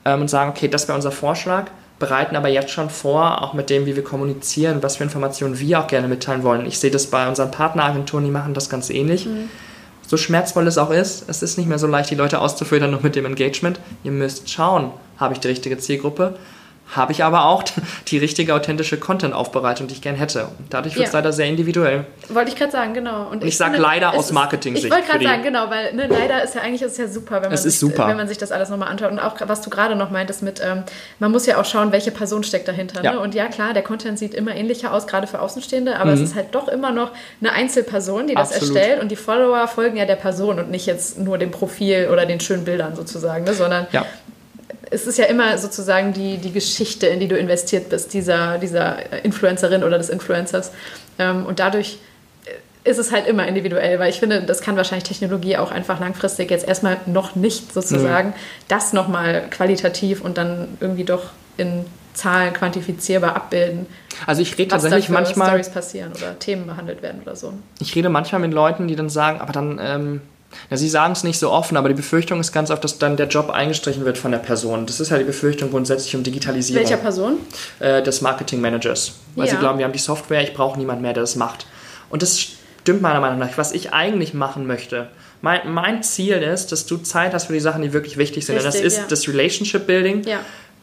[0.06, 1.66] ähm, und sagen, okay, das wäre unser Vorschlag
[2.04, 5.80] bereiten aber jetzt schon vor, auch mit dem, wie wir kommunizieren, was für Informationen wir
[5.80, 6.66] auch gerne mitteilen wollen.
[6.66, 9.26] Ich sehe das bei unseren Partneragenturen, die machen das ganz ähnlich.
[9.26, 9.50] Mhm.
[10.06, 13.04] So schmerzvoll es auch ist, es ist nicht mehr so leicht, die Leute auszufiltern noch
[13.04, 13.80] mit dem Engagement.
[14.04, 16.36] Ihr müsst schauen, habe ich die richtige Zielgruppe?
[16.96, 17.64] Habe ich aber auch
[18.08, 20.50] die richtige authentische Content-Aufbereitung, die ich gern hätte.
[20.70, 21.20] Dadurch wird es ja.
[21.20, 22.06] leider sehr individuell.
[22.30, 23.28] Wollte ich gerade sagen, genau.
[23.30, 24.86] Und ich, ich sage leider aus Marketing-Sicht.
[24.86, 27.50] Ich wollte gerade sagen, genau, weil ne, leider ist ja eigentlich ist ja super, wenn
[27.50, 28.08] man, sich, super.
[28.08, 29.12] wenn man sich das alles nochmal anschaut.
[29.12, 30.84] Und auch, was du gerade noch meintest mit, ähm,
[31.20, 33.04] man muss ja auch schauen, welche Person steckt dahinter.
[33.04, 33.14] Ja.
[33.14, 33.20] Ne?
[33.20, 36.22] Und ja, klar, der Content sieht immer ähnlicher aus, gerade für Außenstehende, aber mhm.
[36.24, 37.12] es ist halt doch immer noch
[37.42, 38.76] eine Einzelperson, die das Absolut.
[38.76, 42.26] erstellt und die Follower folgen ja der Person und nicht jetzt nur dem Profil oder
[42.26, 43.54] den schönen Bildern sozusagen, ne?
[43.54, 44.06] sondern ja
[44.90, 49.24] es ist ja immer sozusagen die, die Geschichte, in die du investiert bist, dieser, dieser
[49.24, 50.72] Influencerin oder des Influencers.
[51.20, 52.00] Ähm, und dadurch
[52.84, 56.52] ist es halt immer individuell, weil ich finde, das kann wahrscheinlich Technologie auch einfach langfristig
[56.52, 58.34] jetzt erstmal noch nicht sozusagen mhm.
[58.68, 63.88] das nochmal qualitativ und dann irgendwie doch in Zahlen quantifizierbar abbilden.
[64.28, 67.54] Also ich rede tatsächlich manchmal Stories passieren oder Themen behandelt werden oder so.
[67.80, 70.22] Ich rede manchmal mit Leuten, die dann sagen, aber dann ähm,
[70.70, 73.18] ja, sie sagen es nicht so offen, aber die Befürchtung ist ganz oft, dass dann
[73.18, 74.86] der Job eingestrichen wird von der Person.
[74.86, 76.84] Das ist ja die Befürchtung grundsätzlich um Digitalisierung.
[76.84, 77.38] Welcher Person?
[77.80, 79.14] Äh, des Marketing-Managers.
[79.36, 79.52] Weil ja.
[79.52, 81.66] sie glauben, wir haben die Software, ich brauche niemand mehr, der das macht.
[82.10, 83.50] Und das stimmt meiner Meinung nach.
[83.58, 85.08] Was ich eigentlich machen möchte,
[85.42, 88.56] mein, mein Ziel ist, dass du Zeit hast für die Sachen, die wirklich wichtig sind.
[88.56, 89.06] Richtig, Und das ist ja.
[89.10, 90.24] das Relationship Building.
[90.24, 90.40] Ja.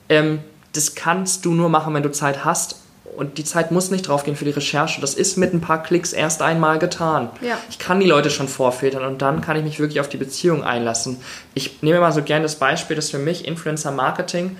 [0.08, 0.40] Ähm,
[0.72, 2.79] das kannst du nur machen, wenn du Zeit hast
[3.16, 5.00] und die Zeit muss nicht draufgehen für die Recherche.
[5.00, 7.30] Das ist mit ein paar Klicks erst einmal getan.
[7.40, 7.58] Ja.
[7.68, 10.64] Ich kann die Leute schon vorfiltern und dann kann ich mich wirklich auf die Beziehung
[10.64, 11.18] einlassen.
[11.54, 14.56] Ich nehme mal so gerne das Beispiel, dass für mich Influencer Marketing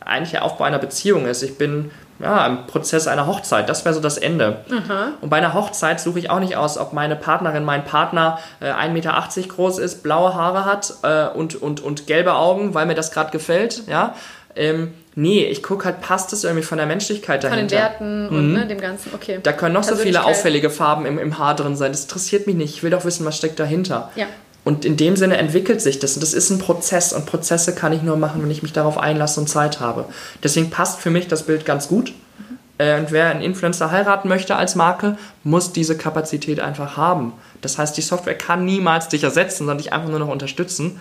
[0.00, 1.42] eigentlich der Aufbau einer Beziehung ist.
[1.42, 3.68] Ich bin ja, im Prozess einer Hochzeit.
[3.68, 4.64] Das wäre so das Ende.
[4.68, 5.14] Mhm.
[5.20, 8.70] Und bei einer Hochzeit suche ich auch nicht aus, ob meine Partnerin, mein Partner äh,
[8.70, 12.94] 1,80 Meter groß ist, blaue Haare hat äh, und, und, und gelbe Augen, weil mir
[12.94, 13.88] das gerade gefällt.
[13.88, 14.14] Ja?
[14.54, 17.60] Ähm, Nee, ich gucke halt, passt es irgendwie von der Menschlichkeit dahinter?
[17.60, 18.54] Von den Werten und mhm.
[18.54, 19.40] ne, dem Ganzen, okay.
[19.42, 21.92] Da können noch so viele auffällige Farben im, im Haar drin sein.
[21.92, 22.74] Das interessiert mich nicht.
[22.74, 24.10] Ich will doch wissen, was steckt dahinter.
[24.16, 24.26] Ja.
[24.64, 26.14] Und in dem Sinne entwickelt sich das.
[26.14, 27.12] Und das ist ein Prozess.
[27.12, 30.06] Und Prozesse kann ich nur machen, wenn ich mich darauf einlasse und Zeit habe.
[30.42, 32.14] Deswegen passt für mich das Bild ganz gut.
[32.38, 33.00] Mhm.
[33.00, 37.34] Und wer einen Influencer heiraten möchte als Marke, muss diese Kapazität einfach haben.
[37.60, 41.00] Das heißt, die Software kann niemals dich ersetzen, sondern dich einfach nur noch unterstützen.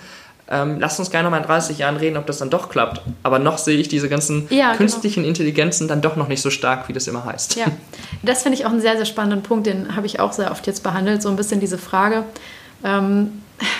[0.52, 3.02] Ähm, lasst uns gerne mal in 30 Jahren reden, ob das dann doch klappt.
[3.24, 4.78] Aber noch sehe ich diese ganzen ja, genau.
[4.78, 5.30] künstlichen genau.
[5.30, 7.56] Intelligenzen dann doch noch nicht so stark, wie das immer heißt.
[7.56, 7.68] Ja,
[8.22, 10.68] das finde ich auch einen sehr, sehr spannenden Punkt, den habe ich auch sehr oft
[10.68, 11.22] jetzt behandelt.
[11.22, 12.26] So ein bisschen diese Frage.
[12.84, 13.42] Ähm,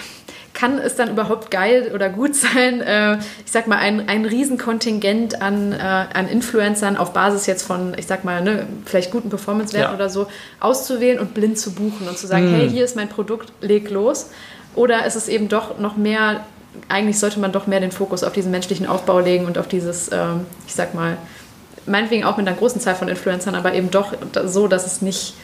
[0.54, 5.42] kann es dann überhaupt geil oder gut sein, äh, ich sag mal, ein, ein Riesenkontingent
[5.42, 9.92] an, äh, an Influencern auf Basis jetzt von, ich sag mal, ne, vielleicht guten Performance-Werten
[9.92, 9.96] ja.
[9.96, 10.28] oder so,
[10.62, 12.54] auszuwählen und blind zu buchen und zu sagen, hm.
[12.54, 14.30] hey, hier ist mein Produkt, leg los.
[14.76, 16.46] Oder ist es eben doch noch mehr
[16.88, 20.12] eigentlich sollte man doch mehr den Fokus auf diesen menschlichen Aufbau legen und auf dieses,
[20.12, 21.18] ähm, ich sag mal,
[21.86, 24.14] meinetwegen auch mit einer großen Zahl von Influencern, aber eben doch
[24.46, 25.36] so, dass es nicht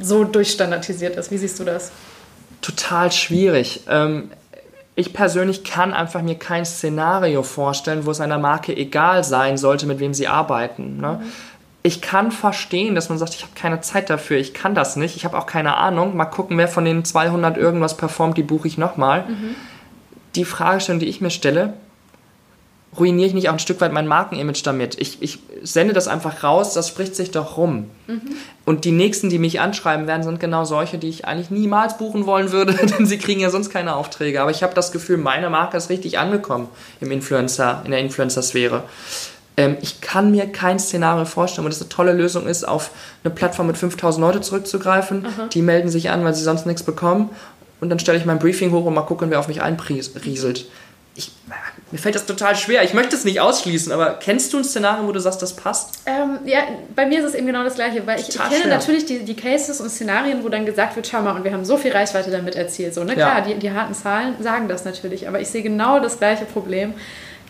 [0.00, 1.30] so durchstandardisiert ist.
[1.30, 1.92] Wie siehst du das?
[2.60, 3.82] Total schwierig.
[3.88, 4.30] Ähm,
[4.96, 9.86] ich persönlich kann einfach mir kein Szenario vorstellen, wo es einer Marke egal sein sollte,
[9.86, 10.98] mit wem sie arbeiten.
[10.98, 11.20] Ne?
[11.20, 11.32] Mhm.
[11.82, 15.16] Ich kann verstehen, dass man sagt, ich habe keine Zeit dafür, ich kann das nicht,
[15.16, 16.16] ich habe auch keine Ahnung.
[16.16, 19.24] Mal gucken, wer von den 200 irgendwas performt, die buche ich nochmal.
[19.28, 19.54] Mhm
[20.36, 21.74] die Fragestellung, die ich mir stelle,
[22.98, 25.00] ruiniere ich nicht auch ein Stück weit mein Markenimage damit?
[25.00, 27.90] Ich, ich sende das einfach raus, das spricht sich doch rum.
[28.06, 28.22] Mhm.
[28.64, 32.26] Und die nächsten, die mich anschreiben werden, sind genau solche, die ich eigentlich niemals buchen
[32.26, 34.40] wollen würde, denn sie kriegen ja sonst keine Aufträge.
[34.40, 36.68] Aber ich habe das Gefühl, meine Marke ist richtig angekommen
[37.00, 38.84] im Influencer, in der Influencer-Sphäre.
[39.56, 42.90] Ähm, ich kann mir kein Szenario vorstellen, wo das eine tolle Lösung ist, auf
[43.22, 45.26] eine Plattform mit 5000 Leute zurückzugreifen.
[45.26, 45.46] Aha.
[45.52, 47.30] Die melden sich an, weil sie sonst nichts bekommen
[47.84, 50.64] und dann stelle ich mein Briefing hoch und mal gucken, wer auf mich einrieselt.
[51.16, 51.30] Ich,
[51.92, 52.82] mir fällt das total schwer.
[52.82, 56.00] Ich möchte es nicht ausschließen, aber kennst du ein Szenario, wo du sagst, das passt?
[56.06, 56.60] Ähm, ja,
[56.96, 58.66] bei mir ist es eben genau das Gleiche, weil ich, ich kenne schwer.
[58.68, 61.66] natürlich die, die Cases und Szenarien, wo dann gesagt wird, schau mal, und wir haben
[61.66, 62.94] so viel Reichweite damit erzielt.
[62.94, 63.12] So, ne?
[63.12, 66.94] Klar, die, die harten Zahlen sagen das natürlich, aber ich sehe genau das gleiche Problem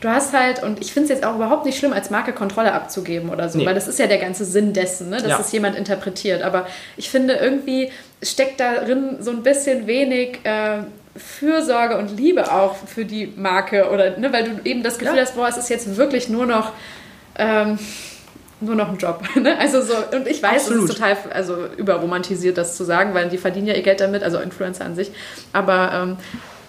[0.04, 2.72] du hast halt, und ich finde es jetzt auch überhaupt nicht schlimm, als Marke Kontrolle
[2.72, 3.66] abzugeben oder so, nee.
[3.66, 5.16] weil das ist ja der ganze Sinn dessen, ne?
[5.16, 5.40] dass ja.
[5.40, 6.42] es jemand interpretiert.
[6.42, 6.66] Aber
[6.96, 7.90] ich finde, irgendwie
[8.24, 10.40] steckt darin so ein bisschen wenig.
[10.44, 10.84] Äh,
[11.16, 15.22] Fürsorge und Liebe auch für die Marke oder ne, weil du eben das Gefühl ja.
[15.22, 16.72] hast, boah, es ist jetzt wirklich nur noch
[17.38, 17.78] ähm,
[18.60, 19.22] nur noch ein Job.
[19.36, 19.58] Ne?
[19.58, 20.84] Also so, und ich weiß, Absolut.
[20.84, 24.22] es ist total also überromantisiert, das zu sagen, weil die verdienen ja ihr Geld damit,
[24.22, 25.10] also Influencer an sich.
[25.52, 26.16] Aber ähm,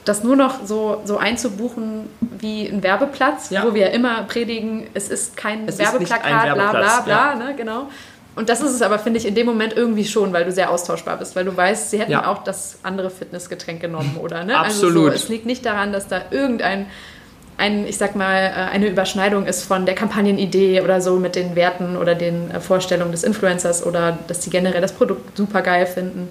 [0.04, 3.64] das nur noch so, so einzubuchen wie ein Werbeplatz, ja.
[3.66, 7.36] wo wir immer predigen, es ist kein es Werbeplakat, ist bla bla bla, ja.
[7.36, 7.90] ne, genau.
[8.36, 10.70] Und das ist es aber, finde ich, in dem Moment irgendwie schon, weil du sehr
[10.70, 12.28] austauschbar bist, weil du weißt, sie hätten ja.
[12.28, 14.44] auch das andere Fitnessgetränk genommen, oder?
[14.44, 14.58] Ne?
[14.58, 14.96] Absolut.
[14.96, 16.88] Also so, es liegt nicht daran, dass da irgendein,
[17.58, 21.56] ein, ich sag mal, äh, eine Überschneidung ist von der Kampagnenidee oder so mit den
[21.56, 25.86] Werten oder den äh, Vorstellungen des Influencers oder dass sie generell das Produkt super geil
[25.86, 26.30] finden.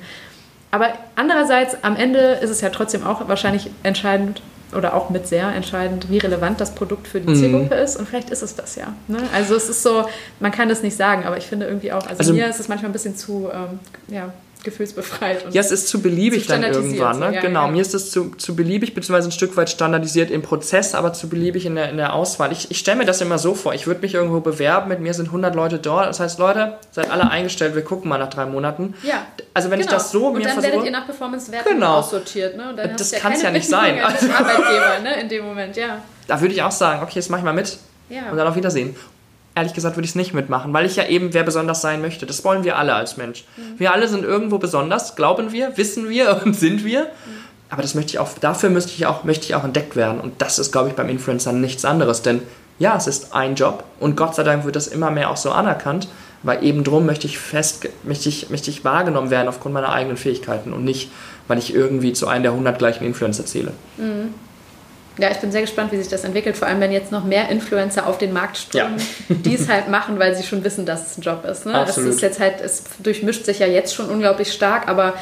[0.71, 4.43] Aber andererseits, am Ende ist es ja trotzdem auch wahrscheinlich entscheidend
[4.75, 7.37] oder auch mit sehr entscheidend, wie relevant das Produkt für die mhm.
[7.37, 7.97] Zielgruppe ist.
[7.97, 8.95] Und vielleicht ist es das ja.
[9.09, 9.19] Ne?
[9.33, 10.07] Also es ist so,
[10.41, 12.69] man kann es nicht sagen, aber ich finde irgendwie auch, also, also mir ist es
[12.69, 14.33] manchmal ein bisschen zu, ähm, ja,
[14.65, 15.53] gefühlsbefreit.
[15.53, 17.19] ja, es ist zu beliebig dann irgendwann.
[17.19, 17.35] Ne?
[17.35, 17.71] Ja, genau, ja.
[17.71, 21.29] mir ist es zu, zu beliebig, beziehungsweise ein Stück weit standardisiert im Prozess, aber zu
[21.29, 22.51] beliebig in der, in der Auswahl.
[22.53, 25.15] Ich, ich stelle mir das immer so vor, ich würde mich irgendwo bewerben, mit mir
[25.15, 28.47] sind 100 Leute dort, das heißt, Leute, seid alle eingestellt, wir gucken mal nach drei
[28.47, 28.95] Monaten.
[29.03, 29.27] Ja.
[29.53, 29.91] Also wenn genau.
[29.91, 31.99] ich das so Und mir dann werdet ihr nach Performance-Werten genau.
[31.99, 32.57] aussortiert.
[32.57, 32.71] Ne?
[32.71, 34.01] Und das kann es ja nicht sein.
[34.01, 35.21] Als Arbeitgeber ne?
[35.21, 36.03] in dem Moment, ja.
[36.27, 37.79] Da würde ich auch sagen, okay, jetzt mache ich mal mit.
[38.09, 38.31] Ja.
[38.31, 38.97] Und dann auf Wiedersehen
[39.55, 42.27] ehrlich gesagt würde ich es nicht mitmachen, weil ich ja eben wer besonders sein möchte.
[42.27, 43.45] Das wollen wir alle als Mensch.
[43.57, 43.79] Mhm.
[43.79, 47.05] Wir alle sind irgendwo besonders, glauben wir, wissen wir und sind wir.
[47.05, 47.45] Mhm.
[47.71, 50.21] Aber das möchte ich auch, dafür möchte ich auch, möchte ich auch entdeckt werden.
[50.21, 52.23] Und das ist, glaube ich, beim Influencer nichts anderes.
[52.23, 52.43] Denn
[52.79, 55.51] ja, es ist ein Job und Gott sei Dank wird das immer mehr auch so
[55.51, 56.09] anerkannt,
[56.43, 60.17] weil eben drum möchte ich fest, möchte ich, möchte ich wahrgenommen werden aufgrund meiner eigenen
[60.17, 61.11] Fähigkeiten und nicht,
[61.49, 63.73] weil ich irgendwie zu einem der 100 gleichen Influencer zähle.
[63.97, 64.35] Mhm.
[65.19, 67.49] Ja, ich bin sehr gespannt, wie sich das entwickelt, vor allem wenn jetzt noch mehr
[67.49, 69.37] Influencer auf den Markt strömen, ja.
[69.45, 71.67] die es halt machen, weil sie schon wissen, dass es ein Job ist.
[71.67, 71.75] Ne?
[71.75, 72.09] Absolut.
[72.09, 75.15] Das ist jetzt halt, es durchmischt sich ja jetzt schon unglaublich stark, aber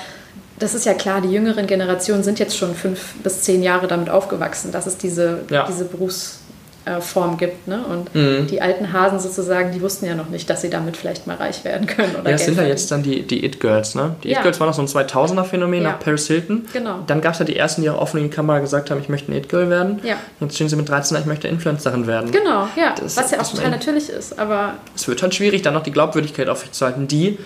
[0.59, 4.09] das ist ja klar, die jüngeren Generationen sind jetzt schon fünf bis zehn Jahre damit
[4.09, 5.67] aufgewachsen, dass es diese, ja.
[5.67, 6.39] diese Berufs-
[6.85, 7.69] äh, Form gibt.
[7.69, 7.85] Ne?
[7.85, 8.47] Und mhm.
[8.49, 11.65] die alten Hasen sozusagen, die wussten ja noch nicht, dass sie damit vielleicht mal reich
[11.65, 12.17] werden können.
[12.17, 13.95] Oder ja, das sind ja jetzt dann die, die It-Girls.
[13.95, 14.17] Ne?
[14.23, 14.39] Die ja.
[14.39, 15.93] It-Girls waren noch so ein 2000er-Phänomen ja.
[15.93, 16.67] nach Paris Hilton.
[16.73, 17.01] Genau.
[17.07, 19.09] Dann gab es ja die ersten, die auch offen in die Kamera gesagt haben, ich
[19.09, 20.01] möchte ein It-Girl werden.
[20.03, 20.17] Ja.
[20.41, 22.31] Jetzt stehen sie mit 13, ich möchte Influencerin werden.
[22.31, 22.95] Genau, ja.
[23.01, 24.39] Das, Was ja auch total natürlich ist.
[24.39, 27.39] Aber es wird halt schwierig, dann noch die Glaubwürdigkeit aufrechtzuerhalten, die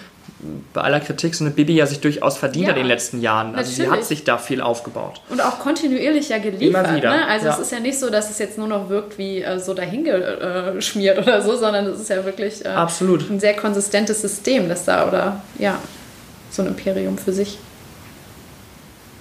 [0.72, 3.54] bei aller Kritik so eine Bibi ja sich durchaus verdient Ja, in den letzten Jahren.
[3.54, 4.00] Also sie natürlich.
[4.00, 5.20] hat sich da viel aufgebaut.
[5.30, 6.86] Und auch kontinuierlich ja geliefert.
[6.86, 7.26] Immer wieder, Ne?
[7.28, 7.54] Also ja.
[7.54, 11.18] es ist ja nicht so, dass es jetzt nur noch wirkt wie äh, so dahingeschmiert
[11.22, 13.28] oder so, sondern es ist ja wirklich äh, Absolut.
[13.30, 15.78] ein sehr konsistentes System, das da oder ja,
[16.50, 17.58] so ein Imperium für sich.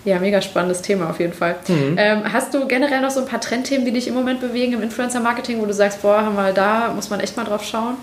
[0.06, 1.56] Ja, mega spannendes Thema auf jeden Fall.
[1.68, 1.96] Mhm.
[1.98, 4.84] Ähm, hast du generell noch so ein paar Trendthemen, die dich im Moment bewegen im
[4.84, 7.96] Influencer-Marketing, wo du sagst, boah, haben wir da, muss man echt mal drauf schauen?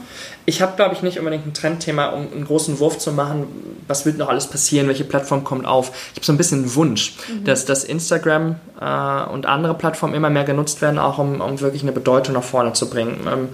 [0.44, 3.46] Ich habe, glaube ich, nicht unbedingt ein Trendthema, um einen großen Wurf zu machen.
[3.86, 4.88] Was wird noch alles passieren?
[4.88, 5.92] Welche Plattform kommt auf?
[6.11, 10.30] Ich habe so ein bisschen einen Wunsch, dass, dass Instagram äh, und andere Plattformen immer
[10.30, 13.20] mehr genutzt werden, auch um, um wirklich eine Bedeutung nach vorne zu bringen.
[13.32, 13.48] Ähm,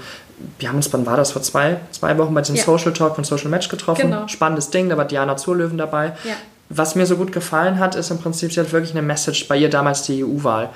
[0.58, 2.64] wir haben uns, wann war das, vor zwei, zwei Wochen bei diesem Ja.
[2.64, 4.10] Social Talk von Social Match getroffen.
[4.10, 4.26] Genau.
[4.28, 6.12] Spannendes Ding, da war Diana Zurlöwen dabei.
[6.24, 6.34] Ja.
[6.70, 9.56] Was mir so gut gefallen hat, ist im Prinzip, sie hat wirklich eine Message bei
[9.56, 10.70] ihr damals die EU-Wahl.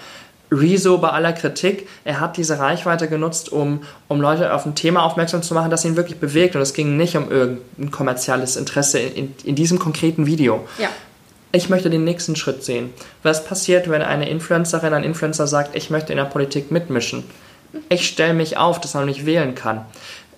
[0.50, 5.02] Rezo bei aller Kritik, er hat diese Reichweite genutzt, um, um Leute auf ein Thema
[5.02, 6.54] aufmerksam zu machen, das ihn wirklich bewegt.
[6.54, 10.66] Und es ging nicht um irgendein kommerzielles Interesse in, in, in diesem konkreten Video.
[10.78, 10.88] Ja.
[11.52, 12.92] Ich möchte den nächsten Schritt sehen.
[13.22, 17.24] Was passiert, wenn eine Influencerin, ein Influencer sagt, ich möchte in der Politik mitmischen?
[17.88, 19.84] Ich stelle mich auf, dass man mich wählen kann.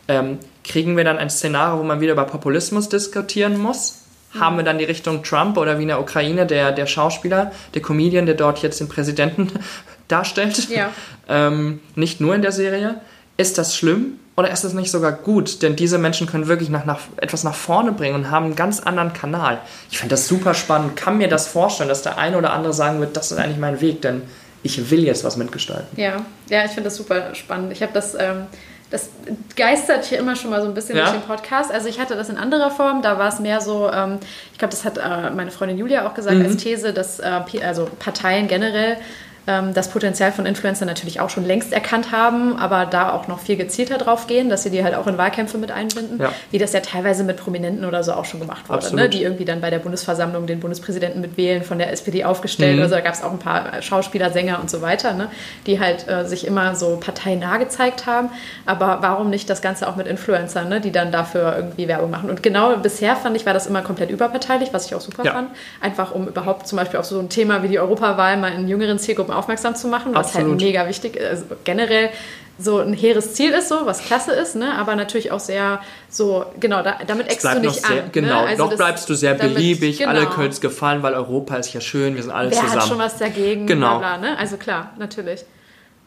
[0.07, 4.04] Ähm, kriegen wir dann ein Szenario, wo man wieder über Populismus diskutieren muss?
[4.39, 7.83] Haben wir dann die Richtung Trump oder wie in der Ukraine der, der Schauspieler, der
[7.83, 9.51] Comedian, der dort jetzt den Präsidenten
[10.09, 10.69] darstellt?
[10.69, 10.91] Ja.
[11.29, 13.01] ähm, nicht nur in der Serie.
[13.37, 15.63] Ist das schlimm oder ist das nicht sogar gut?
[15.63, 18.81] Denn diese Menschen können wirklich nach, nach, etwas nach vorne bringen und haben einen ganz
[18.81, 19.59] anderen Kanal.
[19.91, 23.01] Ich finde das super spannend, kann mir das vorstellen, dass der eine oder andere sagen
[23.01, 24.23] wird, das ist eigentlich mein Weg, denn
[24.63, 26.01] ich will jetzt was mitgestalten.
[26.01, 27.73] Ja, ja, ich finde das super spannend.
[27.73, 28.47] Ich habe das, ähm,
[28.95, 29.09] das
[29.57, 31.05] geistert hier immer schon mal so ein bisschen Ja?
[31.11, 31.73] durch den Podcast.
[31.73, 34.19] Also ich hatte das in anderer Form, da war es mehr so, ähm,
[34.53, 36.45] ich glaube, das hat äh, meine Freundin Julia auch gesagt Mhm.
[36.45, 38.97] als These, dass äh, also Parteien generell
[39.47, 43.57] das Potenzial von Influencern natürlich auch schon längst erkannt haben, aber da auch noch viel
[43.57, 46.33] gezielter drauf gehen, dass sie die halt auch in Wahlkämpfe mit einbinden, Ja.
[46.51, 49.09] wie das ja teilweise mit Prominenten oder so auch schon gemacht wurde, ne?
[49.11, 52.77] die irgendwie dann bei der Bundesversammlung den Bundespräsidenten mit wählen, von der SPD aufgestellt.
[52.77, 52.83] Mhm.
[52.85, 55.29] Also da gab es auch ein paar Schauspieler, Sänger und so weiter, ne?
[55.67, 58.31] die halt äh, sich immer so parteinah gezeigt haben.
[58.65, 60.81] Aber warum nicht das Ganze auch mit Influencern, ne?
[60.81, 62.31] die dann dafür irgendwie Werbung machen?
[62.31, 65.33] Und genau bisher fand ich, war das immer komplett überparteilich, was ich auch super Ja.
[65.33, 65.51] fand.
[65.83, 68.99] Einfach um überhaupt zum Beispiel auf so ein Thema wie die Europawahl mal in jüngeren
[68.99, 70.51] Zielgruppen aufmerksam zu machen, was Absolut.
[70.53, 71.29] halt mega wichtig ist.
[71.29, 72.11] Also generell
[72.59, 74.75] so ein hehres Ziel ist, so was klasse ist, ne?
[74.79, 78.13] aber natürlich auch sehr so, genau, da, damit eckst du nicht sehr, an.
[78.13, 78.49] genau, ne?
[78.49, 80.33] Also noch bleibst du sehr damit- beliebig, alle genau.
[80.33, 82.81] können es gefallen, weil Europa ist ja schön, wir sind alle Wer zusammen.
[82.81, 83.67] hat schon was dagegen?
[83.67, 83.99] Genau.
[83.99, 84.39] Bla, bla, ne?
[84.39, 85.45] Also klar, natürlich.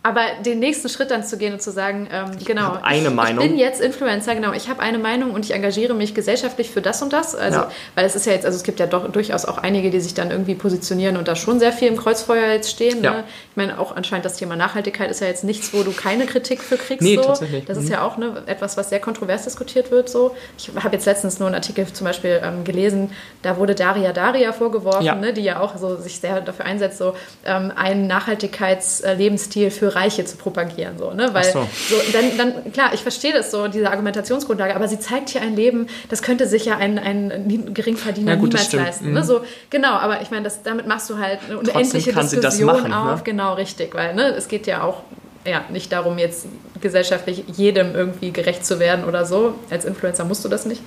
[0.08, 3.14] Aber den nächsten Schritt dann zu gehen und zu sagen, ähm, genau, hab eine ich,
[3.14, 3.43] Meinung.
[3.43, 6.82] ich bin jetzt Influencer, genau, ich habe eine Meinung und ich engagiere mich gesellschaftlich für
[6.82, 7.36] das und das.
[7.36, 7.72] Also, Ja.
[7.95, 10.14] weil es ist ja jetzt, also es gibt ja doch durchaus auch einige, die sich
[10.14, 13.03] dann irgendwie positionieren und da schon sehr viel im Kreuzfeuer jetzt stehen.
[13.03, 13.12] Ja.
[13.12, 13.24] Ne?
[13.51, 16.62] Ich meine, auch anscheinend das Thema Nachhaltigkeit ist ja jetzt nichts, wo du keine Kritik
[16.64, 17.01] für kriegst.
[17.01, 17.24] Nee, so.
[17.24, 17.66] tatsächlich.
[17.66, 17.84] Das Mhm.
[17.84, 20.08] ist ja auch ne, etwas, was sehr kontrovers diskutiert wird.
[20.10, 20.36] So.
[20.58, 24.53] Ich habe jetzt letztens nur einen Artikel zum Beispiel ähm, gelesen, da wurde Daria Daria
[24.53, 25.16] vorgeworfen, Ja.
[25.16, 27.14] ne, die ja auch so sich sehr dafür einsetzt, so
[27.45, 30.97] ähm, einen Nachhaltigkeitslebensstil für Reiche zu propagieren.
[30.97, 31.33] So, ne?
[31.33, 31.67] Weil so.
[31.89, 35.55] so, dann, dann, klar, ich verstehe das so, diese Argumentationsgrundlage, aber sie zeigt hier ein
[35.55, 39.07] Leben, das könnte sich ja ein, ein Geringverdiener Ja, gut, niemals leisten.
[39.07, 39.13] Mhm.
[39.13, 39.23] Ne?
[39.23, 43.13] So, genau, aber ich meine, das, damit machst du halt eine unendliche Diskussion machen, ne?
[43.13, 43.23] auf.
[43.23, 45.01] Genau, richtig, weil ne, es geht ja auch
[45.45, 46.47] ja, nicht darum, jetzt
[46.81, 49.55] gesellschaftlich jedem irgendwie gerecht zu werden oder so.
[49.69, 50.81] Als Influencer musst du das nicht.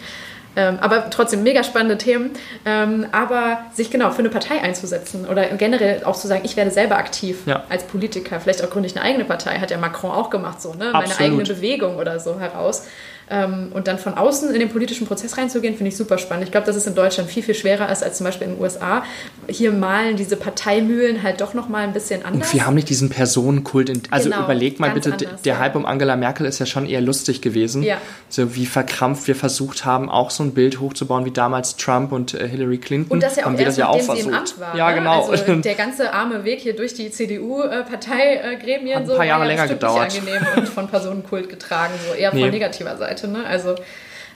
[0.57, 2.31] Ähm, aber trotzdem mega spannende Themen.
[2.67, 6.71] Ähm, aber sich genau für eine Partei einzusetzen oder generell auch zu sagen, ich werde
[6.71, 7.65] selber aktiv Ja.
[7.69, 8.41] als Politiker.
[8.41, 10.91] Vielleicht auch gründe ich eine eigene Partei, hat ja Macron auch gemacht, so, ne?
[10.93, 11.21] Meine Absolut.
[11.21, 12.87] eigene Bewegung oder so heraus.
[13.31, 16.45] Ähm, und dann von außen in den politischen Prozess reinzugehen, finde ich super spannend.
[16.45, 18.63] Ich glaube, dass es in Deutschland viel, viel schwerer ist als zum Beispiel in den
[18.63, 19.05] USA.
[19.49, 22.49] Hier malen diese Parteimühlen halt doch nochmal ein bisschen anders.
[22.49, 23.89] Und wir haben nicht diesen Personenkult.
[23.89, 25.61] In, also Genau, überleg mal bitte, anders, der ja.
[25.61, 27.83] Hype um Angela Merkel ist ja schon eher lustig gewesen.
[27.83, 27.99] Ja.
[28.29, 32.35] So wie verkrampft wir versucht haben, auch so ein Bild hochzubauen wie damals Trump und
[32.35, 33.13] äh, Hillary Clinton.
[33.13, 34.35] Und das ja auch haben erst, das ja auch versucht.
[34.35, 34.77] Amt war.
[34.77, 34.97] ja, ne?
[34.97, 35.29] genau.
[35.29, 39.69] Also der ganze arme Weg hier durch die CDU-Parteigremien Hat ein so paar Jahre länger
[39.69, 40.13] gedauert.
[40.13, 42.51] Nicht angenehm und von Personenkult getragen, so eher von Nee.
[42.51, 43.20] negativer Seite.
[43.29, 43.45] Ne?
[43.47, 43.77] Also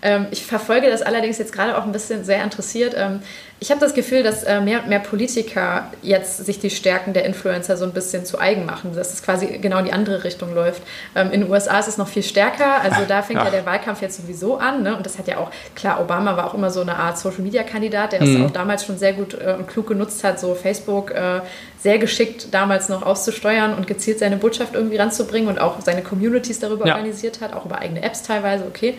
[0.05, 2.95] ähm, ich verfolge das allerdings jetzt gerade auch ein bisschen sehr interessiert.
[2.97, 3.21] Ähm,
[3.59, 7.25] ich habe das Gefühl, dass äh, mehr und mehr Politiker jetzt sich die Stärken der
[7.25, 10.55] Influencer so ein bisschen zu eigen machen, dass es quasi genau in die andere Richtung
[10.55, 10.83] läuft.
[11.17, 13.51] Ähm, in den USA ist es noch viel stärker, also da fängt ja, ja.
[13.51, 14.83] der Wahlkampf jetzt sowieso an.
[14.83, 14.95] Ne?
[14.95, 18.21] Und das hat ja auch, klar, Obama war auch immer so eine Art Social-Media-Kandidat, der
[18.21, 21.41] es auch damals schon sehr gut äh, und klug genutzt hat, so Facebook äh,
[21.81, 26.61] sehr geschickt damals noch auszusteuern und gezielt seine Botschaft irgendwie ranzubringen und auch seine Communities
[26.61, 26.97] darüber Ja.
[26.97, 28.95] organisiert hat, auch über eigene Apps teilweise, okay.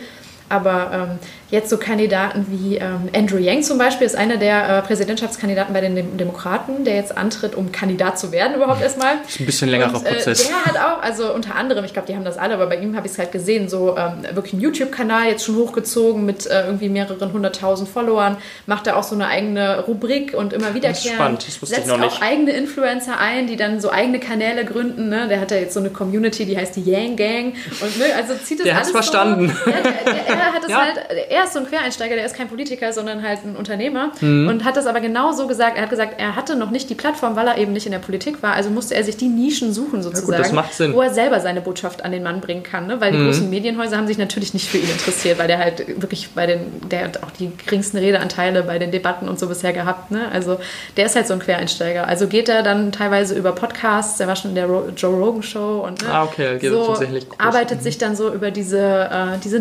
[0.47, 1.19] Aber ähm,
[1.49, 5.81] jetzt so Kandidaten wie ähm, Andrew Yang zum Beispiel ist einer der äh, Präsidentschaftskandidaten bei
[5.81, 9.17] den Dem Demokraten, der jetzt antritt, um Kandidat zu werden überhaupt erstmal.
[9.23, 10.47] Das ist ein bisschen längerer Und, äh, Prozess.
[10.47, 12.95] Der hat auch, also unter anderem, ich glaube, die haben das alle, aber bei ihm
[12.95, 16.65] habe ich es halt gesehen, so ähm, wirklich einen YouTube-Kanal jetzt schon hochgezogen mit äh,
[16.65, 18.37] irgendwie mehreren hunderttausend Followern,
[18.67, 20.85] macht da auch so eine eigene Rubrik und immer wiederkehrend.
[20.85, 22.17] Das ist spannend, das wusste setzt ich noch nicht.
[22.17, 25.09] auch eigene Influencer ein, die dann so eigene Kanäle gründen.
[25.09, 25.27] Ne?
[25.27, 27.53] Der hat ja jetzt so eine Community, die heißt die Yang Gang.
[27.81, 29.47] Und ne, also zieht das der alles verstanden.
[29.47, 30.79] So, ja, der, der, er hat es ja.
[30.79, 34.47] halt, er ist so ein Quereinsteiger, der ist kein Politiker, sondern halt ein Unternehmer mhm.
[34.47, 35.77] und hat das aber genau so gesagt.
[35.77, 37.99] Er hat gesagt, er hatte noch nicht die Plattform, weil er eben nicht in der
[37.99, 38.53] Politik war.
[38.53, 42.03] Also musste er sich die Nischen suchen sozusagen, ja, gut, wo er selber seine Botschaft
[42.03, 42.87] an den Mann bringen kann.
[42.87, 42.99] Ne?
[43.01, 43.27] Weil die mhm.
[43.27, 46.89] großen Medienhäuser haben sich natürlich nicht für ihn interessiert, weil der halt wirklich bei den,
[46.89, 50.11] der hat auch die geringsten Redeanteile bei den Debatten und so bisher gehabt.
[50.11, 50.29] Ne?
[50.31, 50.59] Also
[50.97, 52.07] der ist halt so ein Quereinsteiger.
[52.07, 55.85] Also geht er dann teilweise über Podcasts, der war schon in der Joe Rogan Show
[55.85, 56.09] und ne?
[56.11, 59.59] ah, okay, geht so tatsächlich arbeitet sich dann so über diese, äh, diese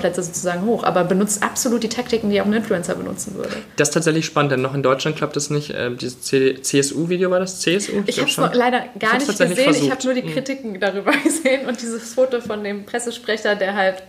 [0.00, 3.56] Nebenkriegsschauplätze sozusagen hoch, aber benutzt absolut die Taktiken, die auch ein Influencer benutzen würde.
[3.76, 5.72] Das ist tatsächlich spannend, denn noch in Deutschland klappt das nicht.
[5.76, 7.60] Ähm, dieses CSU-Video war das?
[7.60, 8.02] CSU?
[8.06, 9.54] Ich, ich habe es leider gar nicht gesehen.
[9.54, 9.84] Versucht.
[9.84, 10.32] Ich habe nur die mhm.
[10.32, 10.80] Kritiken mhm.
[10.80, 14.02] darüber gesehen und dieses Foto von dem Pressesprecher, der halt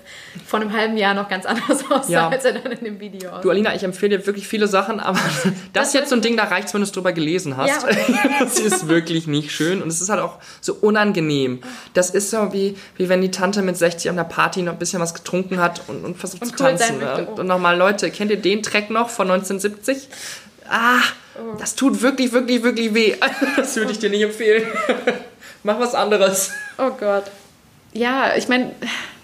[0.46, 2.30] vor einem halben Jahr noch ganz anders aussah, ja.
[2.30, 3.42] als er dann in dem Video aussah.
[3.42, 6.22] Du, Alina, ich empfehle dir wirklich viele Sachen, aber das, das ist jetzt so ein
[6.22, 7.84] Ding, da reicht es, wenn du es drüber gelesen hast.
[7.84, 7.90] Ja,
[8.40, 11.62] das ist wirklich nicht schön und es ist halt auch so unangenehm.
[11.94, 14.80] Das ist so wie, wie wenn die Tante mit 60 an der Party noch ein
[14.80, 17.00] bisschen was getrunken hat und, und versucht und zu cool tanzen.
[17.00, 17.28] Ne?
[17.28, 20.08] Und, und nochmal, Leute, kennt ihr den Track noch von 1970?
[20.70, 21.00] Ah,
[21.36, 21.58] oh.
[21.60, 23.16] das tut wirklich, wirklich, wirklich weh.
[23.56, 24.64] Das würde ich dir nicht empfehlen.
[25.64, 26.52] Mach was anderes.
[26.78, 27.26] Oh Gott.
[27.94, 28.72] Ja, ich meine,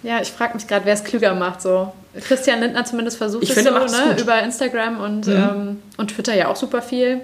[0.03, 1.61] ja, ich frage mich gerade, wer es klüger macht.
[1.61, 1.93] So.
[2.27, 4.19] Christian Lindner zumindest versucht ich es finde, so, ne?
[4.19, 5.33] über Instagram und, mhm.
[5.33, 7.21] ähm, und Twitter ja auch super viel.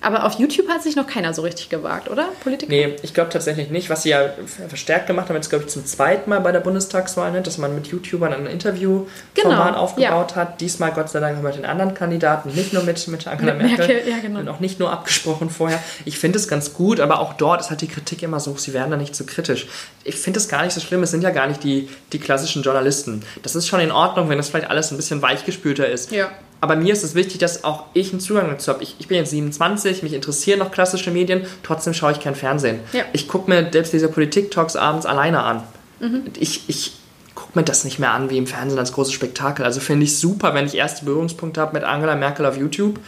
[0.00, 2.28] Aber auf YouTube hat sich noch keiner so richtig gewagt, oder?
[2.42, 2.70] Politiker?
[2.70, 3.90] Nee, ich glaube tatsächlich nicht.
[3.90, 4.30] Was sie ja
[4.68, 7.74] verstärkt gemacht haben, jetzt glaube ich zum zweiten Mal bei der Bundestagswahl, ne, dass man
[7.74, 10.36] mit YouTubern ein Interviewformat genau, aufgebaut ja.
[10.36, 10.60] hat.
[10.60, 13.86] Diesmal Gott sei Dank mit den anderen Kandidaten, nicht nur mit, mit Angela mit Merkel.
[13.88, 14.40] Merkel ja, genau.
[14.40, 15.82] Und auch nicht nur abgesprochen vorher.
[16.04, 18.72] Ich finde es ganz gut, aber auch dort ist halt die Kritik immer so, sie
[18.72, 19.66] werden da nicht so kritisch.
[20.04, 22.62] Ich finde es gar nicht so schlimm, es sind ja gar nicht die, die klassischen
[22.62, 23.22] Journalisten.
[23.42, 26.12] Das ist schon in Ordnung, wenn das vielleicht alles ein bisschen weichgespülter ist.
[26.12, 26.30] Ja
[26.60, 28.82] aber mir ist es wichtig, dass auch ich einen Zugang dazu habe.
[28.82, 32.80] Ich, ich, bin jetzt 27, mich interessieren noch klassische Medien, trotzdem schaue ich kein Fernsehen.
[32.92, 33.04] Ja.
[33.12, 35.62] Ich gucke mir selbst diese Politik-Talks abends alleine an.
[36.00, 36.24] Mhm.
[36.38, 36.94] Ich, ich
[37.34, 39.64] gucke mir das nicht mehr an wie im Fernsehen als großes Spektakel.
[39.64, 42.98] Also finde ich super, wenn ich erste Berührungspunkte habe mit Angela Merkel auf YouTube.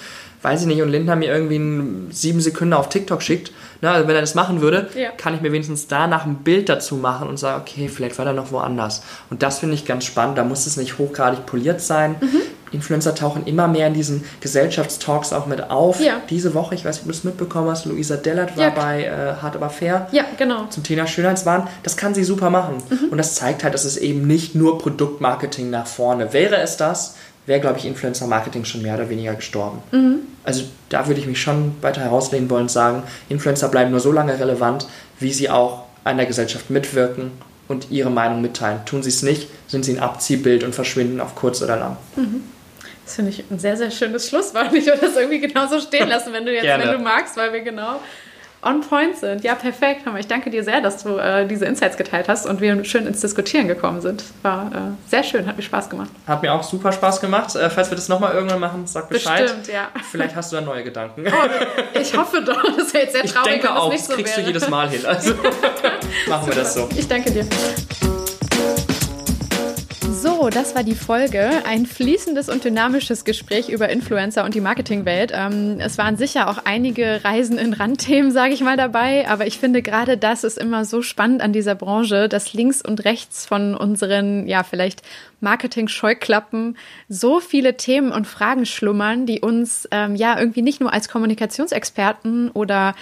[0.43, 3.53] Weiß ich nicht, und Lindner mir irgendwie einen sieben Sekunden auf TikTok schickt.
[3.83, 5.11] Na, also wenn er das machen würde, ja.
[5.11, 8.33] kann ich mir wenigstens danach ein Bild dazu machen und sagen, okay, vielleicht war er
[8.33, 9.03] noch woanders.
[9.29, 10.39] Und das finde ich ganz spannend.
[10.39, 12.17] Da muss es nicht hochgradig poliert sein.
[12.21, 12.41] Mhm
[12.73, 16.01] Influencer tauchen immer mehr in diesen Gesellschaftstalks auch mit auf.
[16.01, 16.21] Ja.
[16.31, 18.71] Diese Woche, ich weiß nicht, ob du es mitbekommen hast, Luisa Dellert war ja.
[18.71, 20.09] bei äh, Hard aber fair.
[20.13, 20.67] Ja, genau.
[20.67, 21.69] Zum Thema Schönheitswahn.
[21.83, 22.77] Das kann sie super machen.
[22.89, 23.09] Mhm.
[23.11, 26.33] Und das zeigt halt, dass es eben nicht nur Produktmarketing nach vorne.
[26.33, 27.17] Wäre es das,
[27.47, 29.79] wäre, glaube ich, Influencer-Marketing schon mehr oder weniger gestorben.
[29.91, 30.19] Mhm.
[30.45, 34.13] Also da würde ich mich schon weiter herauslehnen wollen und sagen, Influencer bleiben nur so
[34.13, 34.87] lange relevant,
[35.19, 37.33] wie sie auch an der Gesellschaft mitwirken
[37.69, 38.81] und ihre Meinung mitteilen.
[38.85, 41.97] Tun sie es nicht, sind sie ein Abziehbild und verschwinden auf kurz oder lang.
[42.17, 42.43] Mhm.
[43.11, 44.73] Das finde ich ein sehr, sehr schönes Schlusswort.
[44.73, 47.61] Ich würde das irgendwie genauso stehen lassen, wenn du jetzt, wenn du magst, weil wir
[47.61, 47.99] genau
[48.63, 49.43] on point sind.
[49.43, 50.03] Ja, perfekt.
[50.19, 53.21] Ich danke dir sehr, dass du äh, diese Insights geteilt hast und wir schön ins
[53.21, 54.23] Diskutieren gekommen sind.
[54.43, 56.11] War äh, sehr schön, hat mir Spaß gemacht.
[56.25, 57.57] Hat mir auch super Spaß gemacht.
[57.57, 59.43] Äh, falls wir das nochmal irgendwann machen, sag Bescheid.
[59.43, 59.89] Bestimmt, ja.
[60.09, 61.25] Vielleicht hast du da neue Gedanken.
[61.27, 62.63] Oh, ich hoffe doch.
[62.77, 64.43] Das wäre jetzt sehr traurig, ich denke wenn auch, das nicht so kriegst wäre.
[64.43, 65.05] du jedes Mal hin.
[65.05, 65.35] Also
[66.29, 66.89] machen wir das so.
[66.95, 67.45] Ich danke dir.
[70.41, 71.51] So, das war die Folge.
[71.67, 75.33] Ein fließendes und dynamisches Gespräch über Influencer und die Marketingwelt.
[75.35, 79.29] Ähm, es waren sicher auch einige Reisen in Randthemen, sage ich mal, dabei.
[79.29, 83.05] Aber ich finde gerade das ist immer so spannend an dieser Branche, dass links und
[83.05, 85.03] rechts von unseren, ja, vielleicht
[85.41, 91.11] Marketing-Scheuklappen so viele Themen und Fragen schlummern, die uns ähm, ja irgendwie nicht nur als
[91.11, 92.95] Kommunikationsexperten oder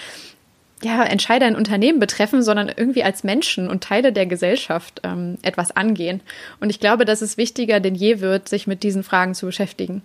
[0.83, 5.77] ja, Entscheider in Unternehmen betreffen, sondern irgendwie als Menschen und Teile der Gesellschaft ähm, etwas
[5.77, 6.21] angehen.
[6.61, 10.03] Und ich glaube, dass es wichtiger denn je wird, sich mit diesen Fragen zu beschäftigen.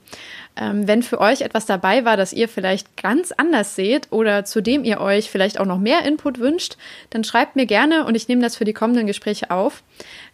[0.55, 4.61] Ähm, wenn für euch etwas dabei war, das ihr vielleicht ganz anders seht oder zu
[4.61, 6.77] dem ihr euch vielleicht auch noch mehr Input wünscht,
[7.11, 9.83] dann schreibt mir gerne und ich nehme das für die kommenden Gespräche auf.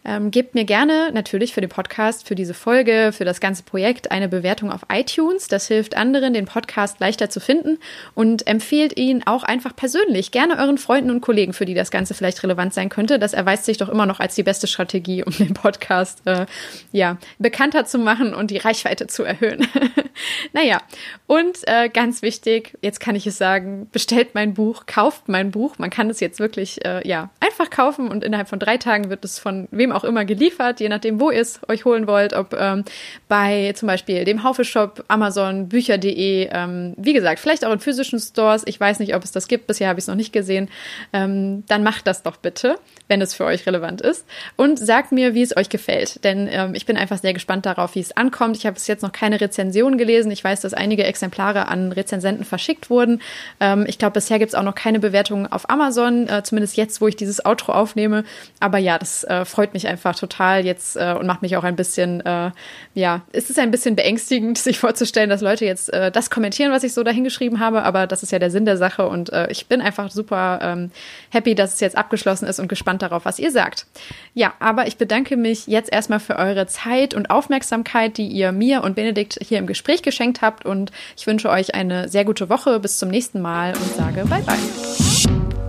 [0.04, 4.10] Ähm, gebt mir gerne natürlich für den Podcast, für diese Folge, für das ganze Projekt
[4.10, 5.48] eine Bewertung auf iTunes.
[5.48, 7.78] Das hilft anderen, den Podcast leichter zu finden
[8.14, 12.14] und empfiehlt ihn auch einfach persönlich, gerne euren Freunden und Kollegen, für die das Ganze
[12.14, 13.18] vielleicht relevant sein könnte.
[13.18, 16.46] Das erweist sich doch immer noch als die beste Strategie, um den Podcast äh,
[16.92, 19.66] ja, bekannter zu machen und die Reichweite zu erhöhen.
[20.52, 20.80] naja,
[21.26, 25.78] und äh, ganz wichtig, jetzt kann ich es sagen, bestellt mein Buch, kauft mein Buch.
[25.78, 29.24] Man kann es jetzt wirklich äh, ja, einfach kaufen und innerhalb von drei Tagen wird
[29.24, 32.32] es von wem wem auch immer geliefert, je nachdem, wo ihr es euch holen wollt,
[32.32, 32.84] ob ähm,
[33.28, 38.62] bei zum Beispiel dem Haufe-Shop, Amazon, Bücher.de, ähm, wie gesagt, vielleicht auch in physischen Stores.
[38.66, 40.68] Ich weiß nicht, ob es das gibt, bisher habe ich es noch nicht gesehen.
[41.12, 42.78] Ähm, dann macht das doch bitte,
[43.08, 44.24] wenn es für euch relevant ist.
[44.56, 47.94] Und sagt mir, wie es euch gefällt, denn ähm, ich bin einfach sehr gespannt darauf,
[47.94, 48.56] wie es ankommt.
[48.56, 50.30] Ich habe bis jetzt noch keine Rezension gelesen.
[50.30, 53.20] Ich weiß, dass einige Exemplare an Rezensenten verschickt wurden.
[53.58, 57.00] Ähm, ich glaube, bisher gibt es auch noch keine Bewertungen auf Amazon, äh, zumindest jetzt,
[57.00, 58.24] wo ich dieses Outro aufnehme.
[58.60, 61.76] Aber ja, das äh, freut mich einfach total jetzt äh, und macht mich auch ein
[61.76, 62.50] bisschen, äh,
[62.94, 66.84] ja, es ist ein bisschen beängstigend, sich vorzustellen, dass Leute jetzt äh, das kommentieren, was
[66.84, 67.82] ich so dahingeschrieben habe.
[67.82, 70.90] Aber das ist ja der Sinn der Sache und äh, ich bin einfach super ähm,
[71.30, 73.86] happy, dass es jetzt abgeschlossen ist und gespannt darauf, was ihr sagt.
[74.34, 78.82] Ja, aber ich bedanke mich jetzt erstmal für eure Zeit und Aufmerksamkeit, die ihr mir
[78.82, 82.80] und Benedikt hier im Gespräch geschenkt habt und ich wünsche euch eine sehr gute Woche.
[82.80, 85.59] Bis zum nächsten Mal und sage bye bye.